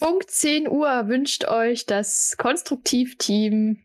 [0.00, 3.84] Punkt 10 Uhr wünscht euch das Konstruktivteam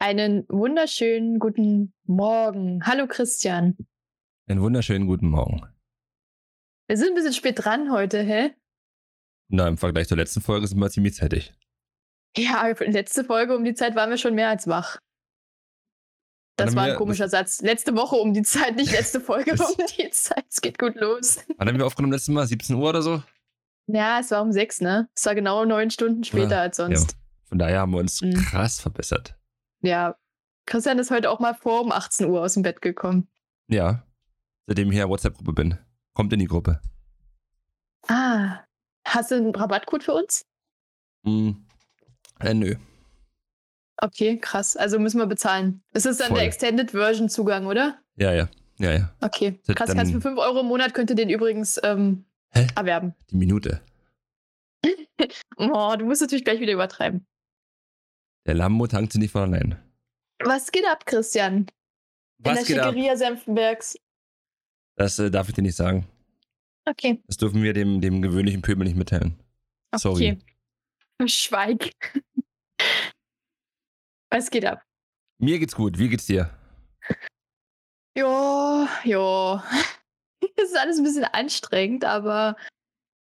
[0.00, 2.84] einen wunderschönen guten Morgen.
[2.84, 3.76] Hallo Christian.
[4.48, 5.62] Einen wunderschönen guten Morgen.
[6.88, 8.50] Wir sind ein bisschen spät dran heute, hä?
[9.48, 11.54] Na, im Vergleich zur letzten Folge sind wir ziemlich zeitig.
[12.36, 14.98] Ja, letzte Folge um die Zeit waren wir schon mehr als wach.
[16.56, 17.62] Das war ein komischer Satz.
[17.62, 20.46] Letzte Woche um die Zeit, nicht letzte Folge um die Zeit.
[20.50, 21.38] Es geht gut los.
[21.58, 22.44] Wann haben wir aufgenommen letztes Mal?
[22.44, 23.22] 17 Uhr oder so?
[23.86, 25.08] Ja, es war um sechs, ne?
[25.14, 27.12] Es war genau neun Stunden später ja, als sonst.
[27.12, 27.18] Ja.
[27.44, 28.34] Von daher haben wir uns mhm.
[28.34, 29.36] krass verbessert.
[29.82, 30.16] Ja.
[30.66, 33.28] Christian ist heute auch mal vor um 18 Uhr aus dem Bett gekommen.
[33.68, 34.06] Ja.
[34.66, 35.78] Seitdem ich in der WhatsApp-Gruppe bin.
[36.14, 36.80] Kommt in die Gruppe.
[38.08, 38.60] Ah.
[39.06, 40.46] Hast du einen Rabattcode für uns?
[41.24, 41.66] Hm.
[42.40, 42.76] Äh, nö.
[43.98, 44.76] Okay, krass.
[44.76, 45.82] Also müssen wir bezahlen.
[45.92, 46.38] Es ist dann Voll.
[46.38, 47.98] der Extended Version Zugang, oder?
[48.16, 48.48] Ja, ja.
[48.78, 49.14] Ja, ja.
[49.20, 49.60] Okay.
[49.66, 52.66] Krass, kannst du für 5 Euro im Monat könnt ihr den übrigens ähm, Hä?
[52.76, 53.14] erwerben.
[53.30, 53.82] Die Minute.
[55.56, 57.26] oh, du musst natürlich gleich wieder übertreiben.
[58.46, 59.80] Der Lambo tankt sie nicht von allein.
[60.42, 61.66] Was geht ab, Christian?
[62.38, 63.96] Was In der Schickeria Senfenbergs.
[64.96, 66.06] Das äh, darf ich dir nicht sagen.
[66.86, 67.22] Okay.
[67.26, 69.38] Das dürfen wir dem, dem gewöhnlichen Pöbel nicht mitteilen.
[69.96, 70.32] Sorry.
[70.32, 71.28] Okay.
[71.28, 71.94] Schweig.
[74.30, 74.82] Was geht ab?
[75.38, 75.98] Mir geht's gut.
[75.98, 76.50] Wie geht's dir?
[78.16, 79.64] Ja, ja.
[80.62, 82.56] Es ist alles ein bisschen anstrengend, aber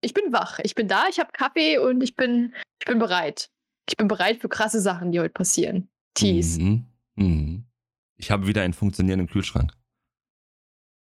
[0.00, 0.60] ich bin wach.
[0.62, 3.50] Ich bin da, ich habe Kaffee und ich bin, ich bin bereit.
[3.88, 5.88] Ich bin bereit für krasse Sachen, die heute passieren.
[6.14, 6.60] Tease.
[6.60, 6.86] Mhm.
[7.16, 7.64] Mhm.
[8.16, 9.72] Ich habe wieder einen funktionierenden Kühlschrank.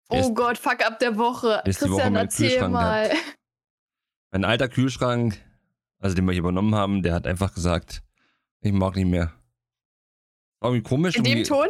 [0.08, 1.62] Oh ist, Gott, fuck up der Woche.
[1.64, 3.08] Christian, Woche erzähl mal.
[3.08, 3.38] Gehabt.
[4.32, 5.40] Mein alter Kühlschrank,
[5.98, 8.02] also den wir hier übernommen haben, der hat einfach gesagt,
[8.60, 9.32] ich mag nicht mehr.
[10.60, 11.16] War irgendwie komisch.
[11.16, 11.68] In dem Ton?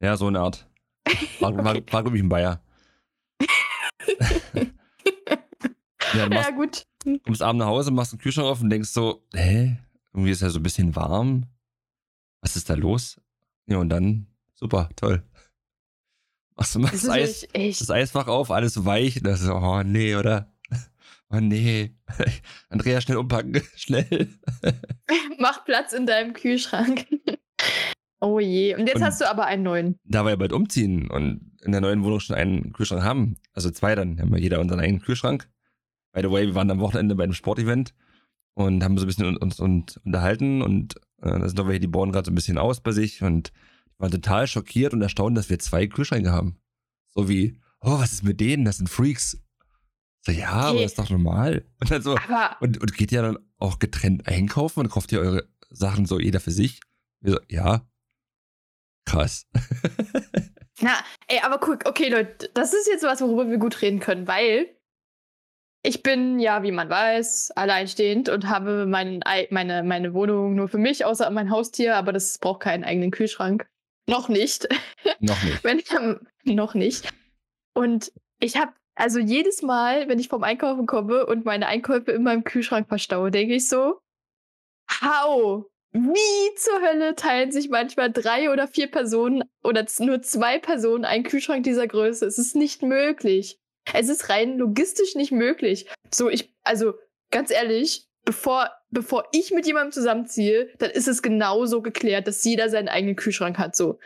[0.00, 0.66] Ja, so eine Art.
[1.40, 2.63] War, war, war glaube ich, ein Bayer.
[6.14, 6.86] Ja, machst, ja, gut.
[7.24, 9.78] Kommst abends nach Hause, machst den Kühlschrank auf und denkst so, hä?
[10.12, 11.46] Irgendwie ist er so ein bisschen warm.
[12.40, 13.20] Was ist da los?
[13.66, 15.24] Ja, und dann, super, toll.
[16.56, 19.16] Machst du mal das, das Eis, das Eisfach auf, alles weich.
[19.16, 20.52] Und das ist oh nee, oder?
[21.30, 21.96] Oh nee.
[22.68, 23.60] Andrea, schnell umpacken.
[23.76, 24.28] schnell.
[25.38, 27.06] Mach Platz in deinem Kühlschrank.
[28.24, 28.74] Oh je.
[28.74, 29.98] Und jetzt und hast du aber einen neuen.
[30.04, 33.70] Da wir ja bald umziehen und in der neuen Wohnung schon einen Kühlschrank haben, also
[33.70, 35.48] zwei dann, haben wir jeder unseren eigenen Kühlschrank.
[36.12, 37.94] By the way, wir waren am Wochenende bei einem Sportevent
[38.54, 41.86] und haben so ein bisschen uns, uns unterhalten und äh, da sind doch welche, die
[41.86, 43.52] bauen gerade so ein bisschen aus bei sich und
[43.98, 46.56] waren total schockiert und erstaunt, dass wir zwei Kühlschränke haben.
[47.10, 48.64] So wie, oh, was ist mit denen?
[48.64, 49.38] Das sind Freaks.
[50.22, 50.68] So, ja, okay.
[50.68, 51.64] aber das ist doch normal.
[51.80, 52.16] Und, dann so,
[52.60, 56.40] und, und geht ja dann auch getrennt einkaufen und kauft ihr eure Sachen so jeder
[56.40, 56.80] für sich?
[57.20, 57.86] So, ja.
[59.04, 59.46] Krass.
[60.80, 60.92] Na,
[61.28, 64.74] ey, aber cool, okay, Leute, das ist jetzt was, worüber wir gut reden können, weil
[65.86, 69.20] ich bin ja, wie man weiß, alleinstehend und habe mein,
[69.50, 73.66] meine, meine Wohnung nur für mich, außer mein Haustier, aber das braucht keinen eigenen Kühlschrank.
[74.08, 74.66] Noch nicht.
[75.20, 75.62] Noch nicht.
[75.62, 75.86] wenn ich,
[76.44, 77.12] noch nicht.
[77.74, 82.22] Und ich habe, also jedes Mal, wenn ich vom Einkaufen komme und meine Einkäufe in
[82.22, 84.00] meinem Kühlschrank verstaue, denke ich so,
[85.00, 85.66] how?
[85.94, 91.22] Wie zur Hölle teilen sich manchmal drei oder vier Personen oder nur zwei Personen einen
[91.22, 92.26] Kühlschrank dieser Größe?
[92.26, 93.58] Es ist nicht möglich.
[93.92, 95.86] Es ist rein logistisch nicht möglich.
[96.12, 96.94] So, ich, also
[97.30, 102.70] ganz ehrlich, bevor, bevor ich mit jemandem zusammenziehe, dann ist es genauso geklärt, dass jeder
[102.70, 103.76] seinen eigenen Kühlschrank hat.
[103.76, 104.00] So,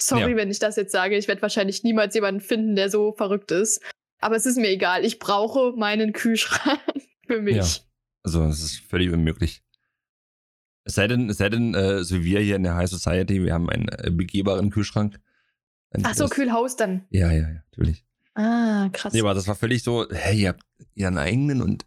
[0.00, 0.36] sorry, ja.
[0.36, 1.16] wenn ich das jetzt sage.
[1.16, 3.80] Ich werde wahrscheinlich niemals jemanden finden, der so verrückt ist.
[4.20, 5.06] Aber es ist mir egal.
[5.06, 6.80] Ich brauche meinen Kühlschrank
[7.26, 7.56] für mich.
[7.56, 7.64] Ja.
[8.24, 9.62] Also, es ist völlig unmöglich.
[10.90, 13.44] Es sei denn, es sei denn, äh, so wie wir hier in der High Society,
[13.44, 15.20] wir haben einen äh, begehbaren Kühlschrank.
[16.02, 17.06] Ach so, Kühlhaus dann.
[17.10, 18.04] Ja, ja, ja, natürlich.
[18.34, 19.12] Ah, krass.
[19.12, 20.64] Nee, aber das war völlig so, hey, ihr habt
[20.94, 21.86] ihren eigenen und,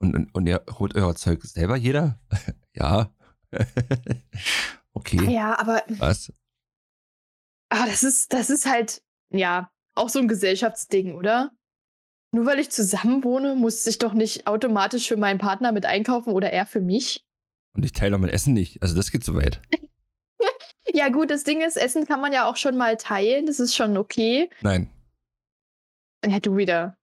[0.00, 2.18] und, und, und ihr holt euer Zeug selber jeder?
[2.74, 3.14] ja.
[4.92, 5.32] okay.
[5.32, 5.84] Ja, aber.
[5.98, 6.32] Was?
[7.68, 11.52] Aber das ist, das ist halt, ja, auch so ein Gesellschaftsding, oder?
[12.32, 16.32] Nur weil ich zusammen wohne, muss ich doch nicht automatisch für meinen Partner mit einkaufen
[16.32, 17.24] oder er für mich.
[17.80, 18.82] Und ich teile doch mein Essen nicht.
[18.82, 19.62] Also das geht so weit.
[20.92, 23.46] ja, gut, das Ding ist, Essen kann man ja auch schon mal teilen.
[23.46, 24.50] Das ist schon okay.
[24.60, 24.90] Nein.
[26.26, 26.98] Ja, du wieder.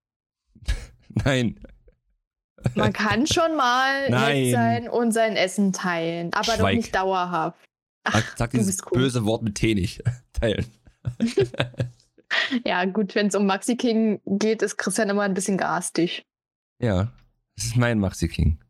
[1.10, 1.60] Nein.
[2.76, 6.60] Man kann schon mal nett sein und sein Essen teilen, aber Schweig.
[6.60, 7.58] doch nicht dauerhaft.
[8.04, 9.00] Ach, sag dieses cool.
[9.00, 10.04] böse Wort mit T nicht.
[10.34, 10.68] Teilen.
[12.64, 16.28] ja, gut, wenn es um Maxi King geht, ist Christian immer ein bisschen garstig.
[16.80, 17.12] Ja,
[17.56, 18.64] das ist mein Maxi King.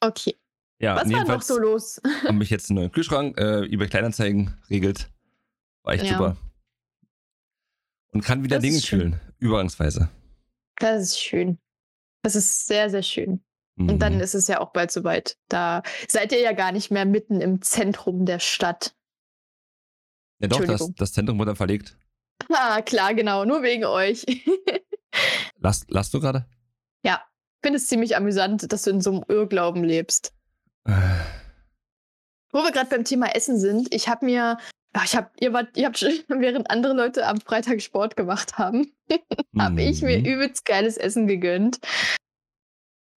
[0.00, 0.36] Okay.
[0.78, 2.00] Ja, Was war noch so los?
[2.24, 5.10] habe ich jetzt einen neuen Kühlschrank äh, über Kleinanzeigen regelt.
[5.82, 6.12] War echt ja.
[6.12, 6.36] super.
[8.12, 9.20] Und kann wieder das Dinge kühlen.
[9.38, 10.08] Übergangsweise.
[10.76, 11.58] Das ist schön.
[12.22, 13.44] Das ist sehr, sehr schön.
[13.76, 14.20] Und dann mhm.
[14.20, 15.36] ist es ja auch bald soweit.
[15.48, 18.94] Da seid ihr ja gar nicht mehr mitten im Zentrum der Stadt.
[20.38, 21.96] Ja doch, das, das Zentrum wurde dann verlegt.
[22.52, 23.44] Ah, klar, genau.
[23.44, 24.26] Nur wegen euch.
[25.58, 26.46] Lass, lass du gerade?
[27.04, 27.22] Ja.
[27.56, 30.33] Ich finde es ziemlich amüsant, dass du in so einem Irrglauben lebst.
[30.86, 34.58] Wo wir gerade beim Thema Essen sind, ich habe mir,
[34.92, 38.58] ach, ich habe, ihr wart, ihr habt schon, während andere Leute am Freitag Sport gemacht
[38.58, 38.92] haben,
[39.58, 40.24] habe ich mir mhm.
[40.24, 41.80] übelst geiles Essen gegönnt.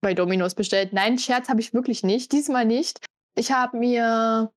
[0.00, 0.92] Bei Dominos bestellt.
[0.92, 2.32] Nein, Scherz habe ich wirklich nicht.
[2.32, 3.04] Diesmal nicht.
[3.34, 4.52] Ich habe mir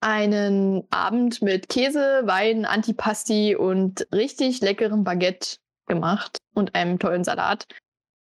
[0.00, 5.56] einen Abend mit Käse, Wein, Antipasti und richtig leckerem Baguette
[5.86, 7.66] gemacht und einem tollen Salat.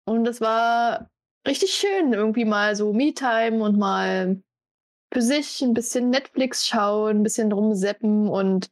[0.05, 1.11] Und es war
[1.49, 4.41] richtig schön, irgendwie mal so Me-Time und mal
[5.12, 8.71] für sich ein bisschen Netflix schauen, ein bisschen rumseppen und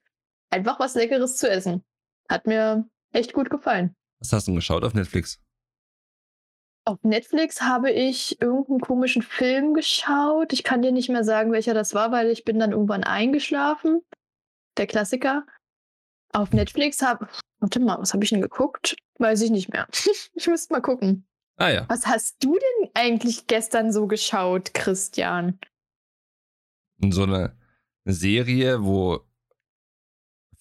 [0.50, 1.82] einfach was Leckeres zu essen.
[2.28, 3.96] Hat mir echt gut gefallen.
[4.20, 5.40] Was hast du denn geschaut auf Netflix?
[6.84, 10.52] Auf Netflix habe ich irgendeinen komischen Film geschaut.
[10.52, 14.02] Ich kann dir nicht mehr sagen, welcher das war, weil ich bin dann irgendwann eingeschlafen.
[14.76, 15.46] Der Klassiker.
[16.32, 17.28] Auf Netflix habe.
[17.58, 18.96] Warte mal, was habe ich denn geguckt?
[19.18, 19.88] Weiß ich nicht mehr.
[20.34, 21.26] ich müsste mal gucken.
[21.56, 21.86] Ah ja.
[21.88, 25.58] Was hast du denn eigentlich gestern so geschaut, Christian?
[27.00, 27.56] So eine,
[28.06, 29.20] Serie, wo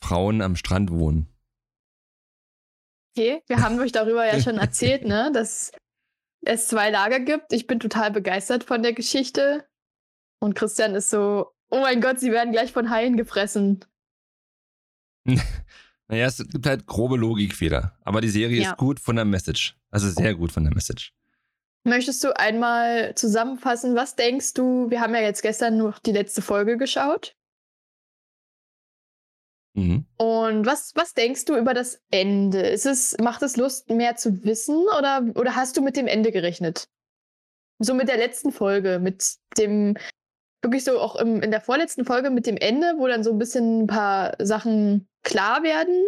[0.02, 1.28] Frauen am Strand wohnen.
[3.16, 5.32] Okay, wir haben euch darüber ja schon erzählt, ne?
[5.34, 5.72] Dass
[6.42, 7.54] es zwei Lager gibt.
[7.54, 9.68] Ich bin total begeistert von der Geschichte.
[10.40, 13.86] Und Christian ist so, oh mein Gott, sie werden gleich von Haien gefressen.
[16.08, 17.98] naja, es gibt halt grobe Logikfehler.
[18.04, 18.72] Aber die Serie ja.
[18.72, 19.76] ist gut von der Message.
[19.90, 21.14] Also sehr gut von der Message.
[21.84, 24.90] Möchtest du einmal zusammenfassen, was denkst du?
[24.90, 27.36] Wir haben ja jetzt gestern noch die letzte Folge geschaut.
[29.76, 30.06] Mhm.
[30.18, 32.62] Und was, was denkst du über das Ende?
[32.62, 36.32] Ist es, macht es Lust, mehr zu wissen oder, oder hast du mit dem Ende
[36.32, 36.88] gerechnet?
[37.80, 39.96] So mit der letzten Folge, mit dem,
[40.66, 43.40] wirklich so auch im, in der vorletzten Folge mit dem Ende, wo dann so ein
[43.40, 46.04] bisschen ein paar Sachen klar werden.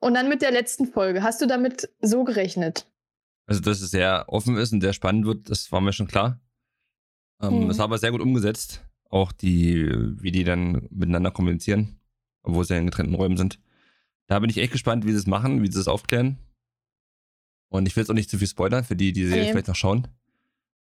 [0.00, 1.22] Und dann mit der letzten Folge.
[1.22, 2.86] Hast du damit so gerechnet?
[3.46, 6.40] Also, dass es sehr offen ist und sehr spannend wird, das war mir schon klar.
[7.40, 7.70] Ähm, hm.
[7.70, 8.82] Es war aber sehr gut umgesetzt.
[9.08, 9.90] Auch die,
[10.20, 12.00] wie die dann miteinander kommunizieren
[12.42, 13.60] obwohl sie ja in getrennten Räumen sind.
[14.26, 16.38] Da bin ich echt gespannt, wie sie es machen, wie sie es aufklären.
[17.68, 19.50] Und ich will jetzt auch nicht zu viel spoilern, für die, die sie okay.
[19.50, 20.08] vielleicht noch schauen.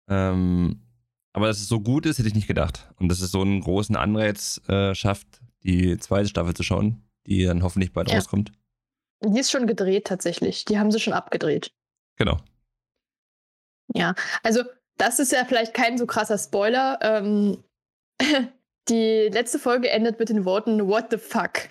[0.08, 0.81] Ähm,
[1.33, 2.89] aber dass es so gut ist, hätte ich nicht gedacht.
[2.98, 5.28] Und dass es so einen großen Anreiz äh, schafft,
[5.63, 8.16] die zweite Staffel zu schauen, die dann hoffentlich bald ja.
[8.16, 8.51] rauskommt.
[9.24, 10.66] Die ist schon gedreht tatsächlich.
[10.66, 11.72] Die haben sie schon abgedreht.
[12.18, 12.38] Genau.
[13.94, 14.63] Ja, also
[14.98, 17.00] das ist ja vielleicht kein so krasser Spoiler.
[17.01, 17.63] Ähm,
[18.89, 21.69] die letzte Folge endet mit den Worten What the fuck?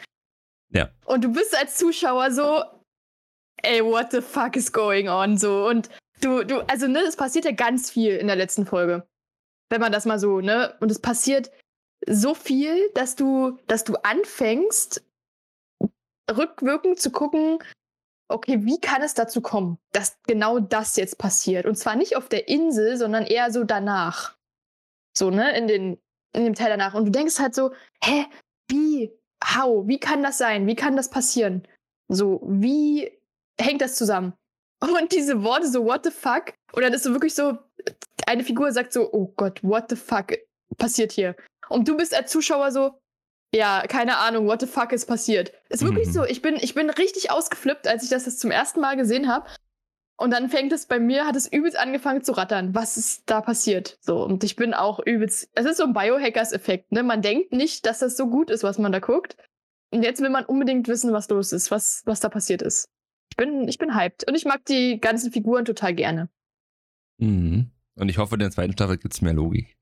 [0.72, 0.90] Ja.
[1.04, 2.62] Und du bist als Zuschauer so,
[3.62, 5.36] ey, what the fuck is going on?
[5.36, 5.66] So.
[5.66, 5.90] Und
[6.20, 9.06] du, du, also, ne, es passiert ja ganz viel in der letzten Folge.
[9.70, 10.76] Wenn man das mal so, ne?
[10.80, 11.50] Und es passiert
[12.06, 15.04] so viel, dass du, dass du anfängst,
[16.30, 17.58] rückwirkend zu gucken,
[18.28, 21.66] okay, wie kann es dazu kommen, dass genau das jetzt passiert?
[21.66, 24.36] Und zwar nicht auf der Insel, sondern eher so danach.
[25.16, 25.98] So, ne, in den
[26.32, 26.94] in dem Teil danach.
[26.94, 28.26] Und du denkst halt so, hä,
[28.68, 29.12] wie,
[29.44, 30.66] how, wie kann das sein?
[30.66, 31.66] Wie kann das passieren?
[32.08, 33.10] So, wie
[33.60, 34.34] hängt das zusammen?
[34.80, 36.54] Und diese Worte so, what the fuck?
[36.72, 37.58] Und dann ist so wirklich so,
[38.30, 40.32] eine Figur sagt so, oh Gott, what the fuck
[40.78, 41.34] passiert hier?
[41.68, 43.00] Und du bist als Zuschauer so,
[43.52, 45.52] ja, keine Ahnung, what the fuck ist passiert.
[45.68, 46.12] Ist wirklich mhm.
[46.12, 49.28] so, ich bin, ich bin richtig ausgeflippt, als ich das, das zum ersten Mal gesehen
[49.28, 49.48] habe.
[50.16, 52.74] Und dann fängt es bei mir, hat es übelst angefangen zu rattern.
[52.74, 53.98] Was ist da passiert?
[54.02, 55.50] So, und ich bin auch übelst.
[55.54, 57.02] Es ist so ein Biohackers-Effekt, ne?
[57.02, 59.36] Man denkt nicht, dass das so gut ist, was man da guckt.
[59.90, 62.86] Und jetzt will man unbedingt wissen, was los ist, was, was da passiert ist.
[63.30, 64.28] Ich bin, ich bin hyped.
[64.28, 66.28] Und ich mag die ganzen Figuren total gerne.
[67.18, 67.70] Mhm.
[68.00, 69.76] Und ich hoffe, in der zweiten Staffel gibt es mehr Logik.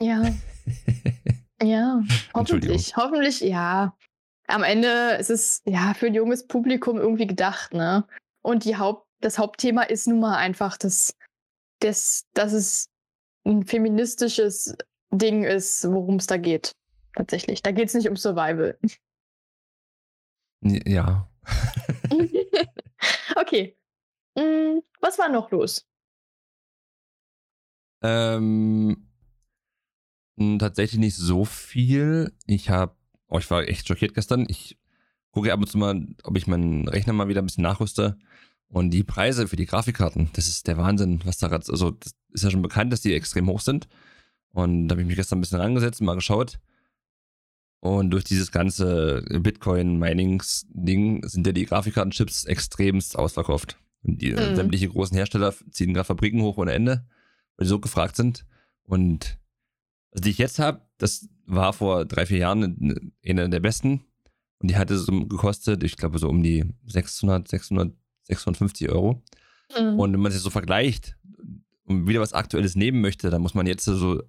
[0.00, 0.34] Ja.
[1.62, 2.02] ja,
[2.34, 2.96] hoffentlich.
[2.96, 3.96] Hoffentlich, ja.
[4.46, 8.06] Am Ende ist es ja für ein junges Publikum irgendwie gedacht, ne?
[8.42, 11.16] Und die Haupt das Hauptthema ist nun mal einfach, dass,
[11.80, 12.90] dass, dass es
[13.44, 14.76] ein feministisches
[15.10, 16.72] Ding ist, worum es da geht.
[17.14, 17.62] Tatsächlich.
[17.62, 18.78] Da geht es nicht um Survival.
[20.62, 21.28] Ja.
[23.36, 23.76] okay.
[24.36, 25.86] Mm, was war noch los?
[28.02, 29.08] Ähm,
[30.58, 32.32] tatsächlich nicht so viel.
[32.46, 32.94] Ich habe,
[33.28, 34.46] oh, ich war echt schockiert gestern.
[34.48, 34.78] Ich
[35.32, 38.18] gucke ab und zu mal, ob ich meinen Rechner mal wieder ein bisschen nachrüste.
[38.68, 42.14] Und die Preise für die Grafikkarten, das ist der Wahnsinn, was da gerade, also das
[42.32, 43.88] ist ja schon bekannt, dass die extrem hoch sind.
[44.50, 46.58] Und da habe ich mich gestern ein bisschen rangesetzt und mal geschaut.
[47.80, 53.78] Und durch dieses ganze Bitcoin-Minings-Ding sind ja die Grafikkartenchips extremst ausverkauft.
[54.02, 54.56] Und die mhm.
[54.56, 57.06] sämtliche großen Hersteller ziehen gerade Fabriken hoch ohne Ende.
[57.58, 58.46] Weil die so gefragt sind.
[58.84, 59.38] Und
[60.12, 64.04] also die ich jetzt habe, das war vor drei, vier Jahren eine der besten.
[64.60, 67.92] Und die hatte so gekostet, ich glaube, so um die 600, 600,
[68.24, 69.22] 650 Euro.
[69.78, 69.98] Mhm.
[69.98, 71.16] Und wenn man sich so vergleicht
[71.84, 74.22] und wieder was Aktuelles nehmen möchte, dann muss man jetzt so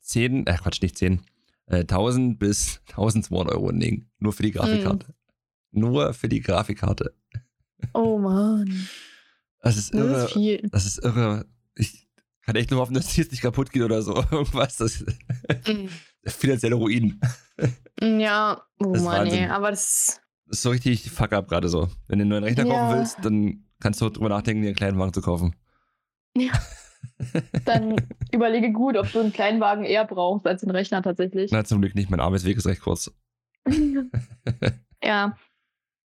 [0.00, 1.20] 10, äh Quatsch, nicht 10,
[1.66, 4.10] äh, 1000 bis 1200 Euro legen.
[4.18, 5.06] Nur für die Grafikkarte.
[5.70, 5.80] Mhm.
[5.80, 7.14] Nur für die Grafikkarte.
[7.92, 8.88] Oh Mann.
[9.60, 10.22] Das ist irre.
[10.22, 11.46] Das ist, das ist irre.
[11.74, 12.05] Ich
[12.46, 14.14] kann echt nur hoffen, dass die jetzt nicht kaputt geht oder so.
[14.30, 14.76] Irgendwas.
[14.76, 15.04] Das
[15.66, 15.88] mhm.
[16.26, 17.20] finanzielle Ruin.
[18.00, 20.20] Mm, ja, oh das Mann, nee, aber das.
[20.46, 21.88] Das ist so richtig fuck up gerade so.
[22.06, 22.72] Wenn du einen neuen Rechner ja.
[22.72, 25.56] kaufen willst, dann kannst du drüber nachdenken, dir einen kleinen Wagen zu kaufen.
[26.36, 26.52] Ja.
[27.64, 27.96] Dann
[28.30, 31.50] überlege gut, ob du einen kleinen Wagen eher brauchst als einen Rechner tatsächlich.
[31.50, 32.10] Na, zum Glück nicht.
[32.10, 33.12] Mein Arbeitsweg ist recht kurz.
[35.02, 35.36] ja.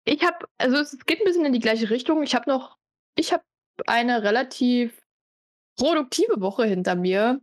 [0.03, 2.23] Ich habe, also es geht ein bisschen in die gleiche Richtung.
[2.23, 2.77] Ich habe noch,
[3.15, 3.43] ich habe
[3.85, 5.06] eine relativ
[5.77, 7.39] produktive Woche hinter mir.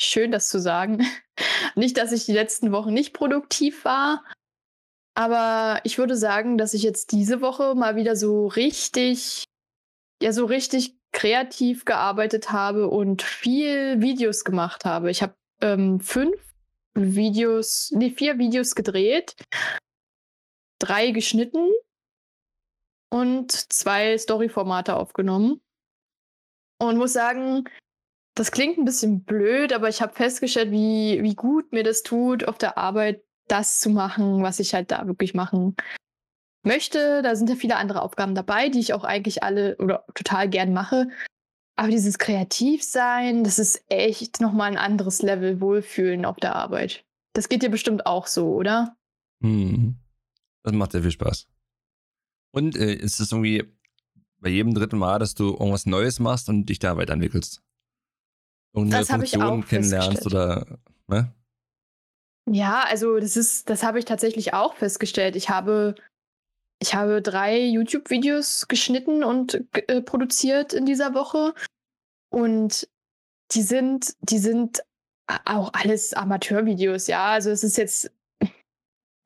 [0.00, 1.04] Schön, das zu sagen.
[1.74, 4.22] nicht, dass ich die letzten Wochen nicht produktiv war,
[5.18, 9.42] aber ich würde sagen, dass ich jetzt diese Woche mal wieder so richtig,
[10.22, 15.10] ja, so richtig kreativ gearbeitet habe und viel Videos gemacht habe.
[15.10, 16.40] Ich habe ähm, fünf
[16.94, 19.34] Videos, nee, vier Videos gedreht,
[20.78, 21.68] drei geschnitten
[23.10, 25.60] und zwei Story-Formate aufgenommen.
[26.78, 27.64] Und muss sagen,
[28.34, 32.46] das klingt ein bisschen blöd, aber ich habe festgestellt, wie, wie gut mir das tut,
[32.46, 35.74] auf der Arbeit das zu machen, was ich halt da wirklich machen
[36.64, 37.22] möchte.
[37.22, 40.72] Da sind ja viele andere Aufgaben dabei, die ich auch eigentlich alle oder total gern
[40.72, 41.08] mache.
[41.76, 47.04] Aber dieses Kreativsein, das ist echt nochmal ein anderes Level Wohlfühlen auf der Arbeit.
[47.34, 48.96] Das geht dir bestimmt auch so, oder?
[49.42, 49.96] Hm.
[50.64, 51.46] Das macht sehr viel Spaß.
[52.52, 53.64] Und äh, ist es irgendwie
[54.40, 57.62] bei jedem dritten Mal, dass du irgendwas Neues machst und dich da weiterentwickelst?
[58.74, 61.32] Irgendeine das Funktion kennenlernst oder, ne?
[62.50, 65.36] Ja, also das ist, das habe ich tatsächlich auch festgestellt.
[65.36, 65.94] Ich habe
[66.80, 71.54] ich habe drei YouTube-Videos geschnitten und äh, produziert in dieser Woche.
[72.30, 72.88] Und
[73.52, 74.82] die sind, die sind
[75.44, 77.26] auch alles Amateurvideos, ja.
[77.26, 78.12] Also es ist jetzt,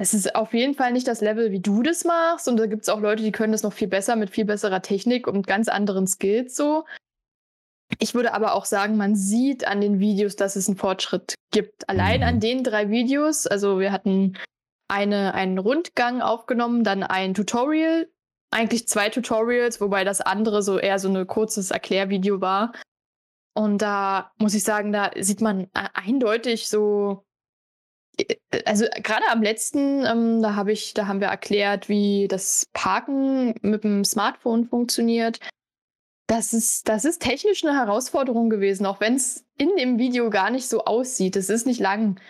[0.02, 2.48] es ist auf jeden Fall nicht das Level, wie du das machst.
[2.48, 4.82] Und da gibt es auch Leute, die können das noch viel besser mit viel besserer
[4.82, 6.84] Technik und ganz anderen Skills so.
[8.00, 11.88] Ich würde aber auch sagen, man sieht an den Videos, dass es einen Fortschritt gibt.
[11.88, 12.40] Allein an mhm.
[12.40, 14.36] den drei Videos, also wir hatten
[14.88, 18.08] eine, einen Rundgang aufgenommen, dann ein Tutorial,
[18.50, 22.72] eigentlich zwei Tutorials, wobei das andere so eher so ein kurzes Erklärvideo war.
[23.54, 27.24] Und da muss ich sagen, da sieht man äh, eindeutig so,
[28.66, 33.54] also gerade am letzten, ähm, da habe ich, da haben wir erklärt, wie das Parken
[33.62, 35.38] mit dem Smartphone funktioniert.
[36.26, 40.50] Das ist, das ist technisch eine Herausforderung gewesen, auch wenn es in dem Video gar
[40.50, 41.36] nicht so aussieht.
[41.36, 42.20] Es ist nicht lang.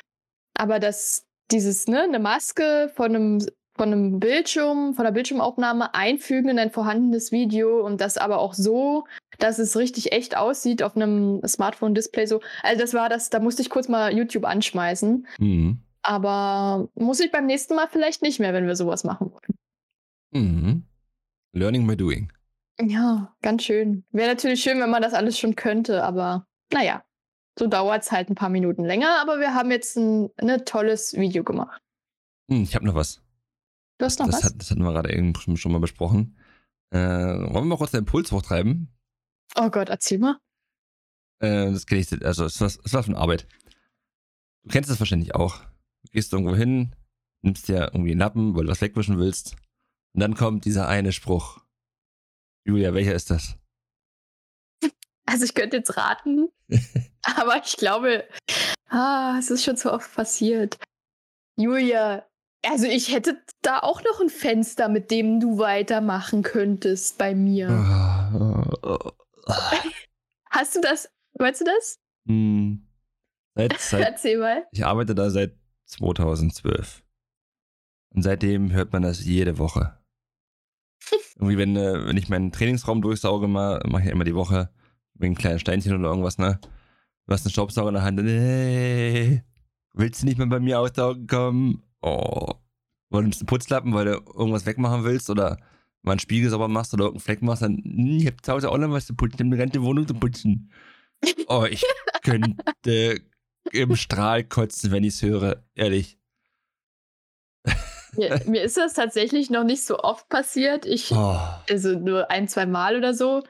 [0.54, 3.46] Aber das, dieses, ne, eine Maske von einem,
[3.76, 8.54] von einem Bildschirm, von der Bildschirmaufnahme einfügen in ein vorhandenes Video und das aber auch
[8.54, 9.04] so,
[9.42, 12.40] dass es richtig echt aussieht auf einem Smartphone-Display so.
[12.62, 15.26] Also das war das, da musste ich kurz mal YouTube anschmeißen.
[15.38, 15.78] Mhm.
[16.02, 19.54] Aber muss ich beim nächsten Mal vielleicht nicht mehr, wenn wir sowas machen wollen.
[20.32, 20.84] Mhm.
[21.52, 22.32] Learning by doing.
[22.80, 24.04] Ja, ganz schön.
[24.10, 27.04] Wäre natürlich schön, wenn man das alles schon könnte, aber naja.
[27.58, 31.12] So dauert es halt ein paar Minuten länger, aber wir haben jetzt ein ne, tolles
[31.14, 31.82] Video gemacht.
[32.50, 33.20] Hm, ich habe noch was.
[33.98, 34.44] Du hast noch das was?
[34.44, 36.38] Hat, das hatten wir gerade eben schon mal besprochen.
[36.90, 38.88] Äh, wollen wir mal kurz den Impuls hochtreiben?
[39.56, 40.38] Oh Gott, erzähl mal.
[41.40, 43.46] Äh, das kenne ich, also es war, es war von Arbeit.
[44.62, 45.58] Du kennst das wahrscheinlich auch.
[46.04, 46.94] Du gehst irgendwo hin,
[47.42, 49.56] nimmst dir irgendwie einen Lappen, weil du was wegwischen willst.
[50.14, 51.60] Und dann kommt dieser eine Spruch.
[52.64, 53.56] Julia, welcher ist das?
[55.26, 56.48] Also ich könnte jetzt raten,
[57.22, 58.24] aber ich glaube,
[58.88, 60.78] ah, es ist schon so oft passiert.
[61.56, 62.26] Julia,
[62.64, 67.68] also ich hätte da auch noch ein Fenster, mit dem du weitermachen könntest bei mir.
[70.50, 71.08] Hast du das?
[71.34, 72.00] Weißt du das?
[72.26, 72.86] Hm.
[73.54, 74.66] Seit, seit, Erzähl mal.
[74.72, 75.56] Ich arbeite da seit
[75.86, 77.02] 2012.
[78.14, 79.98] Und seitdem hört man das jede Woche.
[81.36, 84.70] Irgendwie, wenn, äh, wenn ich meinen Trainingsraum durchsauge, mache ich ja immer die Woche
[85.14, 86.58] wegen kleinen Steinchen oder irgendwas, ne?
[87.26, 88.22] Du hast einen Staubsauger in der Hand.
[88.22, 89.42] Nee,
[89.94, 91.82] willst du nicht mehr bei mir aussaugen kommen?
[92.02, 92.54] Oh.
[93.10, 95.58] Oder du nimmst einen Putzlappen, weil du irgendwas wegmachen willst oder
[96.02, 98.70] mal einen Spiegel sauber machst oder irgendeinen Fleck machst, dann, hm, ich hab zu Hause
[98.70, 100.72] auch noch was zu putzen, ich hab eine ganze Wohnung zu putzen.
[101.46, 101.84] Oh, ich
[102.22, 103.20] könnte
[103.70, 106.18] im Strahl kotzen, wenn ich es höre, ehrlich.
[108.16, 110.84] Mir, mir, ist das tatsächlich noch nicht so oft passiert.
[110.84, 111.38] Ich, oh.
[111.70, 113.42] also nur ein, zwei Mal oder so.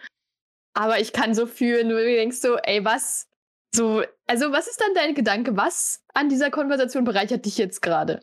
[0.74, 3.28] Aber ich kann so fühlen, du denkst so, ey, was,
[3.74, 5.56] So, also was ist dann dein Gedanke?
[5.56, 8.20] Was an dieser Konversation bereichert dich jetzt gerade?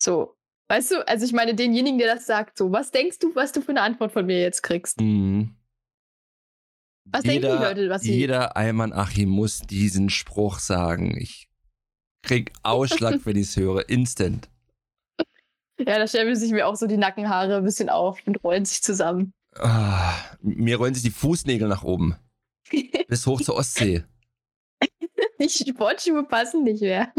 [0.00, 0.35] So,
[0.68, 3.60] weißt du, also ich meine, denjenigen, der das sagt, so, was denkst du, was du
[3.60, 5.00] für eine Antwort von mir jetzt kriegst?
[5.00, 5.56] Mhm.
[7.06, 8.14] Was jeder, denken die Leute, was sie.
[8.14, 11.16] Jeder Alman Achim muss diesen Spruch sagen.
[11.16, 11.48] Ich
[12.22, 13.88] krieg Ausschlag, wenn ich es höre.
[13.88, 14.48] Instant.
[15.78, 18.82] Ja, da stellen sich mir auch so die Nackenhaare ein bisschen auf und rollen sich
[18.82, 19.32] zusammen.
[19.58, 22.16] Ah, mir rollen sich die Fußnägel nach oben.
[23.08, 24.04] Bis hoch zur Ostsee.
[25.38, 27.12] Die Sportschuhe passen nicht mehr.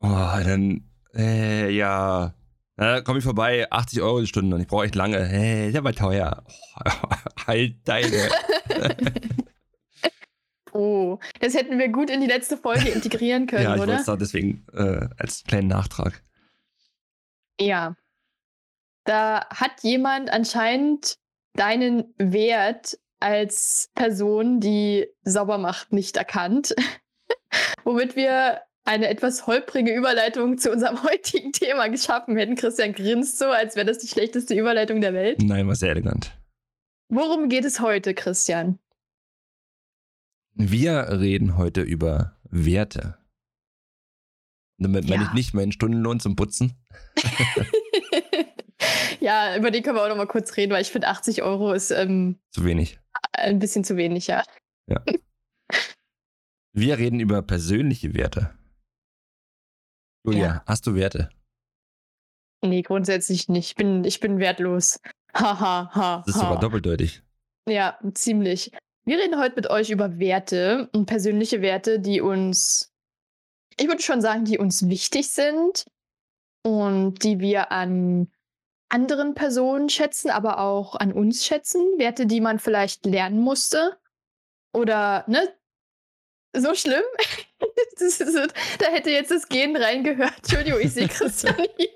[0.00, 2.34] Oh, dann, äh, ja.
[2.80, 5.22] Na, komm ich vorbei, 80 Euro die Stunde und ich brauche echt lange.
[5.22, 6.42] Hey, ist aber teuer.
[6.82, 6.90] Oh,
[7.46, 8.30] halt deine.
[10.72, 13.88] oh, das hätten wir gut in die letzte Folge integrieren können, ja, ich oder?
[13.88, 16.22] wollte es da deswegen äh, als kleinen Nachtrag.
[17.60, 17.96] Ja.
[19.04, 21.18] Da hat jemand anscheinend
[21.52, 26.74] deinen Wert als Person, die sauber macht, nicht erkannt.
[27.84, 32.56] Womit wir eine etwas holprige Überleitung zu unserem heutigen Thema geschaffen hätten.
[32.56, 35.40] Christian grinst so, als wäre das die schlechteste Überleitung der Welt.
[35.42, 36.36] Nein, war sehr elegant.
[37.08, 38.78] Worum geht es heute, Christian?
[40.54, 43.18] Wir reden heute über Werte.
[44.78, 45.28] Damit meine Ja.
[45.28, 46.74] ich nicht meinen Stundenlohn zum Putzen.
[49.20, 51.72] ja, über den können wir auch noch mal kurz reden, weil ich finde 80 Euro
[51.72, 52.98] ist ähm, Zu wenig.
[53.32, 54.42] ein bisschen zu wenig, ja.
[56.72, 58.54] Wir reden über persönliche Werte.
[60.24, 60.64] Julia, Ja.
[60.66, 61.30] hast du Werte?
[62.62, 63.70] Nee, grundsätzlich nicht.
[63.70, 65.00] Ich bin, ich bin wertlos.
[65.34, 67.22] Ha, ha, ha, Das ist sogar doppeldeutig.
[67.68, 68.72] Ja, ziemlich.
[69.06, 72.92] Wir reden heute mit euch über Werte und persönliche Werte, die uns,
[73.78, 75.86] ich würde schon sagen, die uns wichtig sind
[76.66, 78.30] und die wir an
[78.90, 81.80] anderen Personen schätzen, aber auch an uns schätzen.
[81.96, 83.98] Werte, die man vielleicht lernen musste.
[84.74, 85.48] Oder, ne?
[86.54, 87.04] So schlimm?
[87.98, 88.46] Das so-
[88.78, 90.32] da hätte jetzt das Gehen reingehört.
[90.38, 91.88] Entschuldigung, ich sehe Christian hier.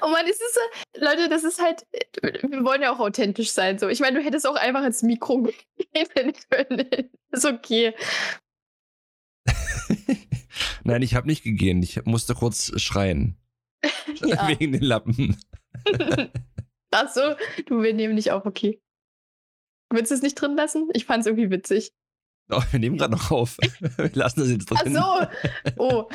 [0.00, 1.84] Oh Mann, ist so, Leute, das ist halt,
[2.22, 3.78] wir wollen ja auch authentisch sein.
[3.78, 3.88] So.
[3.88, 7.10] Ich meine, du hättest auch einfach ins Mikro gehen können.
[7.32, 7.94] Ist okay.
[10.84, 11.82] Nein, ich habe nicht gegeben.
[11.82, 13.36] Ich musste kurz schreien.
[14.24, 14.48] Ja.
[14.48, 15.36] Wegen den Lappen.
[16.90, 17.34] Ach so,
[17.66, 18.80] du, wir nehmen dich auf, okay.
[19.90, 20.88] Willst du es nicht drin lassen?
[20.94, 21.92] Ich fand es irgendwie witzig.
[22.52, 23.58] Oh, wir nehmen gerade noch auf.
[23.98, 24.94] Wir lassen das jetzt Ach drin.
[24.94, 25.26] so.
[25.76, 26.08] Oh.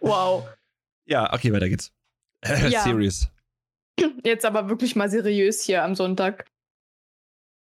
[0.00, 0.46] wow.
[1.06, 1.92] Ja, okay, weiter geht's.
[2.44, 2.82] Ja.
[2.82, 3.28] Serious.
[4.22, 6.46] Jetzt aber wirklich mal seriös hier am Sonntag.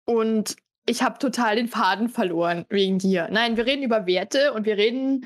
[0.06, 3.30] Und ich habe total den Faden verloren wegen dir.
[3.32, 5.26] Nein, wir reden über Werte und wir reden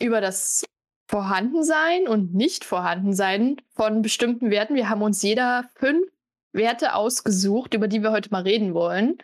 [0.00, 0.64] über das
[1.10, 4.74] Vorhandensein und Nicht-Vorhandensein von bestimmten Werten.
[4.74, 6.06] Wir haben uns jeder fünf
[6.52, 9.18] Werte ausgesucht, über die wir heute mal reden wollen.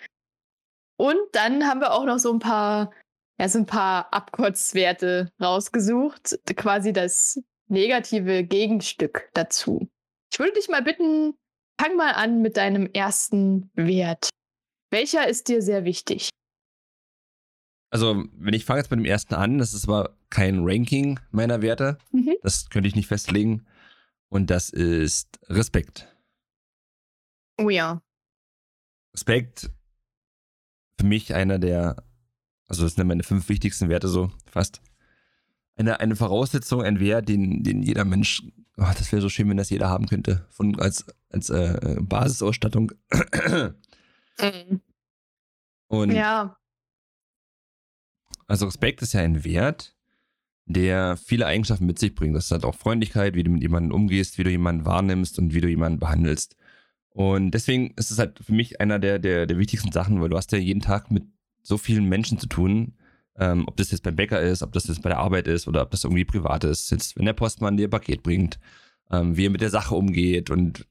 [1.00, 2.92] Und dann haben wir auch noch so ein paar,
[3.40, 6.38] ja, so ein paar Abkurzwerte rausgesucht.
[6.56, 9.88] Quasi das negative Gegenstück dazu.
[10.30, 11.38] Ich würde dich mal bitten,
[11.80, 14.28] fang mal an mit deinem ersten Wert.
[14.90, 16.28] Welcher ist dir sehr wichtig?
[17.90, 21.62] Also, wenn ich fange jetzt mit dem ersten an, das ist aber kein Ranking meiner
[21.62, 21.96] Werte.
[22.12, 22.36] Mhm.
[22.42, 23.66] Das könnte ich nicht festlegen.
[24.28, 26.14] Und das ist Respekt.
[27.58, 28.02] Oh ja.
[29.14, 29.70] Respekt
[31.00, 31.96] für mich einer der,
[32.68, 34.82] also das sind meine fünf wichtigsten Werte so fast.
[35.76, 38.42] Eine, eine Voraussetzung, ein Wert, den, den jeder Mensch,
[38.76, 42.92] oh, das wäre so schön, wenn das jeder haben könnte, von, als, als äh, Basisausstattung.
[45.88, 46.56] Und Ja.
[48.46, 49.96] also Respekt ist ja ein Wert,
[50.66, 52.36] der viele Eigenschaften mit sich bringt.
[52.36, 55.54] Das ist halt auch Freundlichkeit, wie du mit jemandem umgehst, wie du jemanden wahrnimmst und
[55.54, 56.56] wie du jemanden behandelst.
[57.11, 60.37] Und deswegen ist es halt für mich einer der, der, der wichtigsten Sachen, weil du
[60.37, 61.25] hast ja jeden Tag mit
[61.62, 62.94] so vielen Menschen zu tun,
[63.37, 65.83] ähm, ob das jetzt beim Bäcker ist, ob das jetzt bei der Arbeit ist oder
[65.83, 66.90] ob das irgendwie privat ist.
[66.90, 68.61] Jetzt, wenn der Postmann dir ein Paket bringt,
[69.11, 70.87] ähm, wie er mit der Sache umgeht und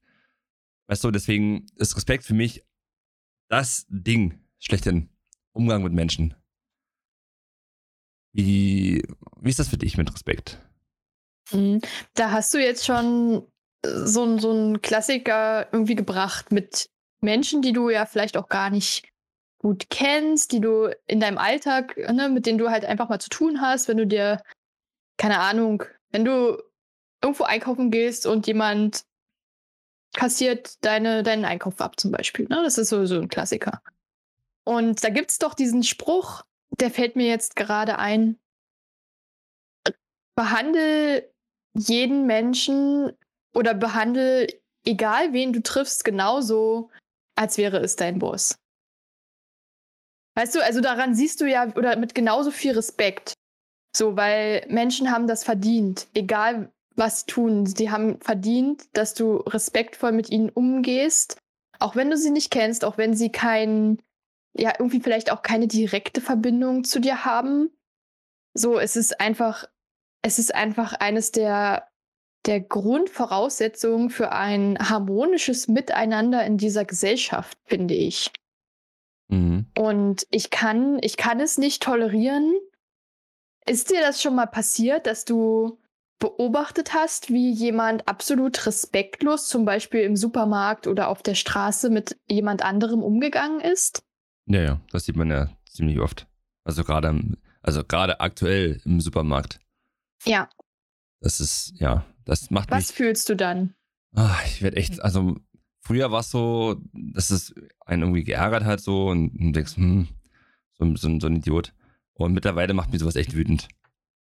[0.88, 2.64] weißt du, deswegen ist Respekt für mich
[3.48, 5.10] das Ding schlechthin.
[5.54, 6.36] Umgang mit Menschen.
[8.34, 9.02] Wie,
[9.42, 10.60] wie ist das für dich mit Respekt?
[11.52, 11.82] Mhm.
[12.14, 13.48] Da hast du jetzt schon
[13.86, 16.90] so, ein- so einen Klassiker irgendwie gebracht mit
[17.22, 19.08] Menschen, die du ja vielleicht auch gar nicht
[19.60, 23.30] gut kennst, die du in deinem Alltag, ne, mit denen du halt einfach mal zu
[23.30, 24.42] tun hast, wenn du dir,
[25.18, 26.62] keine Ahnung, wenn du
[27.22, 29.04] irgendwo einkaufen gehst und jemand
[30.14, 32.48] kassiert deine, deinen Einkauf ab zum Beispiel.
[32.48, 32.62] Ne?
[32.64, 33.82] Das ist sowieso ein Klassiker.
[34.64, 36.44] Und da gibt es doch diesen Spruch,
[36.80, 38.40] der fällt mir jetzt gerade ein.
[40.36, 41.30] Behandle
[41.74, 43.12] jeden Menschen
[43.54, 44.48] oder behandle
[44.86, 46.90] egal wen du triffst genauso,
[47.36, 48.56] als wäre es dein Boss.
[50.36, 53.34] Weißt du, also daran siehst du ja, oder mit genauso viel Respekt.
[53.96, 57.66] So, weil Menschen haben das verdient, egal was sie tun.
[57.66, 61.38] Die haben verdient, dass du respektvoll mit ihnen umgehst,
[61.80, 64.02] auch wenn du sie nicht kennst, auch wenn sie kein,
[64.54, 67.72] ja, irgendwie vielleicht auch keine direkte Verbindung zu dir haben.
[68.54, 69.66] So, es ist einfach,
[70.22, 71.89] es ist einfach eines der,
[72.46, 78.32] der Grundvoraussetzungen für ein harmonisches Miteinander in dieser Gesellschaft, finde ich.
[79.30, 79.68] Mhm.
[79.78, 82.54] Und ich kann, ich kann es nicht tolerieren.
[83.66, 85.80] Ist dir das schon mal passiert, dass du
[86.20, 92.18] beobachtet hast, wie jemand absolut respektlos, zum Beispiel im Supermarkt oder auf der Straße, mit
[92.28, 94.04] jemand anderem umgegangen ist?
[94.46, 96.28] Ja, ja, das sieht man ja ziemlich oft.
[96.66, 99.60] Also gerade, also gerade aktuell im Supermarkt.
[100.26, 100.50] Ja.
[101.22, 102.96] Das ist, ja, das macht Was mich.
[102.96, 103.74] Fühlst du dann?
[104.16, 105.36] Ach, ich werde echt, also
[105.80, 107.54] früher war es so, dass es
[107.86, 110.08] einen irgendwie geärgert hat so und du denkst, hm,
[110.78, 111.74] so, so, so ein Idiot.
[112.14, 113.68] Und mittlerweile macht mich sowas echt wütend.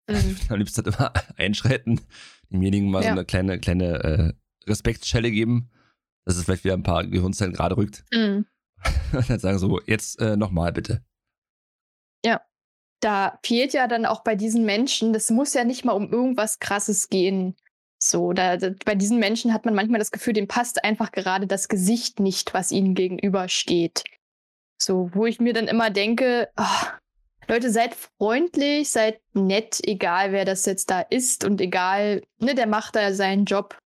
[0.10, 0.38] Mhm.
[0.50, 2.02] Am liebsten halt immer einschreiten,
[2.50, 3.10] demjenigen mal ja.
[3.10, 4.34] so eine kleine, kleine äh,
[4.68, 5.70] Respektschelle geben,
[6.26, 8.06] dass es vielleicht wieder ein paar Gehirnzellen gerade rückt.
[8.14, 8.46] Mhm.
[9.14, 11.04] Und dann sagen so, jetzt äh, nochmal bitte.
[12.26, 12.42] Ja.
[13.04, 16.60] Da fehlt ja dann auch bei diesen Menschen, das muss ja nicht mal um irgendwas
[16.60, 17.56] Krasses gehen.
[18.04, 21.68] So, da, bei diesen Menschen hat man manchmal das Gefühl, dem passt einfach gerade das
[21.68, 24.04] Gesicht nicht, was ihnen gegenübersteht.
[24.82, 26.88] So, wo ich mir dann immer denke, oh,
[27.48, 32.66] Leute, seid freundlich, seid nett, egal wer das jetzt da ist und egal, ne, der
[32.66, 33.78] macht da seinen Job.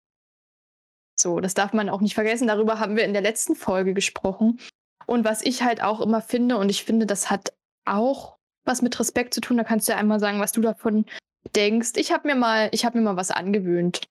[1.18, 2.46] So, das darf man auch nicht vergessen.
[2.46, 4.60] Darüber haben wir in der letzten Folge gesprochen.
[5.06, 7.52] Und was ich halt auch immer finde, und ich finde, das hat
[7.84, 11.04] auch was mit Respekt zu tun, da kannst du ja einmal sagen, was du davon
[11.54, 11.92] denkst.
[11.96, 14.02] Ich habe mir mal, ich habe mir mal was angewöhnt.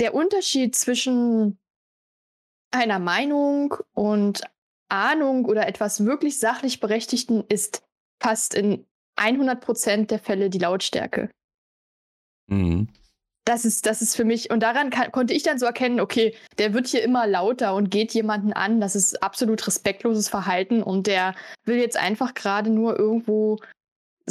[0.00, 1.58] Der Unterschied zwischen
[2.70, 4.42] einer Meinung und
[4.88, 7.82] Ahnung oder etwas wirklich sachlich Berechtigten ist
[8.22, 8.86] fast in
[9.18, 11.30] 100% der Fälle die Lautstärke.
[12.48, 12.88] Mhm.
[13.46, 16.36] Das ist, das ist für mich, und daran kann, konnte ich dann so erkennen, okay,
[16.58, 18.80] der wird hier immer lauter und geht jemanden an.
[18.80, 21.34] Das ist absolut respektloses Verhalten und der
[21.64, 23.58] will jetzt einfach gerade nur irgendwo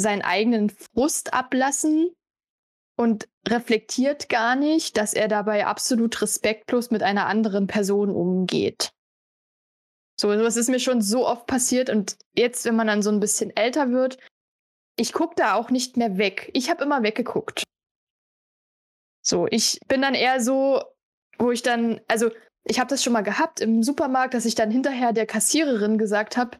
[0.00, 2.10] seinen eigenen Frust ablassen
[2.96, 8.92] und reflektiert gar nicht, dass er dabei absolut respektlos mit einer anderen Person umgeht.
[10.20, 13.20] So, das ist mir schon so oft passiert und jetzt, wenn man dann so ein
[13.20, 14.18] bisschen älter wird,
[14.96, 16.50] ich gucke da auch nicht mehr weg.
[16.52, 17.62] Ich habe immer weggeguckt.
[19.22, 20.82] So, ich bin dann eher so,
[21.38, 22.30] wo ich dann, also
[22.64, 26.36] ich habe das schon mal gehabt im Supermarkt, dass ich dann hinterher der Kassiererin gesagt
[26.36, 26.58] habe,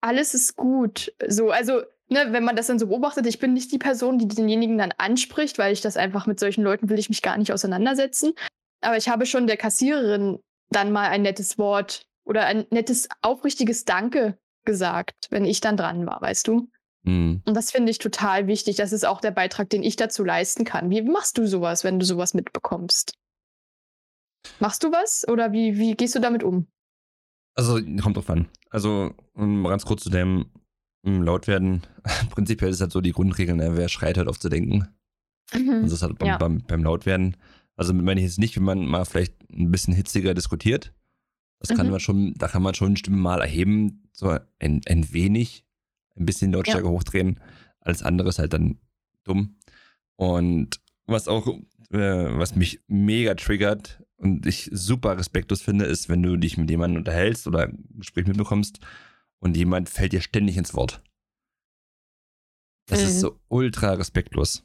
[0.00, 1.14] alles ist gut.
[1.26, 4.28] So, also, ne, wenn man das dann so beobachtet, ich bin nicht die Person, die
[4.28, 7.52] denjenigen dann anspricht, weil ich das einfach mit solchen Leuten will ich mich gar nicht
[7.52, 8.32] auseinandersetzen.
[8.80, 10.38] Aber ich habe schon der Kassiererin
[10.70, 16.06] dann mal ein nettes Wort oder ein nettes, aufrichtiges Danke gesagt, wenn ich dann dran
[16.06, 16.68] war, weißt du?
[17.04, 17.42] Mhm.
[17.46, 18.76] Und das finde ich total wichtig.
[18.76, 20.90] Das ist auch der Beitrag, den ich dazu leisten kann.
[20.90, 23.14] Wie machst du sowas, wenn du sowas mitbekommst?
[24.58, 26.66] Machst du was oder wie, wie gehst du damit um?
[27.54, 28.48] Also, kommt drauf an.
[28.70, 30.50] Also, um ganz kurz zu dem
[31.06, 31.82] laut werden.
[32.30, 33.76] Prinzipiell ist halt so die Grundregel, ne?
[33.76, 34.88] wer schreit, hört auf zu denken.
[35.54, 35.82] Mhm.
[35.82, 36.38] das ist halt beim, ja.
[36.38, 37.36] beim, beim Lautwerden.
[37.76, 40.92] Also meine ich jetzt nicht, wenn man mal vielleicht ein bisschen hitziger diskutiert,
[41.60, 41.76] das mhm.
[41.76, 45.64] kann man schon, da kann man schon eine Stimme mal erheben, so ein, ein wenig,
[46.16, 46.90] ein bisschen Lautstärke ja.
[46.90, 47.40] hochdrehen.
[47.80, 48.78] Alles andere ist halt dann
[49.24, 49.56] dumm.
[50.16, 56.22] Und was auch, äh, was mich mega triggert und ich super respektlos finde, ist, wenn
[56.22, 58.80] du dich mit jemandem unterhältst oder ein Gespräch mitbekommst
[59.40, 61.02] und jemand fällt dir ständig ins Wort.
[62.86, 63.06] Das mhm.
[63.06, 64.64] ist so ultra respektlos.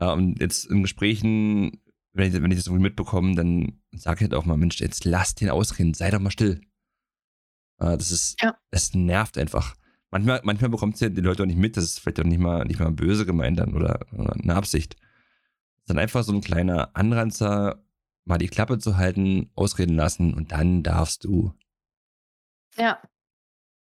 [0.00, 1.80] Ja, und jetzt in Gesprächen
[2.16, 5.04] wenn ich, wenn ich das irgendwie mitbekomme, dann sage ich halt auch mal, Mensch, jetzt
[5.04, 6.62] lass den ausreden, sei doch mal still.
[7.78, 8.56] Äh, das ist, ja.
[8.70, 9.76] das nervt einfach.
[10.10, 12.38] Manchmal, manchmal bekommt es ja die Leute auch nicht mit, das ist vielleicht auch nicht
[12.38, 14.94] mal, nicht mal böse gemeint dann oder, oder eine Absicht.
[14.94, 17.84] Das ist dann einfach so ein kleiner Anranzer,
[18.24, 21.52] mal die Klappe zu halten, ausreden lassen und dann darfst du.
[22.76, 22.98] Ja.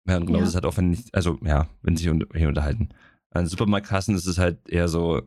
[0.06, 0.44] Ja, und genau ja.
[0.44, 2.90] das ist halt auch, wenn ich, also ja, wenn sie sich hier unterhalten.
[3.30, 5.22] An Supermarktkassen ist es halt eher so,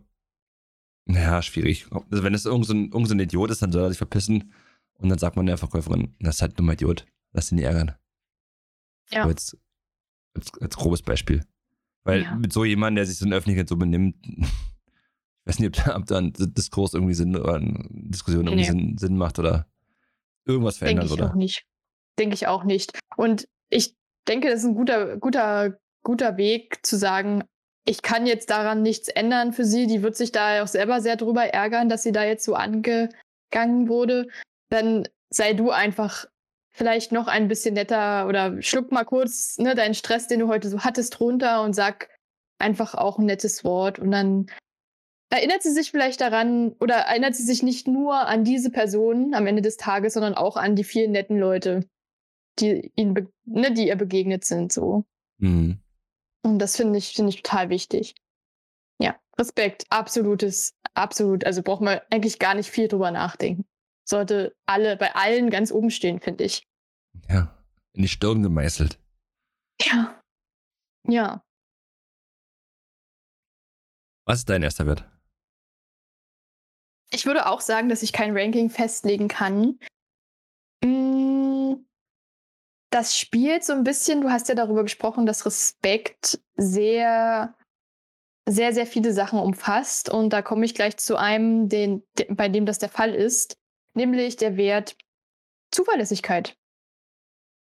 [1.08, 1.88] ja, schwierig.
[1.92, 4.54] Also wenn es irgendein so irgend so ein Idiot ist, dann soll er sich verpissen.
[4.98, 7.06] Und dann sagt man der Verkäuferin, das ist halt nur ein Idiot.
[7.32, 7.96] Lass ihn nicht ärgern.
[9.12, 9.24] Ja.
[9.24, 9.58] So jetzt,
[10.34, 11.46] als, als grobes Beispiel.
[12.04, 12.36] Weil ja.
[12.36, 14.48] mit so jemandem, der sich so in der Öffentlichkeit so benimmt, ich
[15.46, 18.70] weiß nicht, ob da, ob da ein Diskurs irgendwie Sinn oder eine Diskussion irgendwie nee.
[18.70, 19.68] Sinn, Sinn, macht oder
[20.46, 21.66] irgendwas verändern, Denke ich Auch nicht.
[22.18, 22.98] Denke ich auch nicht.
[23.18, 27.44] Und ich denke, das ist ein guter, guter, guter Weg zu sagen,
[27.88, 29.88] ich kann jetzt daran nichts ändern für sie.
[29.88, 33.88] Die wird sich da auch selber sehr drüber ärgern, dass sie da jetzt so angegangen
[33.88, 34.28] wurde.
[34.70, 36.26] Dann sei du einfach
[36.76, 40.68] vielleicht noch ein bisschen netter oder schluck mal kurz ne, deinen Stress, den du heute
[40.68, 42.10] so hattest, runter und sag
[42.60, 44.00] einfach auch ein nettes Wort.
[44.00, 44.48] Und dann
[45.30, 49.48] erinnert sie sich vielleicht daran oder erinnert sie sich nicht nur an diese Person am
[49.48, 51.88] Ende des Tages, sondern auch an die vielen netten Leute,
[52.60, 54.72] die, ihnen ne, die ihr begegnet sind.
[54.72, 55.06] So.
[55.38, 55.80] Mhm.
[56.44, 58.15] Und das finde ich, finde ich total wichtig.
[59.00, 61.46] Ja, Respekt, absolutes, absolut.
[61.46, 63.65] Also braucht man eigentlich gar nicht viel drüber nachdenken.
[64.08, 66.68] Sollte alle, bei allen ganz oben stehen, finde ich.
[67.28, 67.58] Ja,
[67.94, 69.00] in die Stirn gemeißelt.
[69.82, 70.22] Ja.
[71.08, 71.44] Ja.
[74.26, 75.06] Was ist dein erster Wert?
[77.12, 79.80] Ich würde auch sagen, dass ich kein Ranking festlegen kann.
[80.84, 81.45] Mm,
[82.96, 87.54] das spielt so ein bisschen, du hast ja darüber gesprochen, dass Respekt sehr,
[88.48, 90.08] sehr, sehr viele Sachen umfasst.
[90.10, 93.58] Und da komme ich gleich zu einem, den, bei dem das der Fall ist,
[93.96, 94.96] nämlich der Wert
[95.72, 96.56] Zuverlässigkeit.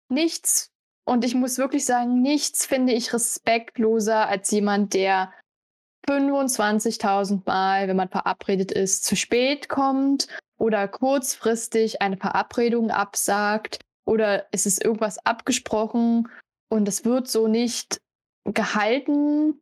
[0.09, 0.71] Nichts,
[1.05, 5.33] und ich muss wirklich sagen, nichts finde ich respektloser als jemand, der
[6.09, 10.29] 25.000 Mal, wenn man verabredet ist, zu spät kommt
[10.59, 16.29] oder kurzfristig eine Verabredung absagt oder es ist irgendwas abgesprochen
[16.71, 18.01] und es wird so nicht
[18.44, 19.61] gehalten,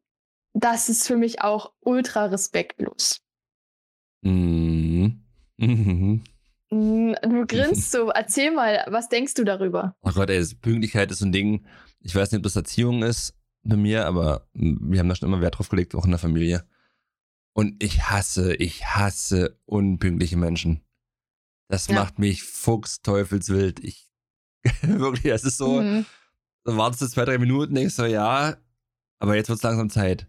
[0.55, 3.21] das ist für mich auch ultra respektlos.
[4.23, 5.23] Mhm.
[6.69, 7.15] Mhm.
[7.23, 8.09] Du grinst so.
[8.09, 9.95] Erzähl mal, was denkst du darüber?
[10.03, 11.65] Oh Gott, ey, Pünktlichkeit ist so ein Ding.
[12.01, 15.41] Ich weiß nicht, ob das Erziehung ist, bei mir, aber wir haben da schon immer
[15.41, 16.67] Wert drauf gelegt, auch in der Familie.
[17.53, 20.83] Und ich hasse, ich hasse unpünktliche Menschen.
[21.69, 21.95] Das ja.
[21.95, 23.79] macht mich fuchsteufelswild.
[23.85, 24.11] Ich,
[24.83, 26.07] wirklich, das ist so, mhm.
[26.65, 28.57] so wartest du zwei, drei Minuten, denkst du, ja,
[29.19, 30.27] aber jetzt wird es langsam Zeit.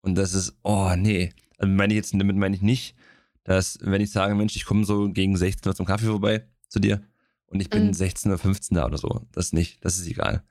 [0.00, 1.32] Und das ist, oh nee.
[1.58, 2.96] Also meine ich jetzt, damit meine ich nicht,
[3.44, 6.80] dass, wenn ich sage, Mensch, ich komme so gegen 16 Uhr zum Kaffee vorbei zu
[6.80, 7.02] dir
[7.46, 7.94] und ich bin mhm.
[7.94, 9.26] 16 oder 15 da oder so.
[9.32, 10.42] Das nicht, das ist egal.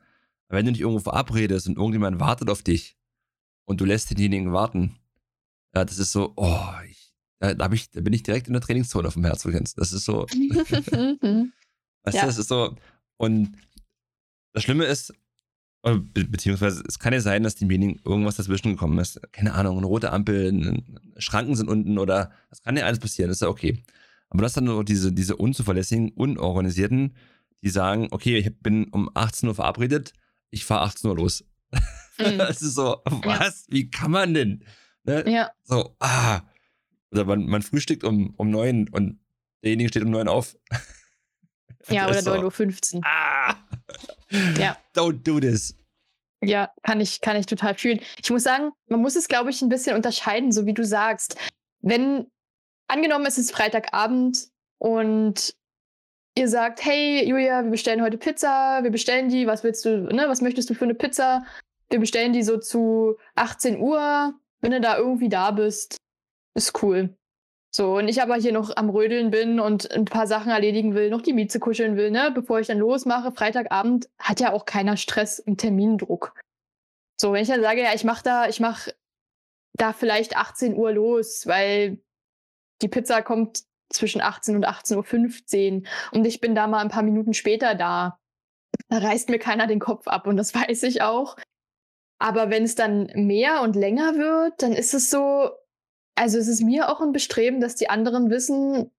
[0.47, 2.97] Aber wenn du dich irgendwo verabredest und irgendjemand wartet auf dich
[3.65, 4.97] und du lässt denjenigen warten,
[5.73, 8.61] ja, das ist so, oh, ich, da, da, ich, da bin ich direkt in der
[8.61, 9.43] Trainingszone auf dem Herz,
[9.75, 10.31] Das ist so, weißt
[12.15, 12.21] ja.
[12.21, 12.75] du, das ist so,
[13.21, 13.55] und
[14.53, 15.13] das Schlimme ist,
[15.83, 19.21] be beziehungsweise es kann ja sein, dass demjenigen irgendwas dazwischen gekommen ist.
[19.31, 20.83] Keine Ahnung, eine rote Ampel,
[21.17, 23.83] Schranken sind unten oder das kann ja alles passieren, das ist ja okay.
[24.29, 27.15] Aber das dann nur diese, diese unzuverlässigen, unorganisierten,
[27.61, 30.13] die sagen, okay, ich bin um 18 Uhr verabredet,
[30.49, 31.43] ich fahre 18 Uhr los.
[31.71, 31.79] Mhm.
[32.37, 33.65] das ist so, was?
[33.67, 33.73] Ja.
[33.73, 34.63] Wie kann man denn?
[35.03, 35.29] Ne?
[35.29, 35.51] Ja.
[35.63, 36.41] So, ah.
[37.11, 39.19] Oder man, man frühstückt um, um 9 und
[39.63, 40.57] derjenige steht um 9 auf.
[41.89, 43.01] Ja, oder so, 9.15 Uhr.
[43.05, 43.55] Ah.
[44.57, 44.77] Ja.
[44.95, 45.75] Don't do this.
[46.43, 47.99] Ja, kann ich, kann ich total fühlen.
[48.21, 51.37] Ich muss sagen, man muss es, glaube ich, ein bisschen unterscheiden, so wie du sagst.
[51.81, 52.27] Wenn,
[52.87, 54.47] angenommen, es ist Freitagabend
[54.79, 55.53] und
[56.35, 60.25] ihr sagt, hey Julia, wir bestellen heute Pizza, wir bestellen die, was willst du, ne,
[60.27, 61.45] was möchtest du für eine Pizza?
[61.89, 65.97] Wir bestellen die so zu 18 Uhr, wenn du da irgendwie da bist,
[66.55, 67.15] ist cool.
[67.73, 71.09] So, und ich aber hier noch am Rödeln bin und ein paar Sachen erledigen will,
[71.09, 74.97] noch die Mieze kuscheln will, ne, bevor ich dann losmache, Freitagabend hat ja auch keiner
[74.97, 76.33] Stress und Termindruck.
[77.19, 78.89] So, wenn ich dann sage, ja, ich mach da, ich mach
[79.77, 82.01] da vielleicht 18 Uhr los, weil
[82.81, 87.03] die Pizza kommt zwischen 18 und 18.15 Uhr und ich bin da mal ein paar
[87.03, 88.17] Minuten später da.
[88.89, 91.37] Da reißt mir keiner den Kopf ab und das weiß ich auch.
[92.19, 95.51] Aber wenn es dann mehr und länger wird, dann ist es so,
[96.15, 98.91] also es ist mir auch ein Bestreben, dass die anderen wissen,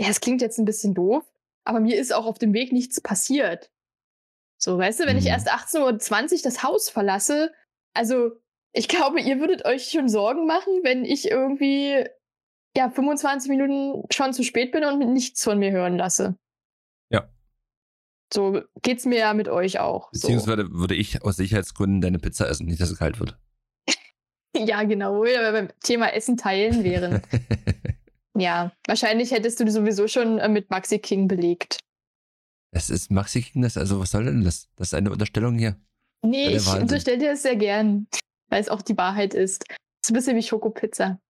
[0.00, 1.24] ja, es klingt jetzt ein bisschen doof,
[1.64, 3.70] aber mir ist auch auf dem Weg nichts passiert.
[4.58, 5.30] So, weißt du, wenn ich mhm.
[5.30, 7.52] erst 18.20 Uhr das Haus verlasse,
[7.92, 8.32] also
[8.72, 12.06] ich glaube, ihr würdet euch schon Sorgen machen, wenn ich irgendwie
[12.76, 16.36] ja, 25 Minuten schon zu spät bin und nichts von mir hören lasse.
[17.10, 17.28] Ja.
[18.32, 20.10] So geht's mir ja mit euch auch.
[20.10, 20.72] Beziehungsweise so.
[20.72, 23.38] würde ich aus Sicherheitsgründen deine Pizza essen, nicht, dass es kalt wird.
[24.66, 27.22] ja, genau, wo wir beim Thema Essen teilen wären.
[28.36, 31.80] ja, wahrscheinlich hättest du sowieso schon äh, mit Maxi King belegt.
[32.72, 34.68] Das ist Maxi King, das, also was soll denn das?
[34.76, 35.76] Das ist eine Unterstellung hier.
[36.22, 38.06] Nee, ich unterstelle dir das sehr gern,
[38.48, 39.64] weil es auch die Wahrheit ist.
[40.04, 41.20] So ein bisschen wie Schokopizza.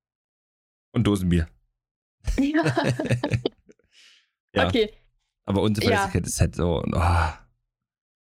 [0.92, 1.48] Und Dosenbier.
[2.38, 2.62] Ja.
[4.54, 4.68] ja.
[4.68, 4.92] Okay.
[5.46, 6.26] Aber Unzuverlässigkeit ja.
[6.26, 6.82] ist halt so.
[6.86, 7.28] Oh.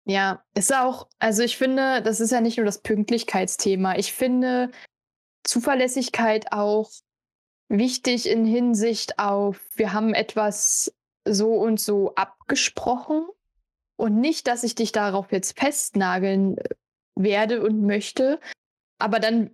[0.05, 3.97] Ja, ist auch, also ich finde, das ist ja nicht nur das Pünktlichkeitsthema.
[3.97, 4.71] Ich finde
[5.43, 6.91] Zuverlässigkeit auch
[7.69, 10.93] wichtig in Hinsicht auf, wir haben etwas
[11.25, 13.27] so und so abgesprochen
[13.97, 16.57] und nicht, dass ich dich darauf jetzt festnageln
[17.15, 18.39] werde und möchte,
[18.99, 19.51] aber dann,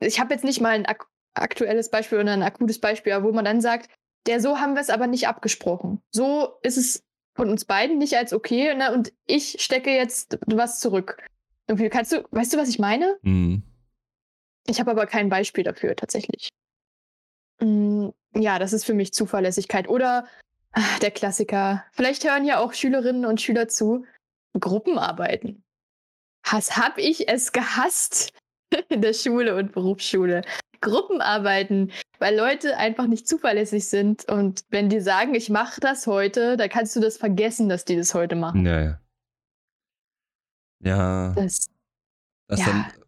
[0.00, 0.86] ich habe jetzt nicht mal ein
[1.34, 3.90] aktuelles Beispiel oder ein akutes Beispiel, wo man dann sagt,
[4.26, 6.00] der so haben wir es aber nicht abgesprochen.
[6.10, 7.04] So ist es
[7.36, 11.18] von uns beiden nicht als okay ne, und ich stecke jetzt was zurück.
[11.66, 13.18] Irgendwie kannst du, weißt du, was ich meine?
[13.22, 13.62] Mhm.
[14.66, 16.48] Ich habe aber kein Beispiel dafür tatsächlich.
[17.60, 19.88] Mm, ja, das ist für mich Zuverlässigkeit.
[19.88, 20.26] Oder
[20.72, 21.84] ah, der Klassiker.
[21.92, 24.04] Vielleicht hören ja auch Schülerinnen und Schüler zu.
[24.58, 25.62] Gruppenarbeiten.
[26.50, 28.32] Was hab ich es gehasst
[28.88, 30.42] in der Schule und Berufsschule?
[30.80, 34.28] Gruppenarbeiten, weil Leute einfach nicht zuverlässig sind.
[34.28, 37.96] Und wenn die sagen, ich mache das heute, dann kannst du das vergessen, dass die
[37.96, 38.66] das heute machen.
[38.66, 39.00] Ja, ja.
[40.80, 41.32] Ja.
[41.34, 41.68] Das,
[42.48, 42.66] Das Ja.
[42.66, 43.03] dann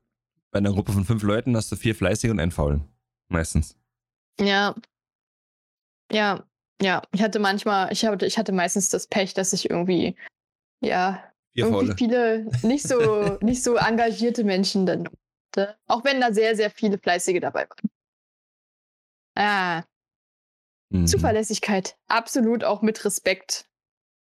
[0.57, 2.89] bei einer Gruppe von fünf Leuten hast du vier fleißige und einen faulen.
[3.29, 3.77] Meistens.
[4.41, 4.75] ja.
[6.11, 6.47] Ja,
[6.81, 7.03] ja.
[7.13, 10.17] Ich hatte manchmal, ich hatte, ich hatte meistens das Pech, dass ich irgendwie,
[10.81, 11.97] ja, Vier irgendwie faule.
[11.99, 15.09] viele nicht so, nicht so engagierte Menschen dann
[15.55, 15.77] hatte.
[15.89, 17.91] Auch wenn da sehr, sehr viele Fleißige dabei waren.
[19.37, 19.85] Ah,
[20.89, 21.07] Mhm.
[21.09, 21.99] Zuverlässigkeit.
[22.07, 23.69] Absolut auch mit Respekt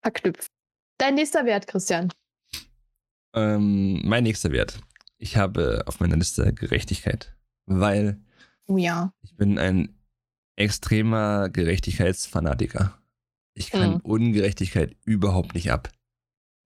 [0.02, 0.52] verknüpft.
[0.98, 2.12] Dein nächster Wert, Christian.
[3.34, 4.78] Ähm, mein nächster Wert.
[5.22, 8.18] Ich habe auf meiner Liste Gerechtigkeit, weil
[8.66, 9.12] Oh ja.
[9.22, 9.94] ich bin ein
[10.56, 12.96] extremer Gerechtigkeitsfanatiker.
[13.54, 14.00] Ich kann Mhm.
[14.00, 15.90] Ungerechtigkeit überhaupt nicht ab.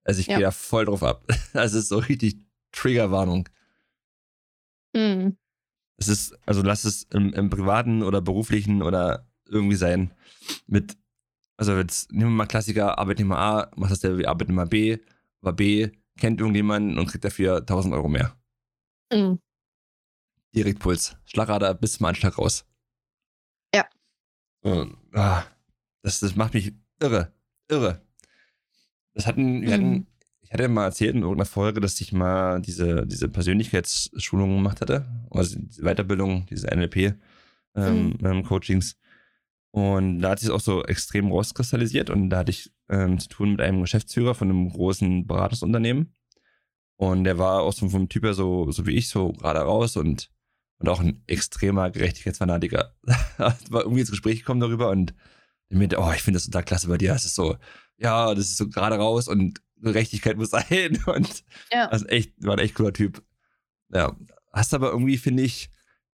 [0.05, 0.37] Also ich Ja.
[0.37, 1.25] gehe da voll drauf ab.
[1.53, 2.37] Das ist so richtig
[2.71, 3.49] Triggerwarnung.
[4.95, 5.35] Hm.
[5.97, 10.13] Es ist, also lass es im, im privaten oder beruflichen oder irgendwie sein.
[10.67, 10.97] Mit,
[11.57, 14.97] also jetzt nehmen wir mal Klassiker, Arbeitnehmer A, macht das der wie Arbeitnehmer B,
[15.41, 18.35] aber B kennt irgendjemanden und kriegt dafür 1000 Euro mehr.
[19.11, 19.39] Hm.
[20.55, 21.17] Direktpuls.
[21.25, 22.65] Schlagader bis zum Anschlag raus.
[23.73, 23.85] Ja.
[24.61, 25.43] Und, ah,
[26.01, 27.33] das, das macht mich irre.
[27.69, 28.01] Irre.
[29.13, 30.07] Das hatten, wir hatten, Mhm.
[30.41, 35.05] ich hatte mal erzählt in irgendeiner Folge, dass ich mal diese, diese Persönlichkeitsschulung gemacht hatte.
[35.29, 37.15] Also diese Weiterbildung, diese NLP
[37.75, 38.97] ähm, ähm, Coachings.
[39.71, 43.27] Und da hat sich es auch so extrem rauskristallisiert und da hatte ich ähm, zu
[43.27, 46.13] tun mit einem Geschäftsführer von einem großen Beratungsunternehmen.
[46.97, 49.97] Und der war auch so vom Typ her so, so wie ich, so gerade raus
[49.97, 50.31] und,
[50.79, 52.95] und auch ein extremer Gerechtigkeitsfanatiker.
[53.37, 55.13] war irgendwie ins Gespräch gekommen darüber und
[55.69, 57.11] der meinte, oh, ich finde das total klasse bei dir.
[57.13, 57.57] Das ist so,
[57.97, 61.03] ja, das ist so gerade raus und Gerechtigkeit muss sein.
[61.05, 61.87] Und Ja.
[61.89, 63.23] also echt, war ein echt cooler Typ.
[63.91, 64.15] Ja.
[64.53, 65.69] Hast aber irgendwie, finde ich,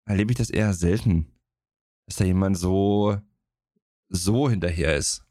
[0.05, 1.27] erlebe ich das eher selten,
[2.07, 3.17] dass da jemand so,
[4.09, 5.23] so hinterher ist.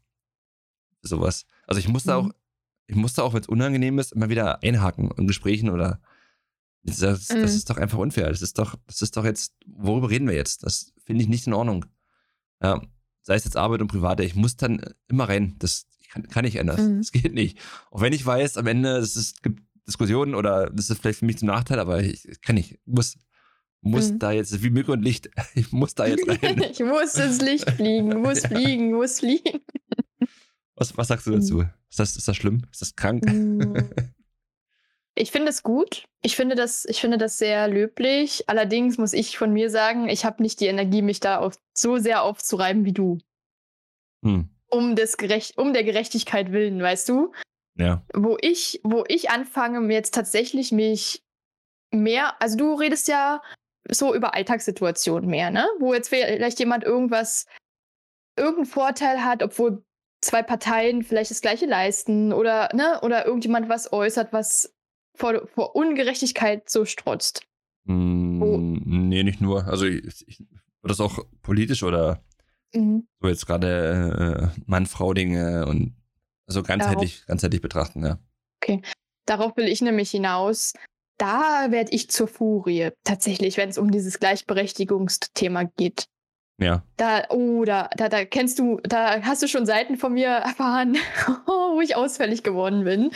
[1.01, 1.45] Sowas.
[1.67, 2.17] Also ich musste Mhm.
[2.27, 2.31] auch,
[2.91, 6.01] ich musste auch, wenn es unangenehm ist, immer wieder einhaken in Gesprächen oder
[6.83, 7.43] das, das, Mhm.
[7.43, 8.27] ist doch einfach unfair.
[8.29, 10.63] Das ist doch, das ist doch jetzt, worüber reden wir jetzt?
[10.63, 11.85] Das finde ich nicht in Ordnung.
[12.61, 12.81] Ja,
[13.21, 15.55] sei es jetzt Arbeit und Private, ich muss dann immer rein.
[15.59, 16.81] Das kann, kann nicht anders.
[16.81, 16.97] Mhm.
[16.97, 17.57] Das geht nicht.
[17.91, 21.37] Auch wenn ich weiß, am Ende, es gibt Diskussionen oder das ist vielleicht für mich
[21.37, 22.77] zum Nachteil, aber ich ich kann nicht.
[22.85, 23.17] Muss,
[23.81, 24.19] muss Mhm.
[24.19, 26.61] da jetzt, wie Mücke und Licht, ich muss da jetzt rein.
[26.71, 29.61] ich muss ins Licht fliegen, muss fliegen, muss fliegen.
[30.81, 31.61] Was, was sagst du dazu?
[31.91, 32.63] Ist das, ist das schlimm?
[32.71, 33.23] Ist das krank?
[33.27, 33.75] Mm.
[35.13, 36.05] Ich finde es gut.
[36.23, 38.45] Ich finde das, ich finde das sehr löblich.
[38.47, 41.97] Allerdings muss ich von mir sagen, ich habe nicht die Energie, mich da auf, so
[41.97, 43.19] sehr aufzureiben wie du.
[44.23, 44.49] Hm.
[44.69, 47.31] Um, des Gerecht, um der Gerechtigkeit willen, weißt du?
[47.75, 48.03] Ja.
[48.15, 51.21] Wo ich, wo ich anfange, mir jetzt tatsächlich mich
[51.91, 53.43] mehr, also du redest ja
[53.87, 55.67] so über Alltagssituationen mehr, ne?
[55.79, 57.45] Wo jetzt vielleicht jemand irgendwas,
[58.35, 59.83] irgendeinen Vorteil hat, obwohl
[60.21, 64.73] zwei Parteien vielleicht das gleiche leisten oder, ne, oder irgendjemand was äußert, was
[65.15, 67.43] vor, vor Ungerechtigkeit so strotzt.
[67.87, 69.65] Hm, Nee, nicht nur.
[69.67, 70.43] Also ich, ich
[70.83, 72.23] das auch politisch oder
[72.73, 73.05] Mhm.
[73.19, 75.93] so jetzt gerade äh, Mann-Frau-Dinge und
[76.47, 78.17] also ganzheitlich, ganzheitlich betrachten, ja.
[79.25, 80.73] Darauf will ich nämlich hinaus.
[81.17, 86.05] Da werde ich zur Furie, tatsächlich, wenn es um dieses Gleichberechtigungsthema geht.
[86.59, 86.83] Ja.
[86.97, 90.95] Da, oh, da, da, da kennst du, da hast du schon Seiten von mir erfahren,
[91.45, 93.11] wo ich ausfällig geworden bin.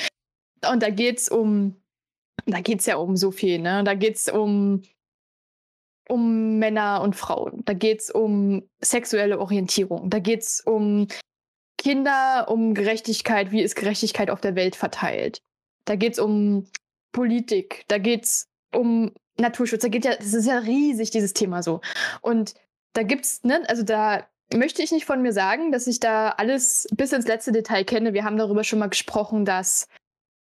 [0.72, 1.76] Und da geht's um,
[2.46, 3.84] da geht's ja um so viel, ne?
[3.84, 4.82] Da geht's um,
[6.10, 7.64] um Männer und Frauen.
[7.66, 10.10] Da geht's um sexuelle Orientierung.
[10.10, 11.08] Da geht's um
[11.78, 15.42] Kinder, um Gerechtigkeit, wie ist Gerechtigkeit auf der Welt verteilt.
[15.86, 16.68] Da geht's um
[17.12, 21.82] Politik, da geht's um Naturschutz, da geht ja, das ist ja riesig, dieses Thema so.
[22.22, 22.56] Und
[22.96, 26.88] da gibt's, ne, also da möchte ich nicht von mir sagen, dass ich da alles
[26.96, 28.14] bis ins letzte Detail kenne.
[28.14, 29.88] Wir haben darüber schon mal gesprochen, dass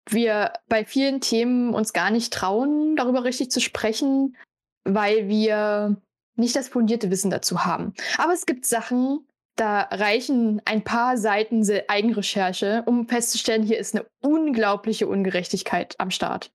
[0.09, 4.35] wir bei vielen Themen uns gar nicht trauen, darüber richtig zu sprechen,
[4.83, 5.97] weil wir
[6.35, 7.93] nicht das fundierte Wissen dazu haben.
[8.17, 13.95] Aber es gibt Sachen, da reichen ein paar Seiten Se- Eigenrecherche, um festzustellen, hier ist
[13.95, 16.51] eine unglaubliche Ungerechtigkeit am Start.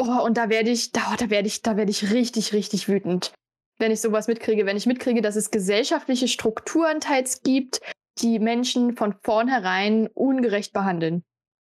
[0.00, 3.34] Oh, und da werde ich, da, da werde ich, da werde ich richtig, richtig wütend,
[3.80, 4.66] wenn ich sowas mitkriege.
[4.66, 7.80] Wenn ich mitkriege, dass es gesellschaftliche Strukturen teils gibt,
[8.18, 11.24] die Menschen von vornherein ungerecht behandeln.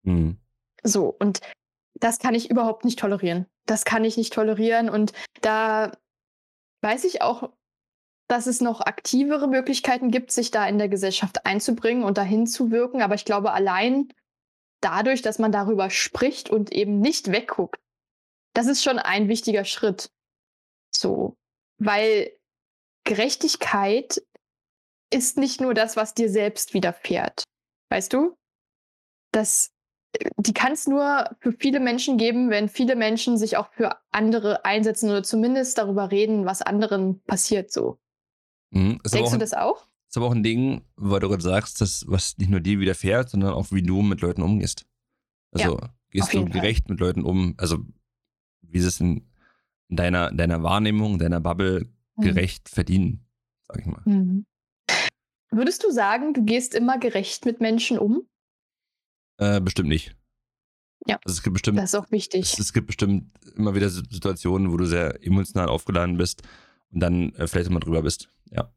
[0.03, 0.37] Mhm.
[0.83, 1.41] So, und
[1.95, 3.47] das kann ich überhaupt nicht tolerieren.
[3.65, 4.89] Das kann ich nicht tolerieren.
[4.89, 5.91] Und da
[6.81, 7.51] weiß ich auch,
[8.27, 12.71] dass es noch aktivere Möglichkeiten gibt, sich da in der Gesellschaft einzubringen und dahin zu
[12.71, 13.01] wirken.
[13.01, 14.09] Aber ich glaube, allein
[14.81, 17.79] dadurch, dass man darüber spricht und eben nicht wegguckt,
[18.53, 20.11] das ist schon ein wichtiger Schritt.
[20.91, 21.35] So,
[21.77, 22.31] weil
[23.03, 24.21] Gerechtigkeit
[25.11, 27.43] ist nicht nur das, was dir selbst widerfährt.
[27.89, 28.37] Weißt du?
[29.31, 29.71] Das,
[30.37, 34.65] die kann es nur für viele Menschen geben, wenn viele Menschen sich auch für andere
[34.65, 37.99] einsetzen oder zumindest darüber reden, was anderen passiert so.
[38.71, 38.99] Mhm.
[39.11, 39.87] Denkst du das auch?
[40.09, 43.29] Ist aber auch ein Ding, weil du gerade sagst, dass was nicht nur dir widerfährt,
[43.29, 44.85] sondern auch wie du mit Leuten umgehst.
[45.51, 46.61] Also Ja, gehst du jeden Fall.
[46.61, 47.79] gerecht mit Leuten um, also
[48.61, 49.29] wie sie es in
[49.89, 52.21] deiner, deiner Wahrnehmung, deiner Bubble Mhm.
[52.23, 53.25] gerecht verdienen,
[53.67, 54.01] sag ich mal.
[54.05, 54.45] Mhm.
[55.51, 58.27] Würdest du sagen, du gehst immer gerecht mit Menschen um?
[59.37, 60.15] Äh, bestimmt nicht.
[61.05, 61.19] Ja.
[61.23, 62.41] Also es gibt bestimmt, Das ist auch wichtig.
[62.53, 66.41] es, es gibt bestimmt immer wieder Si- Situationen, wo du sehr emotional aufgeladen bist
[66.91, 68.29] und dann äh, vielleicht immer drüber bist.
[68.49, 68.73] Ja.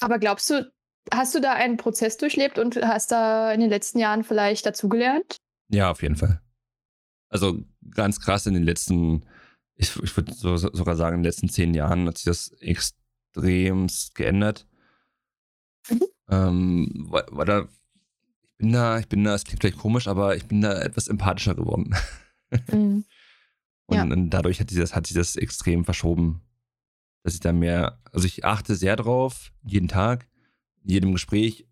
[0.00, 0.70] Aber glaubst du,
[1.12, 5.36] hast du da einen Prozess durchlebt und hast da in den letzten Jahren vielleicht dazugelernt?
[5.68, 6.42] Ja, auf jeden Fall.
[7.28, 7.60] Also
[7.90, 9.24] ganz krass in den letzten,
[9.76, 12.48] ich, ich würde so, so- sogar sagen, in den letzten zehn Jahren hat sich das
[12.60, 14.66] extremst geändert.
[15.90, 16.02] Mhm.
[16.28, 17.68] Ähm, weil, weil da,
[18.44, 21.08] ich bin da, ich bin da, es klingt vielleicht komisch, aber ich bin da etwas
[21.08, 21.94] empathischer geworden.
[22.70, 23.04] Mhm.
[23.86, 24.02] Und, Ja.
[24.04, 26.42] und dadurch hat sich, das, hat sich das extrem verschoben.
[27.24, 30.28] Dass ich da mehr, also ich achte sehr drauf, jeden Tag,
[30.84, 31.66] in jedem Gespräch,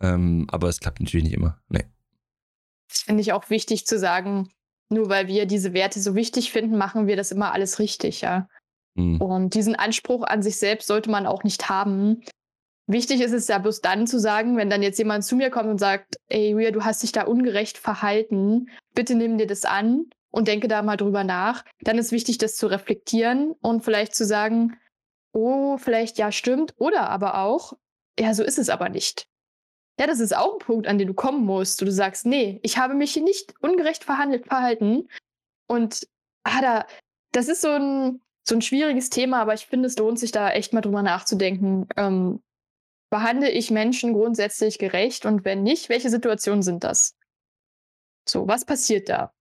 [0.00, 1.60] ähm, aber es klappt natürlich nicht immer.
[1.68, 1.86] Nee.
[2.88, 4.48] Das finde ich auch wichtig zu sagen,
[4.92, 8.48] nur weil wir diese Werte so wichtig finden, machen wir das immer alles richtig, ja.
[8.96, 9.20] Hm.
[9.20, 12.22] Und diesen Anspruch an sich selbst sollte man auch nicht haben.
[12.86, 15.68] Wichtig ist es ja bloß dann zu sagen, wenn dann jetzt jemand zu mir kommt
[15.68, 20.10] und sagt, ey, Ria, du hast dich da ungerecht verhalten, bitte nimm dir das an
[20.30, 21.64] und denke da mal drüber nach.
[21.80, 24.76] Dann ist wichtig, das zu reflektieren und vielleicht zu sagen,
[25.32, 26.74] oh, vielleicht ja, stimmt.
[26.76, 27.74] Oder aber auch,
[28.18, 29.26] ja, so ist es aber nicht.
[30.02, 31.80] Ja, das ist auch ein Punkt, an den du kommen musst.
[31.80, 35.06] Du sagst, nee, ich habe mich hier nicht ungerecht verhandelt, verhalten.
[35.68, 36.08] Und
[36.42, 36.86] ah, da,
[37.30, 40.50] das ist so ein, so ein schwieriges Thema, aber ich finde, es lohnt sich da
[40.50, 41.86] echt mal drüber nachzudenken.
[41.96, 42.42] Ähm,
[43.10, 47.16] behandle ich Menschen grundsätzlich gerecht und wenn nicht, welche Situationen sind das?
[48.28, 49.32] So, was passiert da?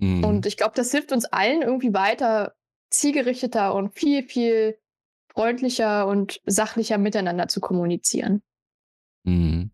[0.00, 0.22] Hm.
[0.22, 2.54] Und ich glaube, das hilft uns allen irgendwie weiter,
[2.90, 4.78] zielgerichteter und viel, viel
[5.32, 8.44] freundlicher und sachlicher miteinander zu kommunizieren.
[9.24, 9.72] Mhm.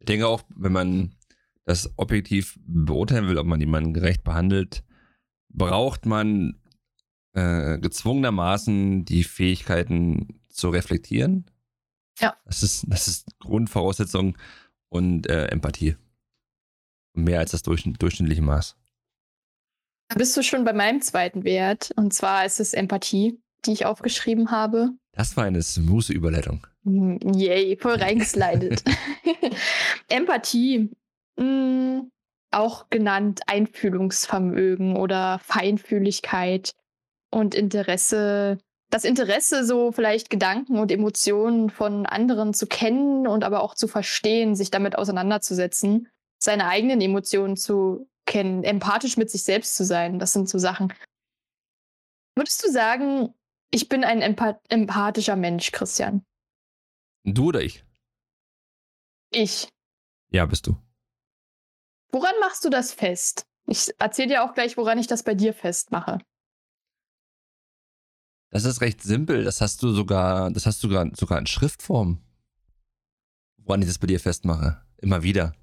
[0.00, 1.14] Ich denke auch, wenn man
[1.64, 4.84] das objektiv beurteilen will, ob man jemanden gerecht behandelt,
[5.48, 6.60] braucht man
[7.34, 11.50] äh, gezwungenermaßen die Fähigkeiten zu reflektieren.
[12.18, 12.36] Ja.
[12.46, 14.36] Das ist, das ist Grundvoraussetzung
[14.88, 15.96] und äh, Empathie.
[17.14, 18.76] Mehr als das durchschn durchschnittliche Maß.
[20.08, 21.92] Da bist du schon bei meinem zweiten Wert.
[21.96, 24.90] Und zwar ist es Empathie, die ich aufgeschrieben habe.
[25.12, 26.66] Das war eine smooth Überleitung.
[26.84, 28.84] Hm, Yay, voll reingeslidet.
[30.08, 30.90] Empathie,
[31.36, 32.02] mh,
[32.50, 36.72] auch genannt Einfühlungsvermögen oder Feinfühligkeit
[37.30, 38.58] und Interesse.
[38.90, 43.86] Das Interesse, so vielleicht Gedanken und Emotionen von anderen zu kennen und aber auch zu
[43.86, 50.18] verstehen, sich damit auseinanderzusetzen, seine eigenen Emotionen zu kennen, empathisch mit sich selbst zu sein.
[50.18, 50.92] Das sind so Sachen.
[52.34, 53.34] Würdest du sagen,
[53.70, 56.24] ich bin ein empath empathischer Mensch, Christian?
[57.24, 57.84] Du oder ich?
[59.30, 59.68] Ich.
[60.30, 60.76] Ja, bist du.
[62.10, 63.46] Woran machst du das fest?
[63.66, 66.18] Ich erzähle dir auch gleich, woran ich das bei dir festmache.
[68.50, 69.44] Das ist recht simpel.
[69.44, 72.22] Das hast du sogar, das hast du sogar, sogar in Schriftform.
[73.58, 74.80] Woran ich das bei dir festmache.
[74.96, 75.54] Immer wieder.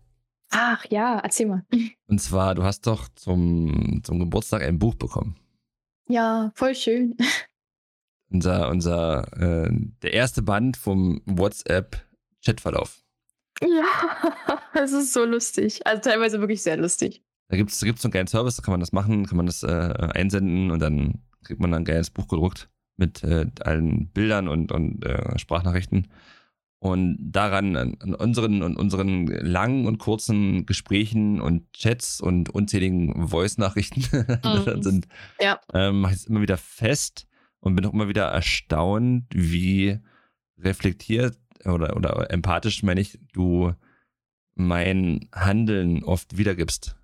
[0.52, 1.66] Ach ja, erzähl mal.
[2.08, 5.40] Und zwar, du hast doch zum, zum Geburtstag ein Buch bekommen.
[6.08, 7.18] Ja, voll schön.
[8.30, 9.70] Unser, unser, äh,
[10.02, 13.04] der erste Band vom WhatsApp-Chatverlauf.
[13.62, 15.86] Ja, es ist so lustig.
[15.86, 17.24] Also teilweise wirklich sehr lustig.
[17.50, 19.38] Da gibt es da gibt's so einen geilen Service, da kann man das machen, kann
[19.38, 23.46] man das äh, einsenden und dann kriegt man dann ein geiles Buch gedruckt mit äh,
[23.62, 26.08] allen Bildern und, und äh, Sprachnachrichten.
[26.80, 33.28] Und daran, an, an unseren und unseren langen und kurzen Gesprächen und Chats und unzähligen
[33.28, 34.04] Voice-Nachrichten
[34.44, 34.84] Mhm.
[34.84, 35.08] sind,
[35.40, 35.60] Ja.
[35.74, 37.28] ähm, mache ich es immer wieder fest
[37.66, 40.00] und bin auch immer wieder erstaunt, wie
[40.60, 41.36] reflektiert
[41.66, 43.74] oder, oder empathisch, meine ich, du
[44.54, 46.96] mein Handeln oft wiedergibst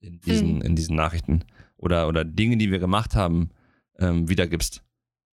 [0.00, 0.62] in diesen, Mhm.
[0.62, 1.44] in diesen Nachrichten.
[1.76, 3.50] Oder, oder Dinge, die wir gemacht haben,
[3.98, 4.82] ähm, wiedergibst.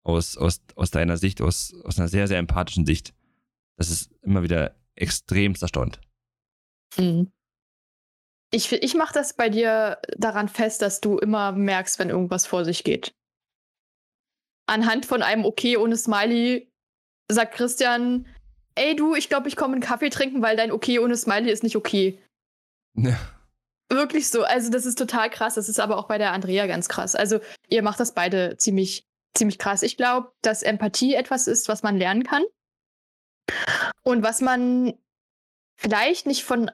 [0.04, 3.14] Aus, aus, aus deiner Sicht, aus, aus einer sehr, sehr empathischen Sicht.
[3.78, 6.00] Das ist immer wieder extremst erstaunt.
[6.98, 7.30] Mhm.
[8.54, 12.64] Ich, ich mache das bei dir daran fest, dass du immer merkst, wenn irgendwas vor
[12.66, 13.14] sich geht.
[14.72, 16.72] Anhand von einem Okay ohne Smiley
[17.30, 18.26] sagt Christian,
[18.76, 21.62] ey du, ich glaube, ich komme einen Kaffee trinken, weil dein Okay ohne Smiley ist
[21.62, 22.18] nicht okay.
[22.96, 23.18] Ja.
[23.90, 24.44] Wirklich so.
[24.44, 25.56] Also das ist total krass.
[25.56, 27.16] Das ist aber auch bei der Andrea ganz krass.
[27.16, 29.04] Also ihr macht das beide ziemlich,
[29.36, 29.84] ziemlich krass.
[29.84, 32.44] Ich glaube, dass Empathie etwas ist, was man lernen kann.
[34.04, 34.94] Und was man
[35.78, 36.72] vielleicht nicht von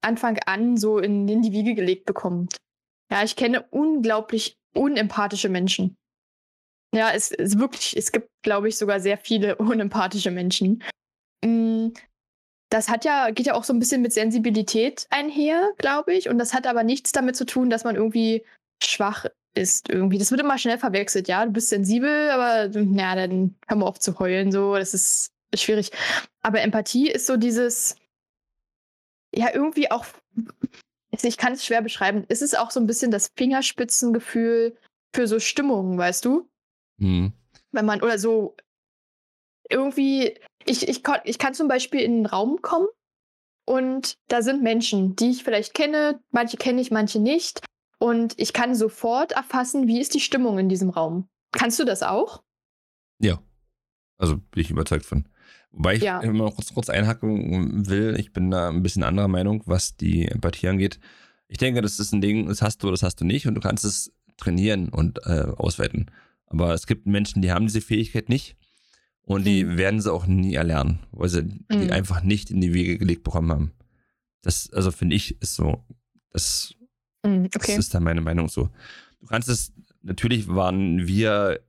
[0.00, 2.56] Anfang an so in, in die Wiege gelegt bekommt.
[3.08, 5.94] Ja, ich kenne unglaublich unempathische Menschen.
[6.96, 10.82] Ja, es ist wirklich, es gibt, glaube ich, sogar sehr viele unempathische Menschen.
[11.44, 11.88] Mm,
[12.70, 16.30] das hat ja, geht ja auch so ein bisschen mit Sensibilität einher, glaube ich.
[16.30, 18.44] Und das hat aber nichts damit zu tun, dass man irgendwie
[18.82, 20.16] schwach ist irgendwie.
[20.16, 21.44] Das wird immer schnell verwechselt, ja.
[21.44, 24.50] Du bist sensibel, aber ja, dann hör mal auf zu heulen.
[24.50, 25.90] So, das ist schwierig.
[26.40, 27.96] Aber Empathie ist so dieses,
[29.34, 30.06] ja, irgendwie auch,
[31.10, 32.24] ich kann es schwer beschreiben.
[32.28, 34.76] Es ist auch so ein bisschen das Fingerspitzengefühl
[35.14, 36.48] für so Stimmungen, weißt du?
[36.98, 37.32] Mhm.
[37.72, 38.56] Wenn man, oder so
[39.70, 40.34] irgendwie,
[40.64, 42.86] ich, ich, ich kann zum Beispiel in einen Raum kommen
[43.64, 47.60] und da sind Menschen, die ich vielleicht kenne, manche kenne ich, manche nicht.
[47.98, 51.28] Und ich kann sofort erfassen, wie ist die Stimmung in diesem Raum.
[51.52, 52.42] Kannst du das auch?
[53.18, 53.40] Ja.
[54.18, 55.26] Also bin ich überzeugt von.
[55.70, 56.20] Wobei ich Ja.
[56.20, 60.26] immer noch kurz, kurz einhaken will, ich bin da ein bisschen anderer Meinung, was die
[60.28, 61.00] Empathie angeht.
[61.48, 63.60] Ich denke, das ist ein Ding, das hast du, das hast du nicht und du
[63.60, 66.10] kannst es trainieren und äh, ausweiten.
[66.46, 68.56] Aber es gibt Menschen, die haben diese Fähigkeit nicht
[69.22, 69.76] und die Hm.
[69.78, 71.90] werden sie auch nie erlernen, weil sie die Hm.
[71.92, 73.72] einfach nicht in die Wege gelegt bekommen haben.
[74.42, 75.84] Das, also finde ich, ist so,
[76.30, 76.74] das
[77.24, 77.76] Hm, das okay.
[77.76, 78.68] ist dann meine Meinung so.
[79.20, 79.72] Du kannst es,
[80.02, 81.60] natürlich waren wir,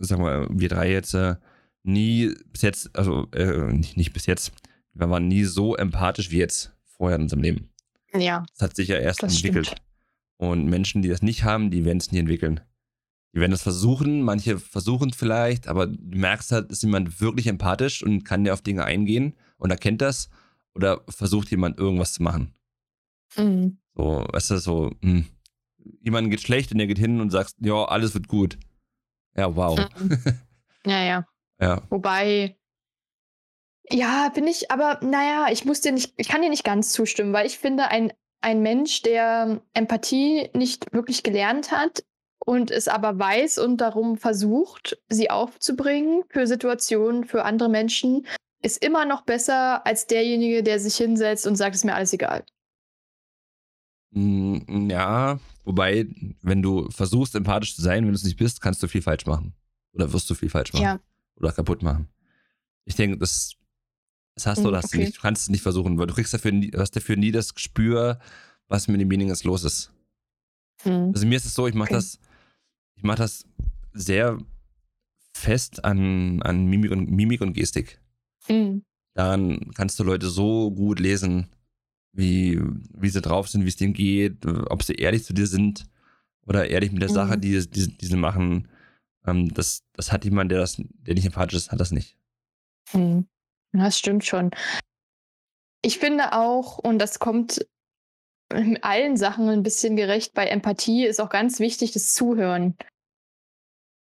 [0.00, 1.36] sag mal, wir drei jetzt äh,
[1.84, 4.50] nie bis jetzt, also äh, nicht, nicht bis jetzt,
[4.94, 7.68] wir waren nie so empathisch wie jetzt vorher in unserem Leben.
[8.12, 9.66] Ja, Das hat sich ja erst das entwickelt.
[9.66, 9.82] stimmt.
[10.36, 12.60] Und Menschen, die das nicht haben, die werden es nie entwickeln.
[13.34, 17.48] Die werden es versuchen, manche versuchen es vielleicht, aber du merkst halt, ist jemand wirklich
[17.48, 20.30] empathisch und kann dir auf Dinge eingehen und erkennt das
[20.74, 22.54] oder versucht jemand irgendwas zu machen.
[23.34, 23.78] Hm.
[23.96, 25.26] So, weißt du, so, hm.
[26.00, 28.56] jemand geht schlecht und der geht hin und sagt, ja, alles wird gut.
[29.36, 29.78] Ja, wow.
[29.98, 30.18] Mhm.
[30.86, 31.26] Ja, ja.
[31.58, 31.80] Ja.
[31.88, 32.58] Wobei,
[33.90, 37.32] ja, bin ich, aber naja, ich muss dir nicht, ich kann dir nicht ganz zustimmen,
[37.32, 38.12] weil ich finde, ein,
[38.42, 42.04] ein Mensch, der Empathie nicht wirklich gelernt hat
[42.46, 48.26] und es aber weiß und darum versucht, sie aufzubringen für Situationen, für andere Menschen,
[48.62, 52.12] ist immer noch besser als derjenige, der sich hinsetzt und sagt, es ist mir alles
[52.12, 52.44] egal.
[54.12, 56.06] Mm, Ja, wobei,
[56.42, 59.26] wenn du versuchst, empathisch zu sein, wenn du es nicht bist, kannst du viel falsch
[59.26, 59.54] machen.
[59.92, 60.82] Oder wirst du viel falsch machen.
[60.82, 61.00] Ja,
[61.36, 62.08] Oder kaputt machen.
[62.84, 63.54] Ich denke, das,
[64.34, 65.04] das hast du Mm, oder hast du okay.
[65.06, 65.16] nicht.
[65.16, 68.18] Du kannst es nicht versuchen, weil du kriegst dafür nie, hast dafür nie das Gespür,
[68.68, 69.92] was mit demjenigen jetzt los ist.
[70.82, 71.12] hm.
[71.14, 71.94] Also mir ist es so, ich mache Okay.
[71.96, 72.18] das,
[73.04, 73.44] ich mache das
[73.92, 74.38] sehr
[75.36, 78.00] fest an, an Mimik, und, Mimik und Gestik.
[78.46, 78.82] Hm.
[79.12, 81.50] Daran kannst du Leute so gut lesen,
[82.12, 82.58] wie,
[82.94, 85.84] wie sie drauf sind, wie es denen geht, ob sie ehrlich zu dir sind
[86.46, 87.14] oder ehrlich mit der Mhm.
[87.14, 88.68] Sache, die, die, die sie machen.
[89.26, 92.16] Ähm, das, das hat jemand, der, das, der nicht empathisch ist, hat das nicht.
[92.92, 93.26] Hm.
[93.72, 94.50] Das stimmt schon.
[95.82, 97.66] Ich finde auch, und das kommt
[98.50, 102.78] in allen Sachen ein bisschen gerecht, bei Empathie ist auch ganz wichtig das Zuhören.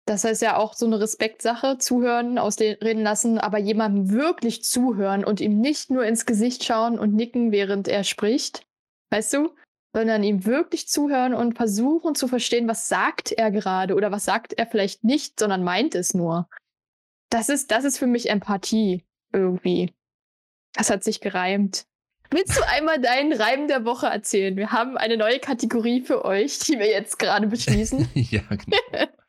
[0.09, 5.39] Das heißt ja auch so eine Respektsache, zuhören, ausreden lassen, aber jemandem wirklich zuhören und
[5.39, 8.65] ihm nicht nur ins Gesicht schauen und nicken, während er spricht,
[9.11, 9.53] weißt du?
[9.93, 14.53] Sondern ihm wirklich zuhören und versuchen zu verstehen, was sagt er gerade oder was sagt
[14.53, 16.49] er vielleicht nicht, sondern meint es nur.
[17.29, 19.93] Das ist, das ist für mich Empathie irgendwie.
[20.73, 21.85] Das hat sich gereimt.
[22.31, 24.57] Willst du einmal deinen Reim der Woche erzählen?
[24.57, 28.09] Wir haben eine neue Kategorie für euch, die wir jetzt gerade beschließen.
[28.15, 29.05] ja, genau.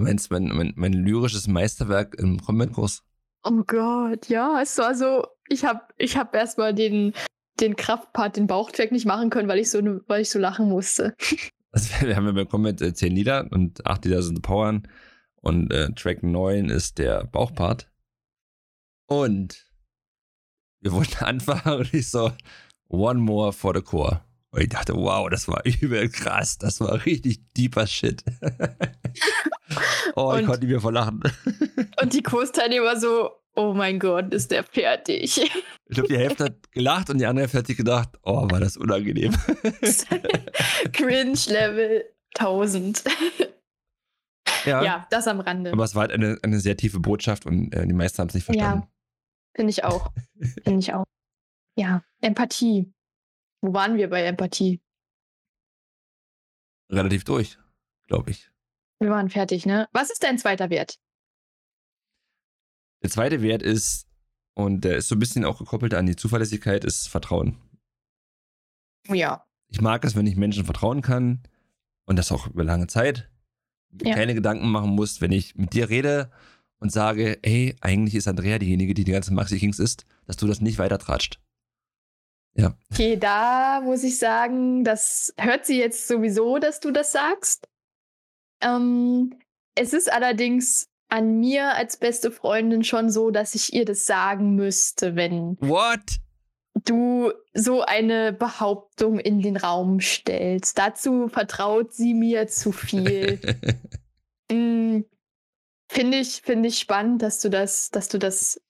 [0.00, 3.02] Meinst mein, mein, mein lyrisches Meisterwerk im Combat-Kurs?
[3.42, 7.12] Oh Gott, ja, es war so, ich habe ich hab erstmal den,
[7.60, 11.14] den Kraftpart, den Bauchtrack nicht machen können, weil ich so, weil ich so lachen musste.
[11.72, 14.88] Also wir haben ja bei Combat äh, 10 Lieder und 8 Lieder sind Powern
[15.36, 17.88] und äh, Track 9 ist der Bauchpart.
[19.06, 19.70] Und
[20.80, 22.32] wir wollten anfangen und ich so,
[22.88, 24.24] one more for the core.
[24.50, 28.24] Und ich dachte, wow, das war übel krass, das war richtig deeper Shit.
[30.16, 31.22] Oh, ich Und- konnte nicht mehr vor lachen.
[32.02, 35.40] Und die Kursteilnehmer so, oh mein Gott, ist der fertig.
[35.90, 38.60] Ich glaube, die Hälfte hat gelacht und die andere Hälfte hat sich gedacht, oh, war
[38.60, 39.32] das unangenehm.
[40.92, 42.04] Cringe Level
[42.38, 43.02] 1000.
[44.66, 45.72] ja, Ja, das am Rande.
[45.72, 48.34] aber es war halt eine, eine sehr tiefe Botschaft und äh, die meisten haben es
[48.34, 48.86] nicht verstanden.
[49.56, 50.12] finde ich auch.
[50.62, 51.04] finde ich auch.
[51.76, 52.92] Ja, Empathie.
[53.60, 54.80] Wo waren wir bei Empathie?
[56.88, 57.58] Relativ durch,
[58.06, 58.48] glaube ich.
[59.00, 59.88] Wir waren fertig, ne?
[59.92, 60.98] Was ist dein zweiter Wert?
[63.02, 64.06] Der zweite Wert ist,
[64.54, 67.56] und der ist so ein bisschen auch gekoppelt an die Zuverlässigkeit, ist Vertrauen.
[69.08, 69.46] Ja.
[69.68, 71.42] Ich mag es, wenn ich Menschen vertrauen kann
[72.04, 73.30] und das auch über lange Zeit.
[74.04, 74.14] Ja.
[74.14, 76.30] Keine Gedanken machen muss, wenn ich mit dir rede
[76.78, 80.46] und sage, hey, eigentlich ist Andrea diejenige, die die ganze Maxi Kings ist, dass du
[80.46, 81.40] das nicht weiter tratscht.
[82.54, 82.76] Ja.
[82.92, 87.69] Okay, da muss ich sagen, das hört sie jetzt sowieso, dass du das sagst.
[88.60, 89.34] Ähm,
[89.74, 94.54] es ist allerdings an mir als beste Freundin schon so, dass ich ihr das sagen
[94.54, 96.20] müsste, wenn What?
[96.84, 100.78] du so eine Behauptung in den Raum stellst.
[100.78, 103.40] Dazu vertraut sie mir zu viel.
[104.50, 105.00] mm,
[105.92, 108.60] Finde ich, find ich spannend, dass du das, dass du das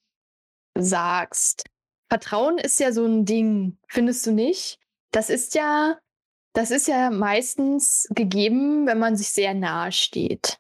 [0.75, 1.65] sagst.
[2.09, 4.79] Vertrauen ist ja so ein Ding, findest du nicht?
[5.13, 5.99] Das ist ja,
[6.53, 10.59] das ist ja meistens gegeben, wenn man sich sehr nahe steht.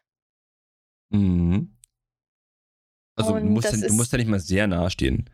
[1.10, 1.76] Mhm.
[3.16, 5.28] Also du musst, ja, du musst ja nicht mal sehr nahe stehen.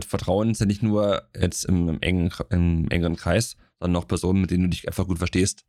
[0.00, 4.40] Vertrauen ist ja nicht nur jetzt im, im, engen, im engeren Kreis, sondern auch Personen,
[4.40, 5.64] mit denen du dich einfach gut verstehst.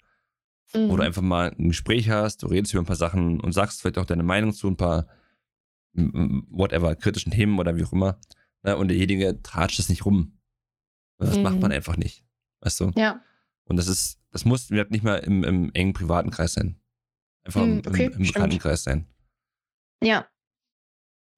[0.74, 0.90] Mhm.
[0.90, 3.98] Oder einfach mal ein Gespräch hast, du redest über ein paar Sachen und sagst vielleicht
[3.98, 5.08] auch deine Meinung zu ein paar
[5.94, 8.20] whatever, kritischen Themen oder wie auch immer.
[8.64, 8.78] Ne?
[8.78, 10.40] Und derjenige tratscht es nicht rum.
[11.18, 11.44] Das mhm.
[11.44, 12.26] macht man einfach nicht.
[12.62, 12.92] Weißt du?
[12.96, 13.22] Ja.
[13.66, 16.80] Und das ist, das muss nicht mal im, im engen privaten Kreis sein.
[17.44, 19.08] Einfach mhm, okay, im, im Bekanntenkreis sein.
[20.02, 20.28] Ja.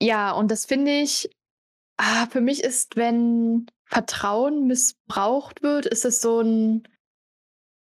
[0.01, 1.29] Ja, und das finde ich,
[1.97, 6.87] ah, für mich ist, wenn Vertrauen missbraucht wird, ist es so ein,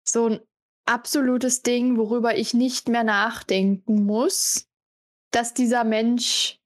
[0.03, 0.39] so ein
[0.85, 4.67] absolutes Ding, worüber ich nicht mehr nachdenken muss,
[5.31, 6.59] dass dieser Mensch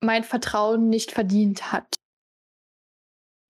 [0.00, 1.96] mein Vertrauen nicht verdient hat.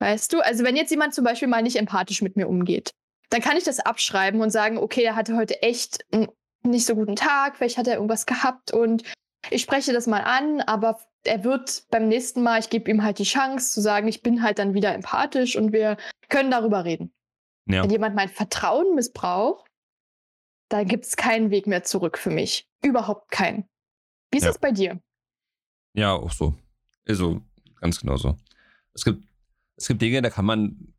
[0.01, 0.41] Weißt du?
[0.41, 2.95] Also wenn jetzt jemand zum Beispiel mal nicht empathisch mit mir umgeht,
[3.35, 6.29] dann kann ich das abschreiben und sagen, okay, er hatte heute echt einen
[6.63, 9.03] nicht so guten Tag, vielleicht hat er irgendwas gehabt und
[9.51, 13.19] ich spreche das mal an, aber er wird beim nächsten Mal, ich gebe ihm halt
[13.19, 15.97] die Chance zu sagen, ich bin halt dann wieder empathisch und wir
[16.29, 17.13] können darüber reden.
[17.67, 17.83] Ja.
[17.83, 19.67] Wenn jemand mein Vertrauen missbraucht,
[20.69, 22.69] da gibt es keinen Weg mehr zurück für mich.
[22.85, 23.69] Überhaupt keinen.
[24.31, 24.51] Wie ist ja.
[24.51, 25.01] das bei dir?
[25.95, 26.55] Ja, auch so.
[27.05, 27.43] Also,
[27.81, 28.37] ganz genau so.
[28.95, 29.25] Es gibt,
[29.75, 30.95] es gibt Dinge, da kann man,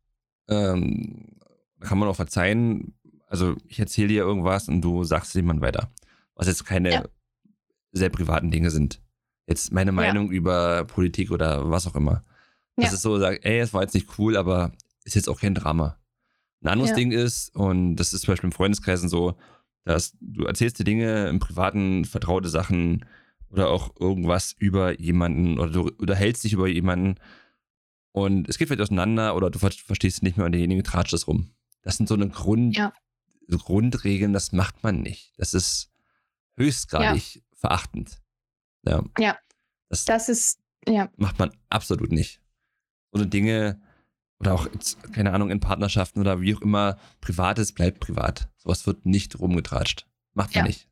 [0.50, 1.35] ähm,
[1.80, 2.94] kann man auch verzeihen.
[3.28, 5.90] Also, ich erzähle dir irgendwas und du sagst es jemand weiter.
[6.34, 7.04] Was jetzt keine ja.
[7.92, 9.00] sehr privaten Dinge sind.
[9.46, 10.32] Jetzt meine Meinung ja.
[10.32, 12.24] über Politik oder was auch immer.
[12.76, 14.72] Das ist so, sag, ey, es war jetzt nicht cool, aber
[15.04, 15.98] ist jetzt auch kein Drama.
[16.62, 19.36] Ein anderes Ding ist, und das ist zum Beispiel im Freundeskreisen so,
[19.84, 23.04] dass du erzählst dir Dinge im Privaten, vertraute Sachen
[23.48, 27.16] oder auch irgendwas über jemanden oder du unterhältst dich über jemanden
[28.12, 31.28] und es geht vielleicht auseinander oder du verstehst es nicht mehr und derjenige tratscht es
[31.28, 31.50] rum.
[31.86, 32.92] Das sind so eine Grund, ja.
[33.48, 35.32] Grundregeln, das macht man nicht.
[35.38, 35.92] Das ist
[36.56, 37.40] höchstgradig ja.
[37.54, 38.20] verachtend.
[38.82, 39.04] Ja.
[39.20, 39.38] ja.
[39.88, 41.12] Das, das ist, ja.
[41.16, 42.40] Macht man absolut nicht.
[43.12, 43.80] So eine Dinge,
[44.40, 44.66] oder auch,
[45.12, 48.48] keine Ahnung, in Partnerschaften oder wie auch immer, Privates bleibt privat.
[48.56, 50.08] Sowas wird nicht rumgetratscht.
[50.34, 50.66] Macht man ja.
[50.66, 50.88] nicht.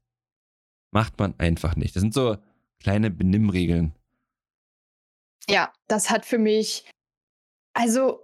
[0.92, 1.96] Macht man einfach nicht.
[1.96, 2.38] Das sind so
[2.78, 3.96] kleine Benimmregeln.
[5.48, 6.88] Ja, das hat für mich,
[7.72, 8.23] also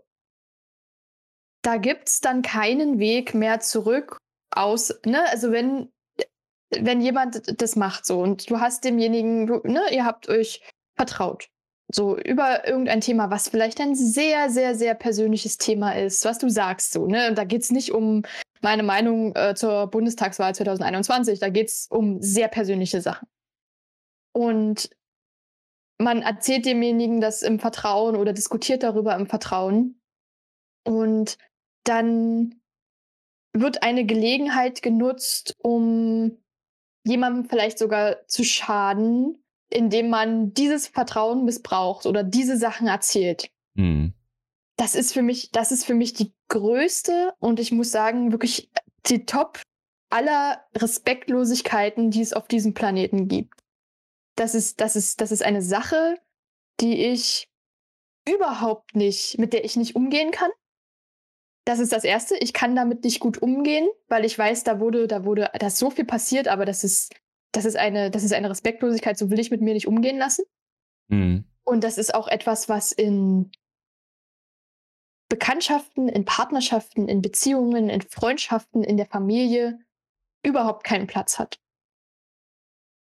[1.62, 4.18] da gibt es dann keinen Weg mehr zurück
[4.50, 5.92] aus, ne, also wenn,
[6.70, 10.62] wenn jemand das macht so und du hast demjenigen, du, ne, ihr habt euch
[10.96, 11.48] vertraut
[11.92, 16.48] so über irgendein Thema, was vielleicht ein sehr, sehr, sehr persönliches Thema ist, was du
[16.48, 17.34] sagst so, ne?
[17.34, 18.22] Da geht es nicht um
[18.60, 23.26] meine Meinung äh, zur Bundestagswahl 2021, da geht es um sehr persönliche Sachen.
[24.32, 24.90] Und
[25.98, 30.00] man erzählt demjenigen das im Vertrauen oder diskutiert darüber im Vertrauen.
[30.84, 31.36] Und
[31.84, 32.60] dann
[33.52, 36.36] wird eine Gelegenheit genutzt, um
[37.04, 43.50] jemandem vielleicht sogar zu schaden, indem man dieses Vertrauen missbraucht oder diese Sachen erzählt.
[43.74, 44.12] Mhm.
[44.76, 48.70] Das ist für mich, das ist für mich die größte und ich muss sagen, wirklich
[49.06, 49.60] die Top
[50.10, 53.60] aller Respektlosigkeiten, die es auf diesem Planeten gibt.
[54.36, 56.16] Das ist, das ist, das ist eine Sache,
[56.80, 57.48] die ich
[58.28, 60.50] überhaupt nicht, mit der ich nicht umgehen kann.
[61.64, 62.36] Das ist das Erste.
[62.36, 65.78] Ich kann damit nicht gut umgehen, weil ich weiß, da wurde, da wurde, da ist
[65.78, 67.14] so viel passiert, aber das ist,
[67.52, 70.44] das ist eine, das ist eine Respektlosigkeit, so will ich mit mir nicht umgehen lassen.
[71.08, 71.44] Mhm.
[71.64, 73.52] Und das ist auch etwas, was in
[75.28, 79.78] Bekanntschaften, in Partnerschaften, in Beziehungen, in Freundschaften, in der Familie
[80.44, 81.60] überhaupt keinen Platz hat.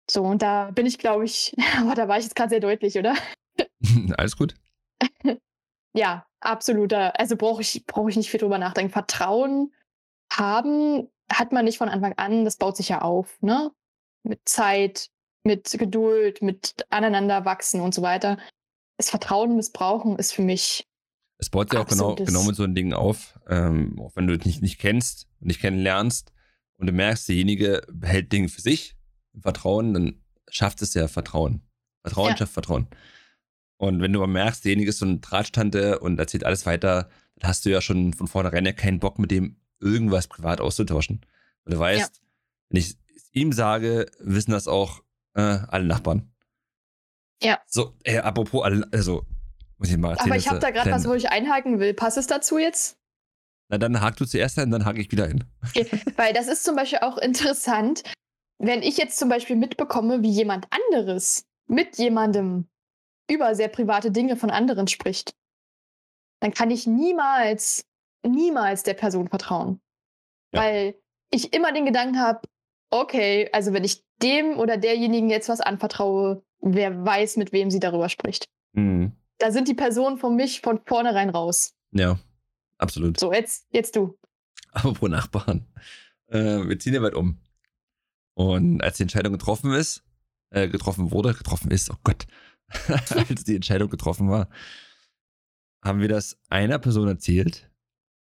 [0.10, 2.97] So, und da bin ich, glaube ich, aber da war ich jetzt gerade sehr deutlich,
[2.97, 3.16] oder?
[4.18, 4.56] Alles gut.
[5.94, 7.20] ja, absoluter.
[7.20, 8.91] Also brauche ich, brauch ich nicht viel drüber nachdenken.
[8.91, 9.74] Vertrauen
[10.32, 13.72] haben hat man nicht von Anfang an, das baut sich ja auf, ne?
[14.24, 15.10] Mit Zeit,
[15.44, 18.38] mit Geduld, mit aneinander wachsen und so weiter.
[18.98, 20.88] Das Vertrauen missbrauchen ist für mich.
[21.39, 24.38] Es baut sich auch genau, genau mit so einem Ding auf, ähm, auch wenn du
[24.38, 26.32] dich nicht, nicht kennst und nicht kennenlernst
[26.78, 28.96] und du merkst, derjenige behält Dinge für sich,
[29.41, 31.68] Vertrauen, dann schafft es ja Vertrauen.
[32.04, 32.38] Vertrauen ja.
[32.38, 32.88] schafft Vertrauen.
[33.78, 37.49] Und wenn du aber merkst, derjenige ist so ein Drahtstante und erzählt alles weiter, dann
[37.49, 41.21] hast du ja schon von vornherein ja keinen Bock, mit dem irgendwas privat auszutauschen.
[41.65, 42.21] Weil du weißt, ja.
[42.69, 42.97] wenn ich
[43.32, 45.01] ihm sage, wissen das auch
[45.34, 46.32] äh, alle Nachbarn.
[47.41, 47.59] Ja.
[47.67, 49.26] So, äh, apropos, alle, also,
[49.78, 50.32] muss ich mal erzählen.
[50.32, 51.93] Aber ich habe da gerade was, wo ich einhaken will.
[51.93, 52.97] Passt es dazu jetzt?
[53.69, 55.43] Na, dann hak du zuerst ein, dann hake ich wieder hin.
[55.67, 58.03] Okay, weil das ist zum Beispiel auch interessant,
[58.59, 62.67] wenn ich jetzt zum Beispiel mitbekomme, wie jemand anderes mit jemandem
[63.30, 65.36] über sehr private Dinge von anderen spricht,
[66.39, 67.86] dann kann ich niemals,
[68.26, 69.82] niemals der Person vertrauen.
[70.53, 70.61] Ja.
[70.61, 70.95] Weil
[71.32, 72.41] ich immer den Gedanken habe,
[72.89, 77.80] okay, also wenn ich dem oder derjenigen jetzt was anvertraue, wer weiß, mit wem sie
[77.80, 78.49] darüber spricht.
[78.74, 79.13] Mhm.
[79.39, 81.76] Da sind die Personen von mich von vornherein raus.
[81.91, 82.19] Ja,
[82.78, 83.19] absolut.
[83.19, 84.17] So, jetzt, jetzt du.
[84.71, 85.65] Apropos Nachbarn.
[86.28, 87.39] Äh, wir ziehen ja bald um.
[88.36, 90.03] Und als die Entscheidung getroffen ist,
[90.49, 92.26] äh, getroffen wurde, getroffen ist, oh Gott,
[92.88, 94.49] als die Entscheidung getroffen war,
[95.84, 97.69] haben wir das einer Person erzählt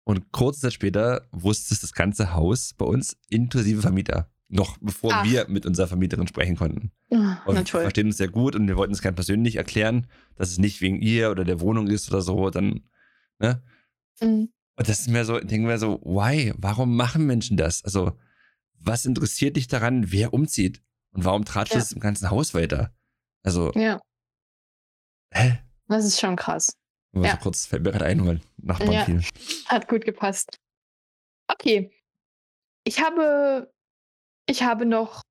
[0.05, 4.31] und kurze Zeit später wusste es das ganze Haus bei uns inklusive Vermieter.
[4.49, 5.25] Noch bevor Ach.
[5.25, 6.91] wir mit unserer Vermieterin sprechen konnten.
[7.15, 10.51] Ach, und wir verstehen uns sehr gut und wir wollten es gerne persönlich erklären, dass
[10.51, 12.51] es nicht wegen ihr oder der Wohnung ist oder so.
[12.51, 12.81] Dann,
[13.39, 13.63] ne?
[14.21, 14.49] Mhm.
[14.77, 16.53] Und das ist mir so, denken wir so, why?
[16.57, 17.85] Warum machen Menschen das?
[17.85, 18.19] Also,
[18.81, 20.83] was interessiert dich daran, wer umzieht?
[21.13, 21.79] Und warum tratscht ja.
[21.79, 22.93] es im ganzen Haus weiter?
[23.45, 23.71] Also.
[23.75, 24.01] Ja.
[25.33, 25.59] Hä?
[25.89, 26.73] Das ist schon krass.
[27.13, 27.33] Nur ja.
[27.33, 29.05] so kurz fällt mir gerade ein, weil Nachbarn ja.
[29.05, 29.23] viel.
[29.67, 30.57] Hat gut gepasst.
[31.49, 31.91] Okay.
[32.85, 33.73] Ich habe,
[34.47, 35.23] ich habe noch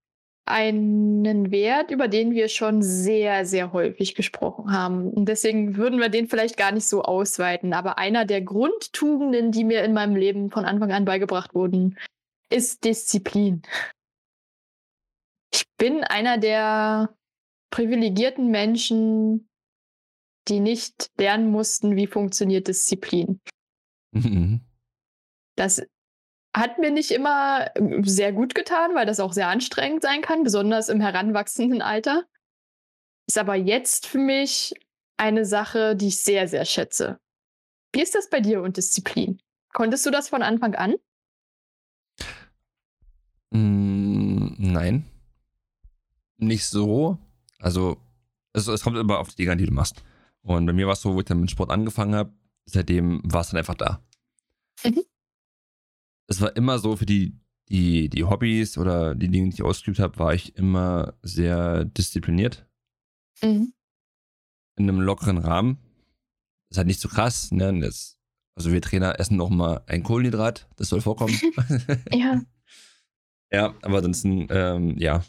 [0.46, 5.12] einen Wert, über den wir schon sehr, sehr häufig gesprochen haben.
[5.12, 7.74] Und deswegen würden wir den vielleicht gar nicht so ausweiten.
[7.74, 11.98] Aber einer der Grundtugenden, die mir in meinem Leben von Anfang an beigebracht wurden,
[12.52, 13.62] ist Disziplin.
[15.54, 17.16] Ich bin einer der
[17.72, 19.49] privilegierten Menschen,
[20.50, 23.40] die nicht lernen mussten, wie funktioniert Disziplin.
[24.12, 24.62] Mhm.
[25.56, 25.82] Das
[26.56, 30.44] hat mir nicht immer äh, sehr gut getan, weil das auch sehr anstrengend sein kann,
[30.44, 32.26] besonders im heranwachsenden Alter.
[33.28, 34.74] Ist aber jetzt für mich
[35.18, 37.20] eine Sache, die ich sehr, sehr schätze.
[37.94, 39.40] Wie ist das bei dir und Disziplin?
[39.74, 40.96] Konntest du das von Anfang an?
[43.52, 45.06] Mm, nein.
[46.38, 47.18] Nicht so.
[47.60, 47.98] Also,
[48.54, 50.04] es, es kommt immer auf die an, die du machst.
[50.42, 52.34] Und bei mir war es so, wo ich dann mit Sport angefangen habe,
[52.66, 54.04] seitdem war es dann einfach da.
[54.84, 55.04] Mhm.
[56.28, 60.00] Es war immer so, für die, die, die Hobbys oder die Dinge, die ich ausgeübt
[60.00, 62.68] habe, war ich immer sehr diszipliniert.
[63.42, 63.74] Mhm.
[64.76, 65.78] In einem lockeren Rahmen.
[66.70, 67.80] Ist halt nicht so krass, ne?
[67.80, 68.20] Das,
[68.56, 71.36] also wir Trainer essen noch mal ein Kohlenhydrat, das soll vorkommen.
[72.14, 72.42] ja.
[73.52, 75.24] Ja, aber ansonsten, ähm, ja,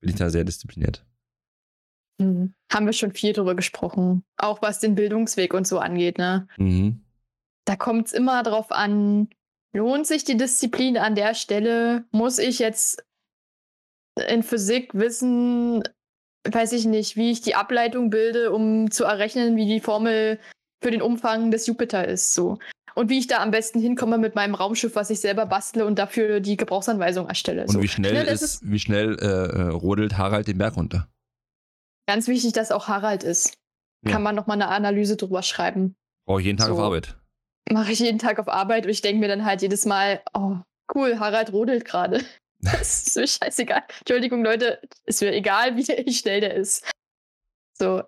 [0.00, 1.04] bin ich da sehr diszipliniert.
[2.18, 2.54] Mhm.
[2.72, 4.24] Haben wir schon viel drüber gesprochen.
[4.36, 6.48] Auch was den Bildungsweg und so angeht, ne?
[6.56, 7.04] Mhm.
[7.64, 9.28] Da kommt es immer drauf an,
[9.72, 12.04] lohnt sich die Disziplin an der Stelle?
[12.12, 13.04] Muss ich jetzt
[14.28, 15.82] in Physik wissen,
[16.50, 20.38] weiß ich nicht, wie ich die Ableitung bilde, um zu errechnen, wie die Formel
[20.82, 22.58] für den Umfang des Jupiter ist, so.
[22.94, 25.98] Und wie ich da am besten hinkomme mit meinem Raumschiff, was ich selber bastle und
[25.98, 27.62] dafür die Gebrauchsanweisung erstelle.
[27.62, 27.82] Und so.
[27.82, 31.06] wie schnell, ist, ist, wie schnell äh, äh, rodelt Harald den Berg runter?
[32.06, 33.58] Ganz wichtig, dass auch Harald ist.
[34.04, 34.12] Ja.
[34.12, 35.96] Kann man nochmal eine Analyse drüber schreiben.
[36.26, 36.74] Brauche ich jeden Tag so.
[36.74, 37.16] auf Arbeit.
[37.70, 40.56] Mache ich jeden Tag auf Arbeit und ich denke mir dann halt jedes Mal, oh,
[40.94, 42.24] cool, Harald rodelt gerade.
[42.58, 43.82] Das ist mir scheißegal.
[44.00, 46.90] Entschuldigung, Leute, ist mir egal, wie schnell der ist.
[47.74, 48.02] So.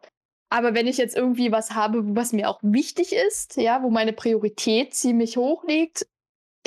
[0.48, 4.14] Aber wenn ich jetzt irgendwie was habe, was mir auch wichtig ist, ja, wo meine
[4.14, 6.06] Priorität ziemlich hoch liegt,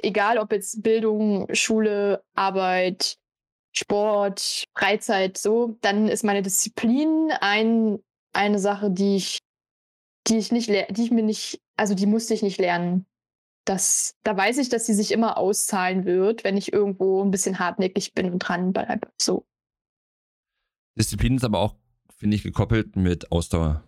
[0.04, 3.18] egal ob jetzt Bildung, Schule, Arbeit,
[3.74, 8.00] Sport, Freizeit, so, dann ist meine Disziplin ein,
[8.34, 9.40] eine Sache, die ich,
[10.28, 13.06] die ich nicht, die ich mir nicht, also die musste ich nicht lernen.
[13.66, 17.60] Das, da weiß ich, dass sie sich immer auszahlen wird, wenn ich irgendwo ein bisschen
[17.60, 19.08] hartnäckig bin und dranbleibe.
[19.22, 19.46] So.
[20.98, 21.76] Disziplin ist aber auch,
[22.18, 23.84] finde ich, gekoppelt mit Ausdauer.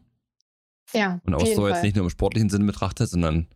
[0.93, 1.19] Ja.
[1.25, 3.47] Und Ausdauer jetzt nicht nur im sportlichen Sinne betrachtet, sondern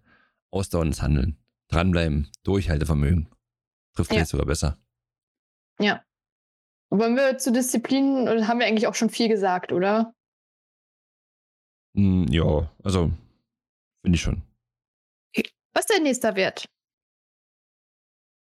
[0.51, 1.37] ausdauerndes Handeln.
[1.69, 3.29] Dranbleiben, Durchhaltevermögen.
[3.93, 4.25] Trifft ja.
[4.25, 4.77] sogar besser.
[5.79, 6.03] Ja.
[6.89, 10.13] Wollen wir zu Disziplinen, haben wir eigentlich auch schon viel gesagt, oder?
[11.93, 13.11] Mm, ja, also
[14.03, 14.43] Bin ich schon.
[15.73, 16.65] Was ist dein nächster Wert?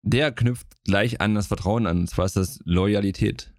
[0.02, 2.00] Der knüpft gleich an das Vertrauen an.
[2.00, 3.54] Und zwar ist das Loyalität.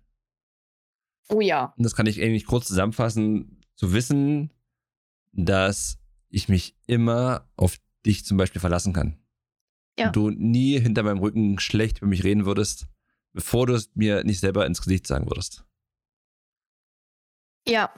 [1.29, 1.75] Oh ja.
[1.77, 4.51] Und das kann ich eigentlich kurz zusammenfassen, zu wissen,
[5.33, 9.19] dass ich mich immer auf dich zum Beispiel verlassen kann.
[9.99, 10.07] Ja.
[10.07, 12.87] Und du nie hinter meinem Rücken schlecht über mich reden würdest,
[13.33, 15.65] bevor du es mir nicht selber ins Gesicht sagen würdest.
[17.67, 17.93] Ja.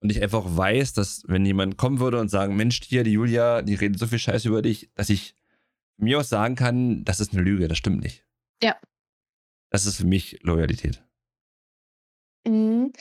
[0.00, 3.62] Und ich einfach weiß, dass wenn jemand kommen würde und sagen, Mensch, hier, die Julia,
[3.62, 5.36] die redet so viel Scheiße über dich, dass ich
[5.96, 8.26] mir auch sagen kann, das ist eine Lüge, das stimmt nicht.
[8.62, 8.76] Ja.
[9.70, 11.04] Das ist für mich Loyalität.
[12.46, 12.92] Mhm.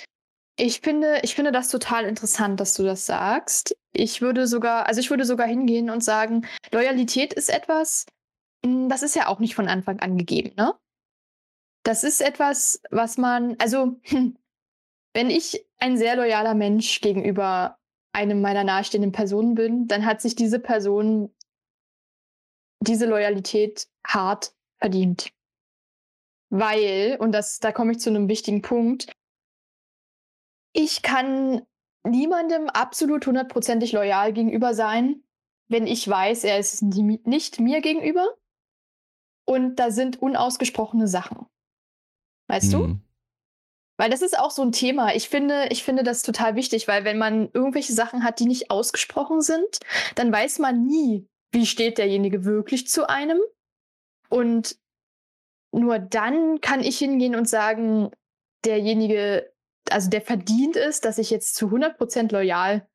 [0.57, 3.75] Ich finde, ich finde das total interessant, dass du das sagst.
[3.93, 8.05] Ich würde sogar, also ich würde sogar hingehen und sagen, Loyalität ist etwas,
[8.63, 10.73] mm, das ist ja auch nicht von Anfang an gegeben, ne?
[11.83, 14.37] Das ist etwas, was man, also, hm,
[15.13, 17.77] wenn ich ein sehr loyaler Mensch gegenüber
[18.13, 21.33] einem meiner nahestehenden Personen bin, dann hat sich diese Person
[22.81, 25.31] diese Loyalität hart verdient.
[26.49, 29.11] Weil, und das, da komme ich zu einem wichtigen Punkt,
[30.73, 31.65] ich kann
[32.03, 35.23] niemandem absolut hundertprozentig loyal gegenüber sein,
[35.69, 38.35] wenn ich weiß, er ist nicht mir gegenüber
[39.45, 41.45] und da sind unausgesprochene Sachen.
[42.51, 42.79] Weißt du?
[42.79, 43.01] Mhm.
[43.97, 45.15] Weil das ist auch so ein Thema.
[45.15, 48.69] Ich finde, ich finde das total wichtig, weil wenn man irgendwelche Sachen hat, die nicht
[48.69, 49.79] ausgesprochen sind,
[50.15, 53.39] dann weiß man nie, wie steht derjenige wirklich zu einem.
[54.27, 54.75] Und
[55.71, 58.11] nur dann kann ich hingehen und sagen,
[58.65, 59.53] derjenige,
[59.89, 62.85] also der verdient es, dass ich jetzt zu 100% loyal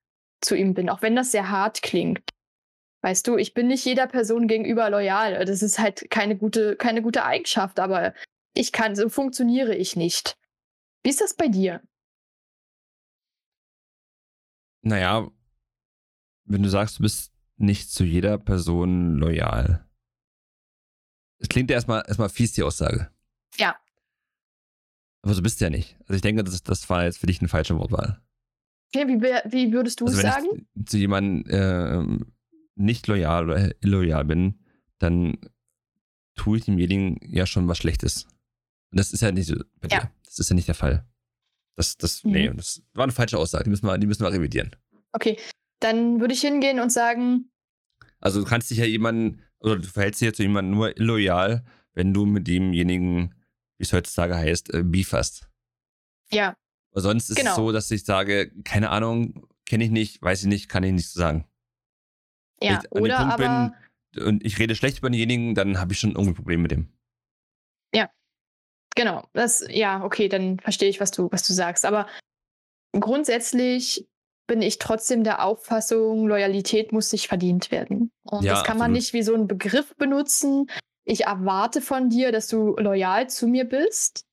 [0.43, 2.21] zu ihm bin, auch wenn das sehr hart klingt.
[3.03, 5.43] Weißt du, ich bin nicht jeder Person gegenüber loyal.
[5.47, 8.13] Das ist halt keine gute, keine gute Eigenschaft, aber
[8.57, 10.39] ich kann, so funktioniere ich nicht.
[11.03, 11.83] Wie ist das bei dir?
[14.83, 15.31] Naja,
[16.45, 19.87] wenn du sagst, du bist nicht zu jeder Person loyal.
[21.39, 23.11] Es klingt ja erstmal, erstmal fies, die Aussage.
[23.57, 23.77] Ja.
[25.23, 25.97] Aber so bist du ja nicht.
[26.03, 28.23] Also ich denke, das, das war jetzt für dich eine falsche Wortwahl.
[28.95, 30.67] Okay, wie, wie würdest du also es wenn sagen?
[30.75, 32.25] ich zu jemandem äh,
[32.77, 34.61] nicht loyal oder illoyal bin,
[34.99, 35.39] dann
[36.37, 38.29] tue ich demjenigen ja schon was Schlechtes.
[38.97, 40.01] Das ist ja nicht so bei Ja.
[40.01, 40.11] dir.
[40.25, 41.07] Das ist ja nicht der Fall.
[41.77, 42.31] Das, das, Mhm.
[42.33, 43.65] nee, das war eine falsche Aussage.
[43.65, 44.75] Die müssen wir, die müssen wir revidieren.
[45.13, 45.39] Okay,
[45.81, 47.51] dann würde ich hingehen und sagen,
[48.21, 51.65] Also du kannst dich ja jemanden, oder du verhältst dich ja zu jemandem nur illoyal,
[51.93, 53.35] wenn du mit demjenigen,
[53.79, 55.49] wie es heutzutage heißt, äh, Beef hast.
[56.31, 56.57] ja,
[56.93, 57.51] Aber sonst ist Genau.
[57.51, 60.93] es so, dass ich sage, keine Ahnung, kenne ich nicht, weiß ich nicht, kann ich
[60.93, 61.47] nichts zu sagen.
[62.63, 63.73] ja, Wenn ich an dem oder Punkt aber,
[64.15, 66.71] bin und ich rede schlecht über denjenigen, dann habe ich schon irgendwie ein Problem mit
[66.71, 66.89] dem.
[68.97, 71.85] Genau, das, ja, okay, dann verstehe ich, was du, was du sagst.
[71.85, 72.09] Aber
[72.93, 74.09] grundsätzlich
[74.49, 78.11] bin ich trotzdem der Auffassung, Loyalität muss sich verdient werden.
[78.25, 78.97] Und Ja, das kann man absolut.
[78.97, 80.69] nicht wie so einen Begriff benutzen.
[81.05, 84.25] Ich erwarte von dir, dass du loyal zu mir bist.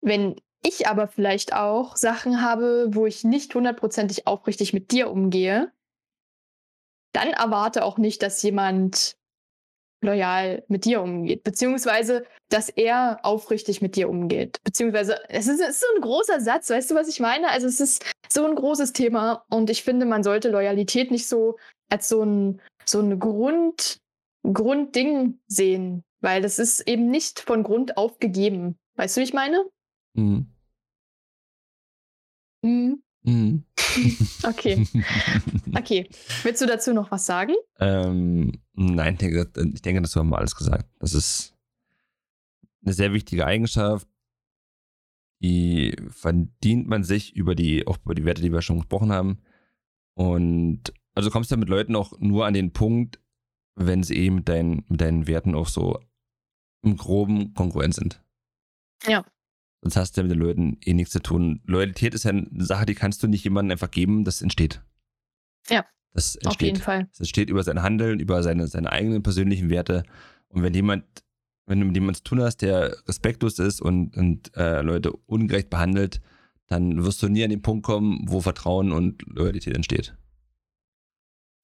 [0.00, 5.72] Wenn ich aber vielleicht auch Sachen habe, wo ich nicht hundertprozentig aufrichtig mit dir umgehe,
[7.12, 9.17] dann erwarte auch nicht, dass jemand
[10.00, 14.58] loyal mit dir umgeht, beziehungsweise dass er aufrichtig mit dir umgeht.
[14.64, 17.50] Beziehungsweise, es ist, es ist so ein großer Satz, weißt du, was ich meine?
[17.50, 21.56] Also es ist so ein großes Thema und ich finde, man sollte Loyalität nicht so
[21.90, 23.98] als so ein, so ein Grund,
[24.44, 28.78] Grundding sehen, weil das ist eben nicht von Grund auf gegeben.
[28.96, 29.64] Weißt du, wie ich meine?
[30.14, 30.46] Mhm.
[32.62, 33.02] Mhm.
[33.22, 33.64] Mhm.
[34.44, 34.86] Okay,
[35.74, 36.08] okay.
[36.42, 37.54] Willst du dazu noch was sagen?
[37.80, 40.88] ähm, nein, ich denke, ich denke, das haben wir alles gesagt.
[41.00, 41.56] Das ist
[42.84, 44.06] eine sehr wichtige Eigenschaft.
[45.40, 49.38] Die verdient man sich über die, auch über die Werte, die wir schon gesprochen haben.
[50.14, 53.20] Und also kommst du mit Leuten auch nur an den Punkt,
[53.74, 55.98] wenn sie eben mit deinen, mit deinen Werten auch so
[56.82, 58.22] im groben Konkurrent sind.
[59.06, 59.24] Ja.
[59.80, 61.60] Sonst hast du ja mit den Leuten eh nichts zu tun.
[61.64, 64.82] Loyalität ist ja eine Sache, die kannst du nicht jemandem einfach geben, das entsteht.
[65.68, 65.84] Ja.
[66.12, 66.52] Das entsteht.
[66.56, 67.08] Auf jeden Fall.
[67.12, 70.02] Es entsteht über sein Handeln, über seine, seine eigenen persönlichen Werte.
[70.48, 71.04] Und wenn jemand,
[71.66, 75.70] wenn du mit jemandem zu tun hast, der respektlos ist und, und äh, Leute ungerecht
[75.70, 76.20] behandelt,
[76.66, 80.16] dann wirst du nie an den Punkt kommen, wo Vertrauen und Loyalität entsteht.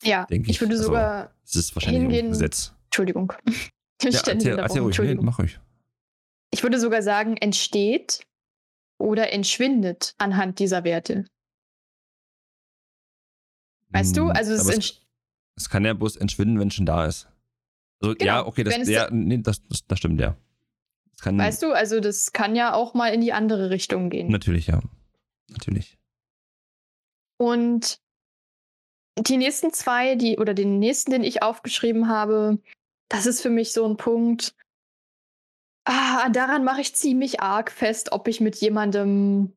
[0.03, 0.61] Ja, ich ich.
[0.61, 2.75] würde Also, sogar, Das ist wahrscheinlich ein Hingehen- Gesetz.
[2.87, 3.33] Entschuldigung.
[4.03, 5.25] Ich Ja, erzähl, erzähl ruhig, nee, Entschuldigung.
[5.25, 5.59] mach ruhig.
[6.55, 8.25] Ich würde sogar sagen, entsteht
[8.97, 11.25] oder entschwindet anhand dieser Werte.
[13.89, 14.29] Weißt du?
[14.29, 15.03] Hm, Also es, es,
[15.57, 17.29] es kann ja bloß entschwinden, wenn es schon da ist.
[18.01, 20.37] Also, Genau, ja, okay, das, ja, nee, das, das, das stimmt, ja.
[21.21, 24.29] Kann, weißt du, also das kann ja auch mal in die andere Richtung gehen.
[24.29, 24.81] Natürlich, ja.
[25.49, 25.99] Natürlich.
[27.37, 27.99] Und
[29.19, 32.59] die nächsten zwei, die, oder den nächsten, den ich aufgeschrieben habe,
[33.09, 34.55] das ist für mich so ein Punkt.
[35.85, 39.53] Ah, daran mache ich ziemlich arg fest, ob ich mit jemandem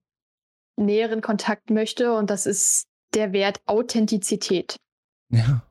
[0.77, 2.13] näheren Kontakt möchte.
[2.13, 4.75] Und das ist der Wert Authentizität.
[5.29, 5.63] Ja.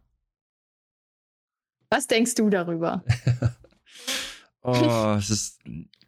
[1.90, 3.04] Was denkst du darüber?
[4.62, 5.60] oh, es ist,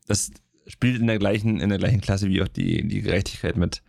[0.07, 0.31] das
[0.67, 3.83] spielt in der gleichen, in der gleichen Klasse wie auch die, die Gerechtigkeit mit.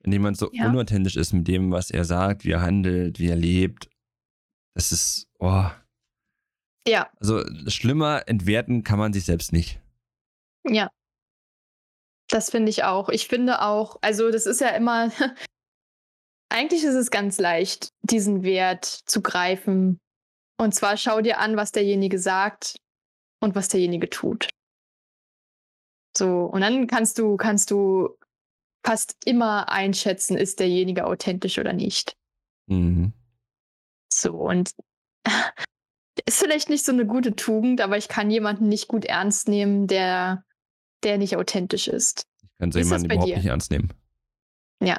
[0.00, 0.68] Wenn jemand so Ja.
[0.68, 3.90] unauthentisch ist mit dem, was er sagt, wie er handelt, wie er lebt,
[4.74, 5.66] das ist, oh.
[6.86, 9.80] Ja, Also schlimmer entwerten kann man sich selbst nicht.
[10.68, 10.90] Ja.
[12.28, 13.08] Das finde ich auch.
[13.08, 15.10] Ich finde auch, also das ist ja immer,
[16.48, 19.98] eigentlich ist es ganz leicht, diesen Wert zu greifen.
[20.58, 22.76] Und zwar schau dir an, was derjenige sagt
[23.40, 24.48] und was derjenige tut.
[26.16, 28.16] So, und dann kannst du, kannst du
[28.84, 32.16] fast immer einschätzen, ist derjenige authentisch oder nicht.
[32.68, 33.12] Mhm.
[34.10, 34.70] So, und
[36.26, 39.86] ist vielleicht nicht so eine gute Tugend, aber ich kann jemanden nicht gut ernst nehmen,
[39.88, 40.45] der,
[41.06, 42.26] der nicht authentisch ist.
[42.42, 43.36] Ich kann so ist das jemanden überhaupt dir?
[43.36, 43.90] nicht ernst nehmen.
[44.82, 44.98] Ja.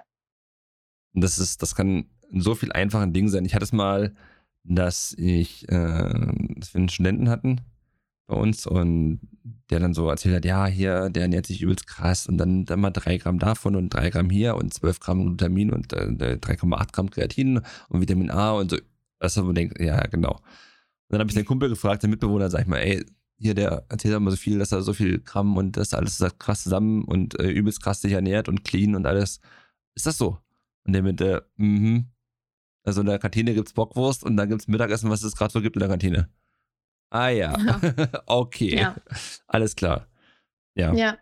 [1.13, 3.45] Und das ist, das kann so viel einfachen Dingen sein.
[3.45, 4.15] Ich hatte es mal,
[4.63, 7.61] dass ich, äh, dass wir einen Studenten hatten
[8.25, 9.19] bei uns und
[9.69, 12.79] der dann so erzählt hat, ja, hier, der ernährt sich übelst krass und dann, dann
[12.79, 16.91] mal drei Gramm davon und drei Gramm hier und 12 Gramm Glutamin und äh, 3,8
[16.93, 18.77] Gramm Kreatin und Vitamin A und so.
[19.19, 20.33] Also man denkt, ja, genau.
[20.33, 20.41] Und
[21.09, 23.05] dann habe ich den Kumpel gefragt, den Mitbewohner, sag ich mal, ey,
[23.39, 26.39] hier, der erzählt immer so viel, dass er so viel Gramm und das alles ist
[26.39, 29.39] krass zusammen und äh, übelst krass sich ernährt und clean und alles.
[29.95, 30.39] Ist das so?
[30.85, 32.07] Und der mit, äh, mhm.
[32.83, 35.75] Also in der Kantine gibt's Bockwurst und dann gibt's Mittagessen, was es gerade so gibt
[35.75, 36.29] in der Kantine.
[37.09, 37.55] Ah ja,
[38.25, 38.77] okay.
[38.79, 38.95] Ja.
[39.47, 40.07] Alles klar.
[40.75, 40.93] Ja.
[40.93, 41.17] Ja,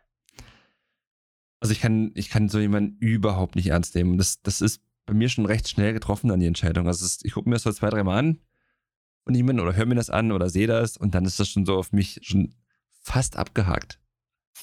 [1.60, 4.18] Also ich kann, ich kann so jemanden überhaupt nicht ernst nehmen.
[4.18, 6.88] Das, das ist bei mir schon recht schnell getroffen dann die Entscheidung.
[6.88, 8.38] Also ist, ich gucke mir das so zwei, drei Mal
[9.26, 11.50] an von jemandem oder höre mir das an oder sehe das und dann ist das
[11.50, 12.54] schon so auf mich schon
[13.02, 14.00] fast abgehakt.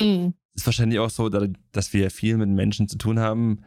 [0.00, 0.34] Mhm.
[0.54, 3.62] ist wahrscheinlich auch so, da- dass wir viel mit Menschen zu tun haben.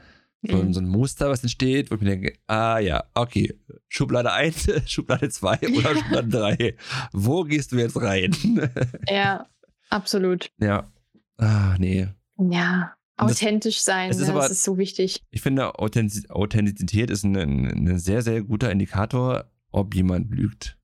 [0.48, 0.74] So, Mhm.
[0.74, 3.54] so ein Muster, was entsteht, wo ich mir denke, ah ja, okay,
[3.90, 6.76] Schublade 1, Schublade 2 oder Schublade 3.
[7.12, 8.36] Wo gehst du jetzt rein?
[9.10, 9.48] ja,
[9.90, 10.50] absolut.
[10.60, 10.92] ja.
[11.38, 12.08] Ah, nee.
[12.38, 15.24] Ja, Und das- authentisch sein, es ist ne, aber- das ist so wichtig.
[15.32, 20.75] Ich finde, Authentiz Authentizität ist ein, ein sehr, sehr guter Indikator, ob jemand lügt.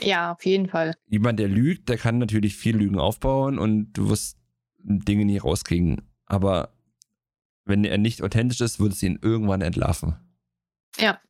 [0.00, 0.94] Ja, auf jeden Fall.
[1.08, 4.38] Jemand, der lügt, der kann natürlich viel Lügen aufbauen und du wirst
[4.78, 6.02] Dinge nie rauskriegen.
[6.26, 6.74] Aber
[7.64, 10.16] wenn er nicht authentisch ist, wird es ihn irgendwann entlarven.
[10.98, 11.20] Ja.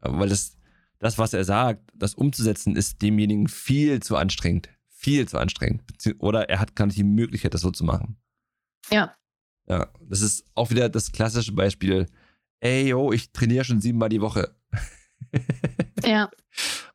[0.00, 0.58] Weil das,
[0.98, 4.68] das, was er sagt, das umzusetzen, ist demjenigen viel zu anstrengend.
[4.88, 5.82] Viel zu anstrengend.
[6.18, 8.16] Oder er hat gar nicht die Möglichkeit, das so zu machen.
[8.90, 9.14] Ja.
[9.68, 12.06] Ja, das ist auch wieder das klassische Beispiel.
[12.60, 14.54] Ey, yo, ich trainiere schon siebenmal die Woche.
[16.04, 16.30] Ja,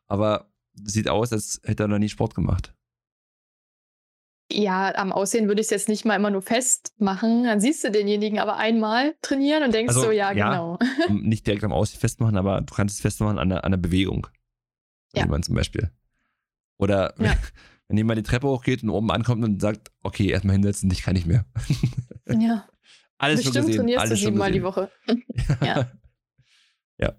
[0.08, 0.51] Aber
[0.86, 2.74] sieht aus, als hätte er noch nie Sport gemacht.
[4.52, 7.46] ja, am Aussehen würde ich es jetzt nicht mal immer nur festmachen.
[7.46, 10.52] Dann siehst du denjenigen aber einmal trainieren und denkst Also, so, ja, ja.
[10.52, 10.80] genau.
[11.10, 14.28] Nicht direkt am Aussehen festmachen, aber du kannst es festmachen an der, an der Bewegung.
[15.16, 15.24] Ja.
[15.24, 15.90] Jemand zum Beispiel.
[16.78, 17.36] Oder Ja.
[17.88, 21.14] wenn jemand die Treppe hochgeht und oben ankommt und sagt, okay, erstmal hinsetzen, ich kann
[21.14, 21.46] nicht mehr.
[22.28, 22.68] Ja,
[23.18, 23.78] Alles schon bestimmt gesehen.
[23.80, 24.64] trainierst du alles schon siebenmal die.
[24.64, 24.90] Woche.
[25.62, 25.92] Ja.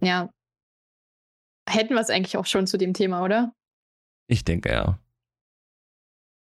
[0.00, 0.30] Ja.
[1.68, 3.54] Hätten wir es eigentlich auch schon zu dem Thema, oder?
[4.28, 4.98] Ich denke ja.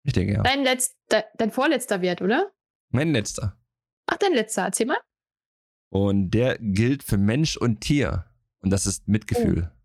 [0.03, 0.41] Ich denke ja.
[0.43, 2.51] Dein, letzt, de, dein vorletzter Wert, oder?
[2.89, 3.57] Mein letzter.
[4.07, 4.97] Ach, dein letzter, erzähl mal.
[5.89, 8.25] Und der gilt für Mensch und Tier.
[8.61, 9.71] Und das ist Mitgefühl.
[9.71, 9.77] Oh.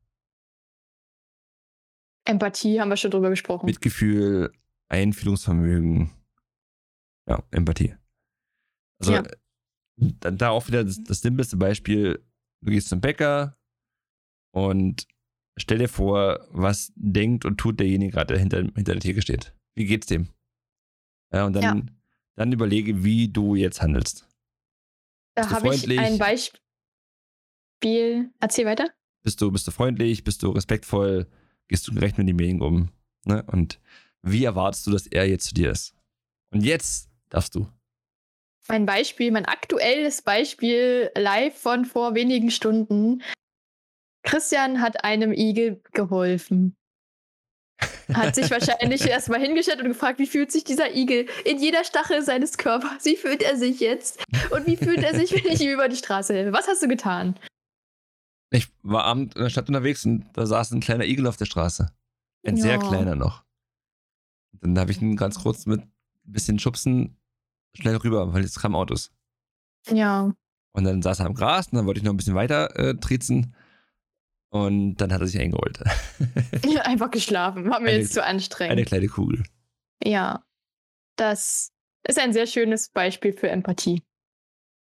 [2.24, 3.66] Empathie haben wir schon drüber gesprochen.
[3.66, 4.52] Mitgefühl,
[4.88, 6.10] Einfühlungsvermögen.
[7.28, 7.94] Ja, Empathie.
[9.00, 9.22] Also Ja.
[9.96, 12.24] da, da auch wieder das, das simpelste Beispiel,
[12.62, 13.56] du gehst zum Bäcker
[14.52, 15.06] und
[15.56, 19.54] stell dir vor, was denkt und tut derjenige gerade, der hinter, hinter der Theke steht.
[19.74, 20.28] Wie geht's dem?
[21.32, 21.82] Ja, und dann, Ja.
[22.36, 24.26] dann überlege, wie du jetzt handelst.
[25.34, 26.60] da habe ich ein Beispiel.
[28.40, 28.90] Erzähl weiter.
[29.22, 31.26] Bist du, bist du freundlich, bist du respektvoll,
[31.68, 32.90] gehst du gerecht mit demjenigen um?
[33.24, 33.42] Ne?
[33.48, 33.80] Und
[34.22, 35.94] wie erwartest du, dass er jetzt zu dir ist?
[36.52, 37.68] Und jetzt darfst du.
[38.68, 43.22] Mein Beispiel, mein aktuelles Beispiel live von vor wenigen Stunden.
[44.26, 46.76] Christian hat einem Igel geholfen.
[48.12, 52.22] Hat sich wahrscheinlich erstmal hingestellt und gefragt, wie fühlt sich dieser Igel in jeder Stachel
[52.22, 53.04] seines Körpers?
[53.04, 54.22] Wie fühlt er sich jetzt?
[54.50, 56.52] Und wie fühlt er sich, wenn ich ihm über die Straße helfe?
[56.52, 57.38] Was hast du getan?
[58.50, 61.46] Ich war abend in der Stadt unterwegs und da saß ein kleiner Igel auf der
[61.46, 61.90] Straße.
[62.46, 62.78] Ein sehr Ja.
[62.78, 63.44] kleiner noch.
[64.60, 65.92] Dann habe ich ihn ganz kurz mit ein
[66.24, 67.16] bisschen Schubsen
[67.74, 69.12] schnell rüber, weil jetzt kamen Autos.
[69.90, 70.32] Ja,
[70.72, 72.94] Und dann saß er am Gras und dann wollte ich noch ein bisschen weiter äh,
[72.96, 73.54] triezen.
[74.64, 75.78] Und dann hat er sich eingeholt.
[76.84, 77.68] Einfach geschlafen.
[77.70, 78.72] War mir Eine- jetzt zu anstrengend.
[78.72, 79.42] Eine kleine Kugel.
[80.02, 80.42] Ja.
[81.16, 81.72] Das
[82.06, 84.02] ist ein sehr schönes Beispiel für Empathie.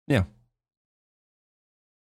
[0.07, 0.27] Ja.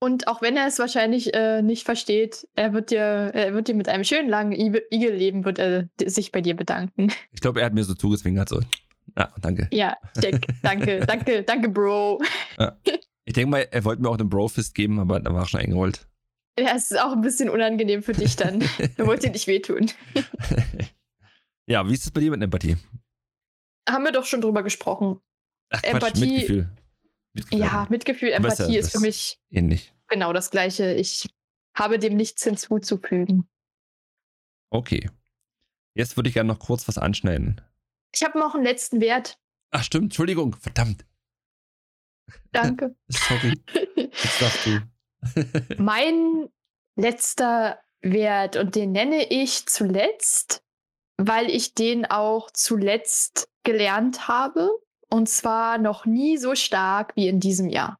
[0.00, 3.74] Und auch wenn er es wahrscheinlich äh, nicht versteht, er wird dir, er wird dir
[3.74, 7.10] mit einem schönen langen Ibe- Igelleben wird er sich bei dir bedanken.
[7.32, 8.60] Ich glaube, er hat mir so zugezwingert, so.
[9.16, 9.68] Ja, danke.
[9.72, 12.20] Ja, Jack, danke, danke, danke, Bro.
[13.24, 15.60] Ich denke mal, er wollte mir auch einen Bro-Fist geben, aber da war er schon
[15.60, 16.06] eingerollt.
[16.58, 18.60] Ja, es ist auch ein bisschen unangenehm für dich dann.
[18.96, 19.90] Er wollte dir nicht wehtun.
[21.66, 22.76] ja, wie ist es bei dir mit Empathie?
[23.88, 25.20] Haben wir doch schon drüber gesprochen.
[25.70, 26.70] Ach, Quatsch, Empathie- Mitgefühl.
[27.34, 27.58] Mitgefühl.
[27.64, 29.92] Ja, Mitgefühl, Du weißt ja, Empathie ist für mich Ähnlich.
[30.08, 30.92] genau das Gleiche.
[30.94, 31.28] Ich
[31.76, 33.48] habe dem nichts hinzuzufügen.
[34.70, 35.10] Okay.
[35.96, 37.60] Jetzt würde ich gerne noch kurz was anschneiden.
[38.14, 39.38] Ich habe noch einen letzten Wert.
[39.72, 40.04] Ach, stimmt.
[40.04, 40.54] Entschuldigung.
[40.54, 41.04] Verdammt.
[42.52, 42.94] Danke.
[43.08, 43.60] Sorry.
[43.96, 44.80] Jetzt darfst du.
[45.78, 46.48] mein
[46.96, 50.62] letzter Wert und den nenne ich zuletzt,
[51.16, 54.70] weil ich den auch zuletzt gelernt habe.
[55.10, 57.98] Und zwar noch nie so stark wie in diesem Jahr.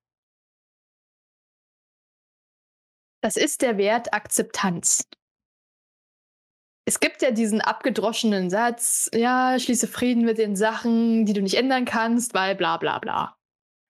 [3.22, 5.08] Das ist der Wert Akzeptanz.
[6.86, 11.54] Es gibt ja diesen abgedroschenen Satz, ja, schließe Frieden mit den Sachen, die du nicht
[11.54, 13.38] ändern kannst, weil bla bla bla.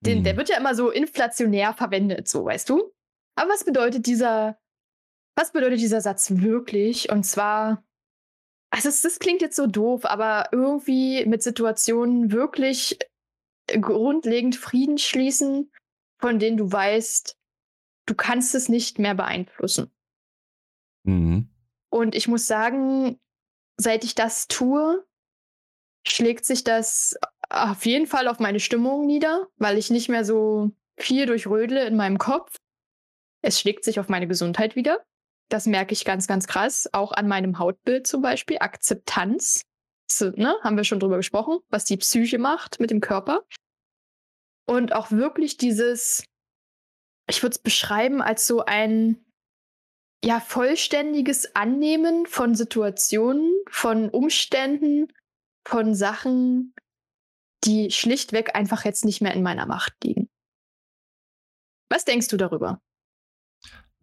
[0.05, 0.25] Den, Hm.
[0.25, 2.94] Der wird ja immer so inflationär verwendet, so weißt du?
[3.37, 4.59] Aber was bedeutet dieser,
[5.37, 7.11] was bedeutet dieser Satz wirklich?
[7.11, 7.85] Und zwar,
[8.71, 12.99] also es, das klingt jetzt so doof, aber irgendwie mit Situationen wirklich
[13.67, 15.73] grundlegend Frieden schließen,
[16.19, 17.37] von denen du weißt,
[18.07, 19.91] du kannst es nicht mehr beeinflussen.
[21.05, 21.49] Mhm.
[21.91, 23.21] Und ich muss sagen,
[23.77, 25.07] seit ich das tue,
[26.07, 27.17] schlägt sich das
[27.51, 31.97] auf jeden Fall auf meine Stimmung nieder, weil ich nicht mehr so viel durchrödle in
[31.97, 32.57] meinem Kopf.
[33.45, 35.05] Es schlägt sich auf meine Gesundheit wieder.
[35.51, 36.89] Das merke ich ganz, ganz krass.
[36.93, 38.57] Auch an meinem Hautbild zum Beispiel.
[38.59, 39.63] Akzeptanz.
[40.11, 40.57] So, ne?
[40.63, 43.45] Haben wir schon drüber gesprochen, was die Psyche macht mit dem Körper.
[44.67, 46.25] Und auch wirklich dieses,
[47.29, 49.23] ich würde es beschreiben als so ein
[50.25, 55.13] ja, vollständiges Annehmen von Situationen, von Umständen,
[55.69, 56.75] von Sachen,
[57.65, 60.31] die schlichtweg einfach jetzt nicht mehr in meiner Macht liegen.
[61.91, 62.81] Was denkst du darüber?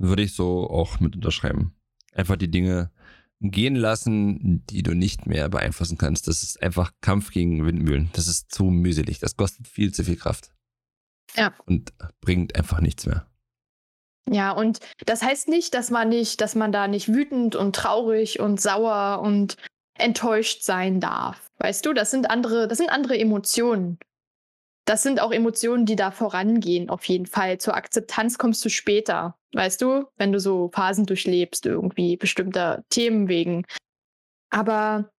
[0.01, 1.75] Würde ich so auch mit unterschreiben.
[2.13, 2.91] Einfach die Dinge
[3.39, 6.27] gehen lassen, die du nicht mehr beeinflussen kannst.
[6.27, 8.09] Das ist einfach Kampf gegen Windmühlen.
[8.13, 9.19] Das ist zu mühselig.
[9.19, 10.51] Das kostet viel zu viel Kraft.
[11.35, 11.53] Ja.
[11.65, 13.27] Und bringt einfach nichts mehr.
[14.29, 18.39] Ja, und das heißt nicht, dass man nicht, dass man da nicht wütend und traurig
[18.39, 19.57] und sauer und
[19.95, 21.51] enttäuscht sein darf.
[21.57, 23.99] Weißt du, das sind andere, das sind andere Emotionen.
[24.85, 27.59] Das sind auch Emotionen, die da vorangehen, auf jeden Fall.
[27.59, 33.27] Zur Akzeptanz kommst du später, weißt du, wenn du so Phasen durchlebst, irgendwie bestimmter Themen
[33.27, 33.65] wegen.
[34.49, 35.11] Aber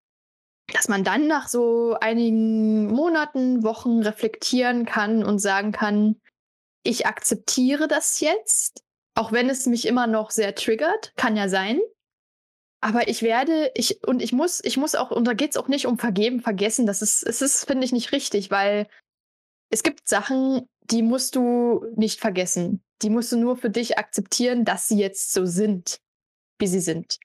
[0.72, 6.16] dass man dann nach so einigen Monaten, Wochen reflektieren kann und sagen kann,
[6.84, 8.82] ich akzeptiere das jetzt,
[9.14, 11.80] auch wenn es mich immer noch sehr triggert, kann ja sein.
[12.80, 15.68] Aber ich werde, ich, und ich muss, ich muss auch, und da geht es auch
[15.68, 16.86] nicht um vergeben, vergessen.
[16.86, 18.88] Das ist, es ist, finde ich, nicht richtig, weil
[19.70, 22.82] es gibt Sachen, die musst du nicht vergessen.
[23.02, 26.00] Die musst du nur für dich akzeptieren, dass sie jetzt so sind,
[26.58, 27.18] wie sie sind.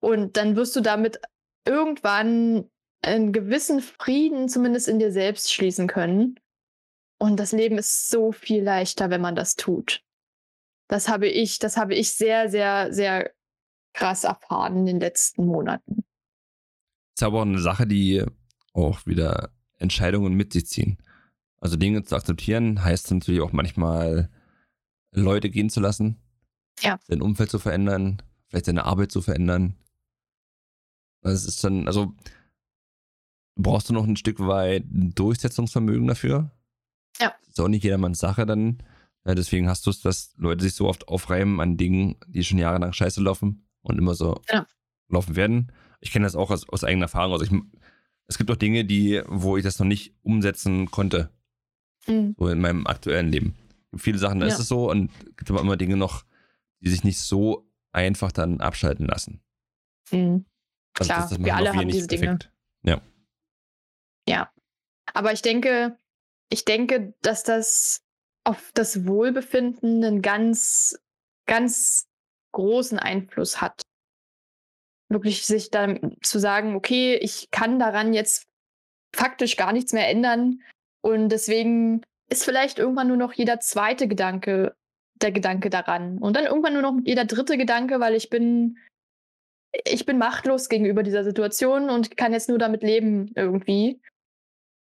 [0.00, 1.20] Und dann wirst du damit
[1.64, 2.68] irgendwann
[3.02, 6.38] einen gewissen Frieden zumindest in dir selbst schließen können.
[7.18, 10.02] Und das Leben ist so viel leichter, wenn man das tut.
[10.88, 13.32] Das habe ich, das habe ich sehr, sehr, sehr
[13.94, 16.04] krass erfahren in den letzten Monaten.
[17.16, 18.24] Ist aber auch eine Sache, die
[18.72, 20.98] auch wieder Entscheidungen mit sich ziehen.
[21.60, 24.30] Also Dinge zu akzeptieren heißt natürlich auch manchmal
[25.12, 26.16] Leute gehen zu lassen,
[26.80, 26.98] Ja.
[27.06, 29.76] sein Umfeld zu verändern, vielleicht seine Arbeit zu verändern.
[31.22, 32.14] Das ist dann, also
[33.56, 36.50] brauchst du noch ein Stück weit Durchsetzungsvermögen dafür.
[37.20, 37.32] Ja.
[37.46, 38.82] Ist auch nicht jedermanns Sache dann.
[39.24, 42.58] Ja, deswegen hast du es, dass Leute sich so oft aufreiben an Dingen, die schon
[42.58, 44.66] jahrelang scheiße laufen und immer so Ja.
[45.08, 45.70] laufen werden.
[46.00, 47.34] Ich kenne das auch aus, aus eigener Erfahrung.
[47.34, 47.52] Also ich,
[48.26, 51.30] es gibt auch Dinge, die, wo ich das noch nicht umsetzen konnte,
[52.08, 52.34] Mhm.
[52.36, 53.54] so in meinem aktuellen Leben.
[53.96, 54.52] Viele Sachen, da Ja.
[54.52, 56.24] ist es so und es gibt aber immer Dinge noch,
[56.80, 59.42] die sich nicht so einfach dann abschalten lassen.
[60.10, 60.46] Mhm.
[60.98, 62.22] Also Klar, das- das wir alle haben diese Dinge.
[62.38, 62.52] perfekt.
[62.82, 63.00] Ja.
[64.28, 64.52] Ja.
[65.14, 65.96] Aber ich denke,
[66.50, 68.02] ich denke, dass das
[68.44, 70.98] auf das Wohlbefinden einen ganz,
[71.46, 72.08] ganz
[72.52, 73.82] großen Einfluss hat.
[75.08, 78.46] Wirklich sich dann zu sagen, okay, ich kann daran jetzt
[79.14, 80.62] faktisch gar nichts mehr ändern.
[81.02, 82.02] Und deswegen
[82.32, 84.74] ist vielleicht irgendwann nur noch jeder zweite Gedanke
[85.20, 86.18] der Gedanke daran.
[86.18, 88.78] Und dann irgendwann nur noch jeder dritte Gedanke, weil ich bin,
[89.84, 94.00] ich bin machtlos gegenüber dieser Situation und kann jetzt nur damit leben irgendwie.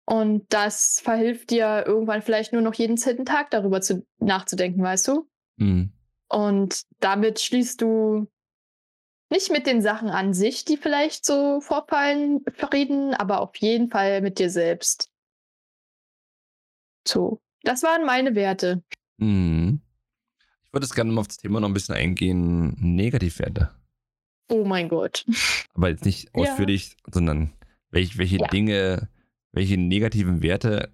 [0.04, 5.08] Und das verhilft dir irgendwann vielleicht nur noch jeden zehnten Tag darüber zu, nachzudenken, weißt
[5.08, 5.28] du?
[5.56, 5.92] Mhm.
[6.28, 8.26] Und damit schließt du
[9.30, 14.20] nicht mit den Sachen an sich, die vielleicht so vorfallen, Frieden, aber auf jeden Fall
[14.20, 15.11] mit dir selbst.
[17.06, 18.82] So, das waren meine Werte.
[19.18, 19.80] Mhm.
[20.64, 23.70] Ich würde jetzt gerne mal auf das Thema noch ein bisschen eingehen, Negativwerte.
[24.48, 25.24] Oh mein Gott.
[25.74, 26.42] Aber jetzt nicht Ja.
[26.42, 27.52] ausführlich, sondern
[27.90, 28.48] welche, welche Ja.
[28.48, 29.08] Dinge,
[29.52, 30.92] welche negativen Werte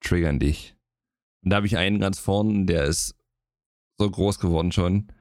[0.00, 0.74] triggern dich?
[1.42, 3.14] Und da habe ich einen ganz vorn, der ist
[3.98, 5.12] so groß geworden schon.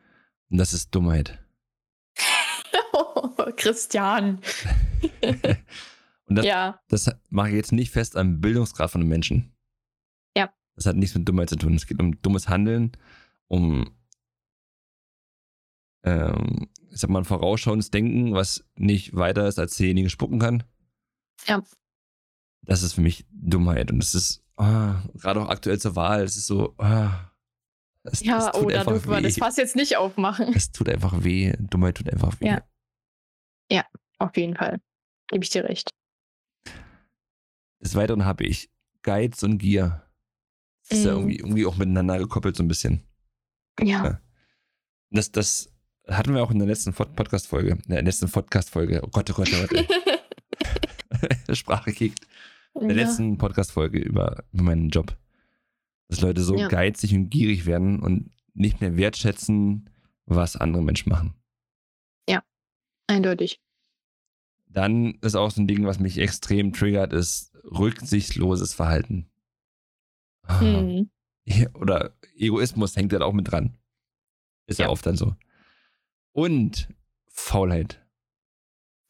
[0.49, 1.39] Und das ist Dummheit.
[3.57, 4.41] Christian.
[6.25, 9.51] Und das, ja, das mache ich jetzt nicht fest am Bildungsgrad von einem Menschen.
[10.79, 10.83] Ja.
[10.83, 11.75] Das hat nichts mit Dummheit zu tun.
[11.75, 12.93] Es geht um dummes Handeln,
[13.47, 13.95] um,
[16.03, 20.63] ähm, ich sag mal, ein vorausschauendes Denken, was nicht weiter ist, als derjenige spucken kann.
[21.45, 21.61] Ja.
[22.61, 23.91] Das ist für mich Dummheit.
[23.91, 27.31] Und es ist, ah, gerade auch aktuell zur Wahl, es ist so, ah,
[28.03, 30.53] es, ja, es oh, da dürfen wir das Fass jetzt nicht aufmachen.
[30.55, 31.53] Es tut einfach weh.
[31.59, 32.47] Dummheit tut einfach weh.
[32.47, 32.63] Ja.
[34.19, 34.81] Auf jeden Fall.
[35.27, 35.89] Gebe ich dir recht.
[37.81, 38.69] Des Weiteren habe ich
[39.01, 40.08] Geiz und Gier.
[40.89, 41.17] Das ist ja Mhm.
[41.19, 43.03] irgendwie, irgendwie auch miteinander gekoppelt so ein bisschen.
[43.79, 44.03] Ja.
[44.05, 44.21] Ja.
[45.11, 45.71] Das, das
[46.07, 47.71] hatten wir auch in der letzten Pod- Podcast-Folge.
[47.71, 49.01] In der letzten Podcast-Folge.
[49.03, 49.87] Oh Gott, oh Gott, oh Gott.
[51.57, 52.19] Sprache kickt.
[52.79, 53.03] In der ja.
[53.03, 55.15] letzten Podcast-Folge über, über meinen Job.
[56.07, 56.67] Dass Leute so Ja.
[56.67, 59.89] geizig und gierig werden und nicht mehr wertschätzen,
[60.25, 61.33] was andere Menschen machen.
[63.07, 63.59] Eindeutig.
[64.67, 69.27] Dann ist auch so ein Ding, was mich extrem triggert, ist rücksichtsloses Verhalten.
[70.49, 70.59] Ah.
[70.61, 71.09] Hm.
[71.75, 73.77] Oder Egoismus hängt da auch mit dran.
[74.67, 74.91] Ist ja, Ja.
[74.91, 75.35] oft dann so.
[76.31, 76.89] Und
[77.27, 78.05] Faulheit.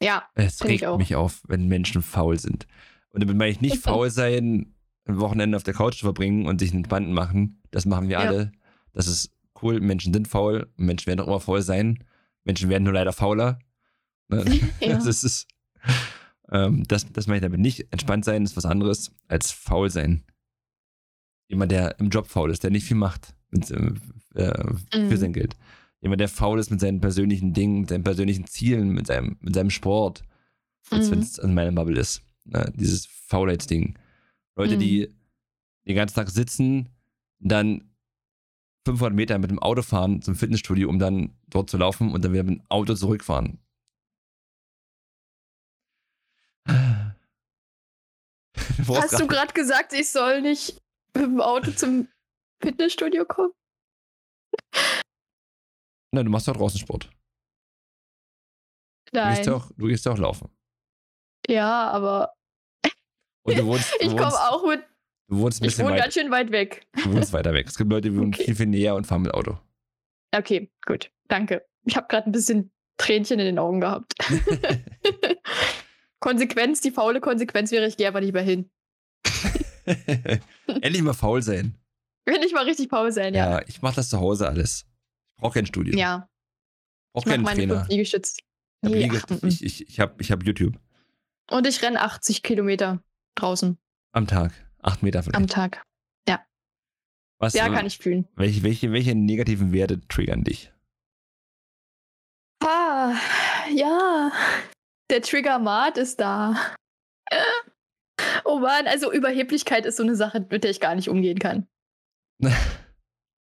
[0.02, 2.66] Ja, Es regt mich auf, wenn Menschen faul sind.
[3.10, 6.60] Und damit meine ich nicht faul sein, ein Wochenende auf der Couch zu verbringen und
[6.60, 7.60] sich einen Banden machen.
[7.70, 8.28] Das machen wir Ja.
[8.28, 8.52] alle.
[8.92, 9.80] Das ist cool.
[9.80, 10.72] Menschen sind faul.
[10.76, 12.02] Menschen werden auch immer faul sein.
[12.44, 13.58] Menschen werden nur leider fauler.
[14.28, 14.44] Ne?
[14.80, 14.94] Ja.
[14.94, 15.46] Das ist,
[16.50, 17.92] ähm, das, das meine ich damit nicht.
[17.92, 20.24] Entspannt sein ist was anderes als faul sein.
[21.50, 23.92] Jemand, der im Job faul ist, der nicht viel macht mit, äh,
[24.34, 25.16] für Mhm.
[25.16, 25.56] sein Geld.
[26.00, 29.54] Jemand, der faul ist mit seinen persönlichen Dingen, mit seinen persönlichen Zielen, mit seinem, mit
[29.56, 30.22] seinem Sport.
[30.90, 31.10] Als Mhm.
[31.10, 32.22] wenn es an meiner Bubble ist.
[32.44, 32.72] Ne?
[32.76, 33.98] Dieses Faulheitsding.
[34.56, 34.80] Leute, Mhm.
[34.80, 35.14] die
[35.88, 36.88] den ganzen Tag sitzen,
[37.40, 37.90] dann
[38.86, 42.32] 500 Meter mit dem Auto fahren zum Fitnessstudio, um dann dort zu laufen und dann
[42.32, 43.58] wieder mit dem Auto zurückfahren.
[48.88, 50.80] Hast du gerade gesagt, ich soll nicht
[51.14, 52.08] mit dem Auto zum
[52.62, 53.52] Fitnessstudio kommen?
[56.12, 57.04] Nein, du machst doch draußen Sport.
[59.12, 59.44] Du gehst Nein.
[59.44, 60.50] ja auch, du gehst ja auch laufen.
[61.48, 62.34] Ja, aber
[63.44, 64.84] Und du wohnst, du ich komme auch mit.
[65.28, 66.86] du wohnst ein Ich bisschen wohne weit, ganz schön weit weg.
[66.94, 67.66] du wohnst weiter weg.
[67.68, 68.44] Es gibt Leute, die wohnen Okay.
[68.44, 69.58] viel, viel näher und fahren mit Auto.
[70.34, 71.10] Okay, gut.
[71.28, 71.66] Danke.
[71.84, 74.14] Ich habe gerade ein bisschen Tränchen in den Augen gehabt.
[76.20, 78.70] Konsequenz, die faule Konsequenz wäre, ich gehe aber nicht mehr hin.
[80.66, 81.76] Endlich mal faul sein.
[82.26, 83.66] Will ich mal richtig faul sein, Ja, ja.
[83.66, 84.86] ich mache das zu Hause alles.
[85.28, 85.96] Ich brauche kein Studio.
[85.98, 87.76] Ja, ich brauche ich mache keinen meine Trainer.
[87.80, 88.36] fünf Liegestütze.
[88.82, 90.78] Ich habe Liege- ich, ich, ich hab, ich hab YouTube
[91.50, 93.02] Und ich renne 80 Kilometer
[93.36, 93.78] draußen
[94.12, 94.52] am Tag.
[94.82, 95.36] Acht Meter vielleicht.
[95.36, 95.82] am Tag.
[97.42, 98.28] Was, Ja, äh, kann ich fühlen.
[98.36, 100.70] Welche, welche, welche negativen Werte triggern dich?
[102.62, 103.14] Ah,
[103.74, 104.30] ja.
[105.10, 106.54] Der Trigger-Mat ist da.
[108.44, 111.66] Oh Mann, also Überheblichkeit ist so eine Sache, mit der ich gar nicht umgehen kann.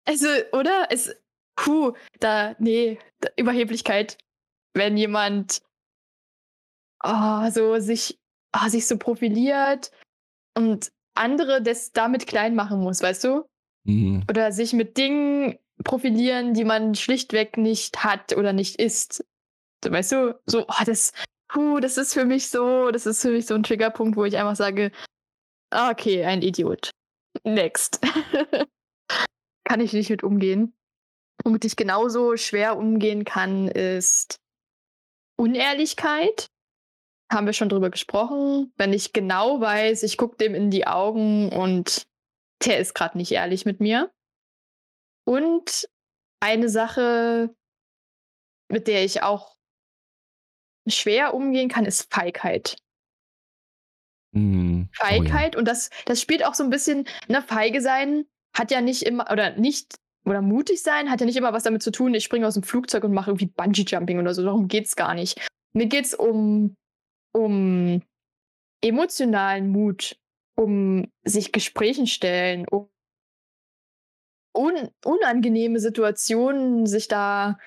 [0.06, 0.88] Also, oder?
[0.90, 1.16] Es,
[1.56, 4.18] puh, da, nee, da, Überheblichkeit.
[4.74, 5.62] Wenn jemand
[7.04, 8.20] oh, so sich,
[8.54, 9.92] oh, sich so profiliert
[10.58, 13.46] und andere das damit klein machen muss, weißt du?
[13.86, 14.24] Mhm.
[14.30, 19.26] Oder sich mit Dingen profilieren, die man schlichtweg nicht hat oder nicht ist.
[19.86, 21.12] Weißt du, so, oh, das,
[21.54, 24.38] puh, das ist für mich so, das ist für mich so ein Triggerpunkt, wo ich
[24.38, 24.92] einfach sage,
[25.72, 26.90] ah, okay, ein Idiot.
[27.44, 28.00] Next.
[29.64, 30.76] kann ich nicht mit umgehen.
[31.44, 34.38] Womit ich genauso schwer umgehen kann, ist
[35.38, 36.48] Unehrlichkeit.
[37.32, 38.74] Haben wir schon drüber gesprochen.
[38.76, 42.04] Wenn ich genau weiß, ich gucke dem in die Augen und
[42.66, 44.12] der ist gerade nicht ehrlich mit mir.
[45.26, 45.88] Und
[46.40, 47.54] eine Sache,
[48.70, 49.53] mit der ich auch
[50.88, 52.78] schwer umgehen kann, ist Feigheit.
[54.34, 54.90] Mhm.
[55.00, 55.06] Oh ja.
[55.06, 59.04] Feigheit und das, das spielt auch so ein bisschen, ne, feige sein hat ja nicht
[59.04, 59.96] immer, oder nicht
[60.26, 62.64] oder mutig sein hat ja nicht immer was damit zu tun, ich springe aus dem
[62.64, 64.44] Flugzeug und mache irgendwie Bungee-Jumping oder so.
[64.44, 65.48] Darum geht es gar nicht.
[65.74, 66.76] Mir geht es um,
[67.34, 68.02] um
[68.82, 70.18] emotionalen Mut,
[70.56, 72.90] um sich Gesprächen stellen, um
[74.56, 77.58] un unangenehme Situationen, sich da,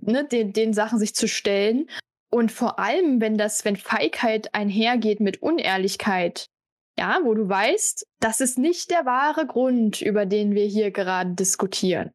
[0.00, 1.88] ne, den, den Sachen sich zu stellen.
[2.30, 6.50] Und vor allem, wenn das, wenn Feigheit einhergeht mit Unehrlichkeit,
[6.98, 11.34] ja, wo du weißt, das ist nicht der wahre Grund, über den wir hier gerade
[11.34, 12.12] diskutieren.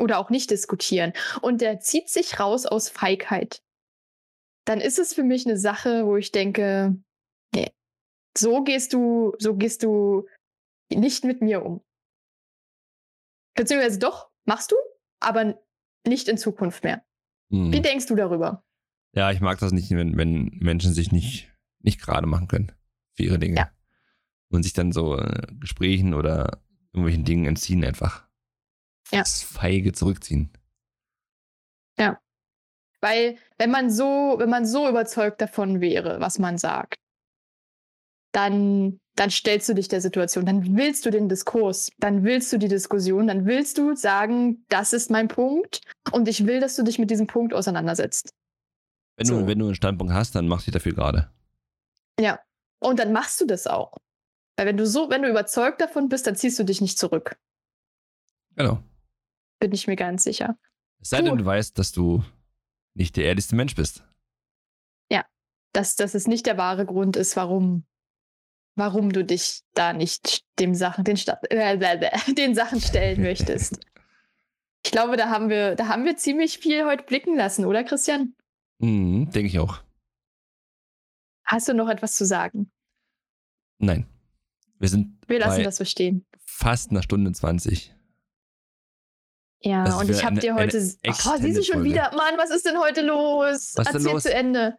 [0.00, 1.12] Oder auch nicht diskutieren.
[1.42, 3.62] Und der zieht sich raus aus Feigheit.
[4.64, 6.96] Dann ist es für mich eine Sache, wo ich denke,
[7.54, 7.70] nee,
[8.36, 10.26] so gehst du, so gehst du
[10.90, 11.84] nicht mit mir um.
[13.54, 14.76] Beziehungsweise doch, machst du,
[15.20, 15.60] aber
[16.06, 17.04] nicht in Zukunft mehr.
[17.52, 17.72] Hm.
[17.72, 18.64] Wie denkst du darüber?
[19.12, 21.50] Ja, ich mag das nicht, wenn, wenn Menschen sich nicht,
[21.80, 22.72] nicht gerade machen können
[23.14, 23.56] für ihre Dinge.
[23.56, 23.70] Ja
[24.50, 26.60] und sich dann so äh, Gesprächen oder
[26.92, 28.26] irgendwelchen Dingen entziehen einfach.
[29.12, 29.20] Ja.
[29.20, 30.50] Das feige zurückziehen.
[31.98, 32.20] Ja.
[33.00, 36.96] Weil, wenn man so, wenn man so überzeugt davon wäre, was man sagt,
[38.32, 42.58] dann, dann stellst du dich der Situation, dann willst du den Diskurs, dann willst du
[42.58, 45.80] die Diskussion, dann willst du sagen, das ist mein Punkt
[46.12, 48.34] und ich will, dass du dich mit diesem Punkt auseinandersetzt.
[49.20, 49.40] Wenn, so.
[49.40, 51.30] du, wenn du einen Standpunkt hast, dann mach dich dafür gerade.
[52.18, 52.40] Ja.
[52.78, 53.98] Und dann machst du das auch.
[54.56, 57.38] Weil wenn du so, wenn du überzeugt davon bist, dann ziehst du dich nicht zurück.
[58.56, 58.82] Genau.
[59.58, 60.56] Bin ich mir ganz sicher.
[61.02, 62.24] Es sei denn, du weißt, dass du
[62.94, 64.04] nicht der ehrlichste Mensch bist.
[65.12, 65.26] Ja,
[65.74, 67.84] dass, dass es nicht der wahre Grund ist, warum,
[68.74, 71.18] warum du dich da nicht dem Sachen, den,
[71.50, 73.80] äh, den Sachen stellen möchtest.
[74.82, 78.34] Ich glaube, da haben wir, da haben wir ziemlich viel heute blicken lassen, oder Christian?
[78.80, 79.82] Mhm, denke ich auch.
[81.44, 82.70] Hast du noch etwas zu sagen?
[83.78, 84.06] Nein.
[84.78, 85.18] Wir sind.
[85.26, 86.24] Wir lassen das so stehen.
[86.44, 87.94] Fast einer Stunde 20.
[89.62, 90.78] Ja, und ich habe dir heute.
[91.06, 92.10] Oh, siehst du schon wieder?
[92.16, 93.74] Mann, was ist denn heute los?
[93.76, 94.22] Was Erzähl los?
[94.22, 94.76] zu Ende.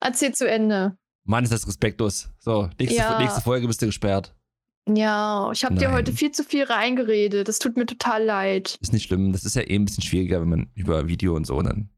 [0.00, 0.96] Erzähl zu Ende.
[1.24, 2.30] Mann, ist das respektlos.
[2.40, 3.18] So, nächste, ja.
[3.20, 4.34] nächste Folge bist du gesperrt.
[4.88, 7.46] Ja, ich habe dir heute viel zu viel reingeredet.
[7.46, 8.76] Das tut mir total leid.
[8.80, 9.32] Ist nicht schlimm.
[9.32, 11.91] Das ist ja eh ein bisschen schwieriger, wenn man über Video und so dann.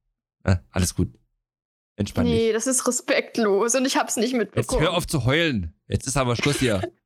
[0.45, 1.13] Äh, alles gut.
[1.97, 2.41] Entspann nee, dich.
[2.47, 4.81] Nee, das ist respektlos und ich hab's nicht mitbekommen.
[4.81, 5.75] Jetzt hör auf zu heulen.
[5.89, 6.93] Jetzt ist aber Schluss hier.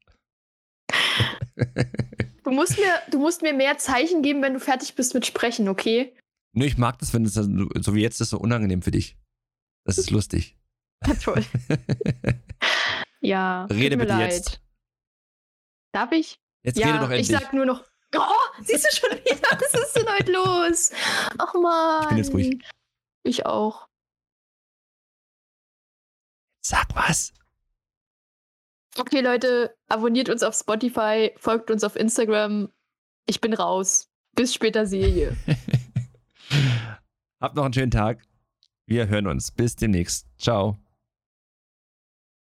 [2.49, 5.69] Du musst, mir, du musst mir mehr Zeichen geben, wenn du fertig bist mit Sprechen,
[5.69, 6.17] okay?
[6.55, 9.19] Nö, ich mag das, wenn es so wie jetzt ist, so unangenehm für dich.
[9.85, 10.57] Das ist lustig.
[11.07, 11.45] Ja, toll.
[13.21, 13.67] ja.
[13.67, 14.33] Rede bitte leid.
[14.33, 14.63] jetzt.
[15.93, 16.39] Darf ich?
[16.65, 17.29] Jetzt ja, rede doch endlich.
[17.31, 17.85] Ich sag nur noch.
[18.17, 19.49] Oh, siehst du schon wieder?
[19.61, 20.91] Was ist denn heute los?
[21.37, 22.03] Ach man.
[22.05, 22.65] Ich bin jetzt ruhig.
[23.29, 23.87] Ich auch.
[26.65, 27.35] Sag was.
[28.97, 32.73] Okay, Leute, abonniert uns auf Spotify, folgt uns auf Instagram.
[33.27, 34.09] Ich bin raus.
[34.35, 35.37] Bis später, Serie.
[37.41, 38.25] Habt noch einen schönen Tag.
[38.87, 39.51] Wir hören uns.
[39.51, 40.27] Bis demnächst.
[40.39, 40.79] Ciao.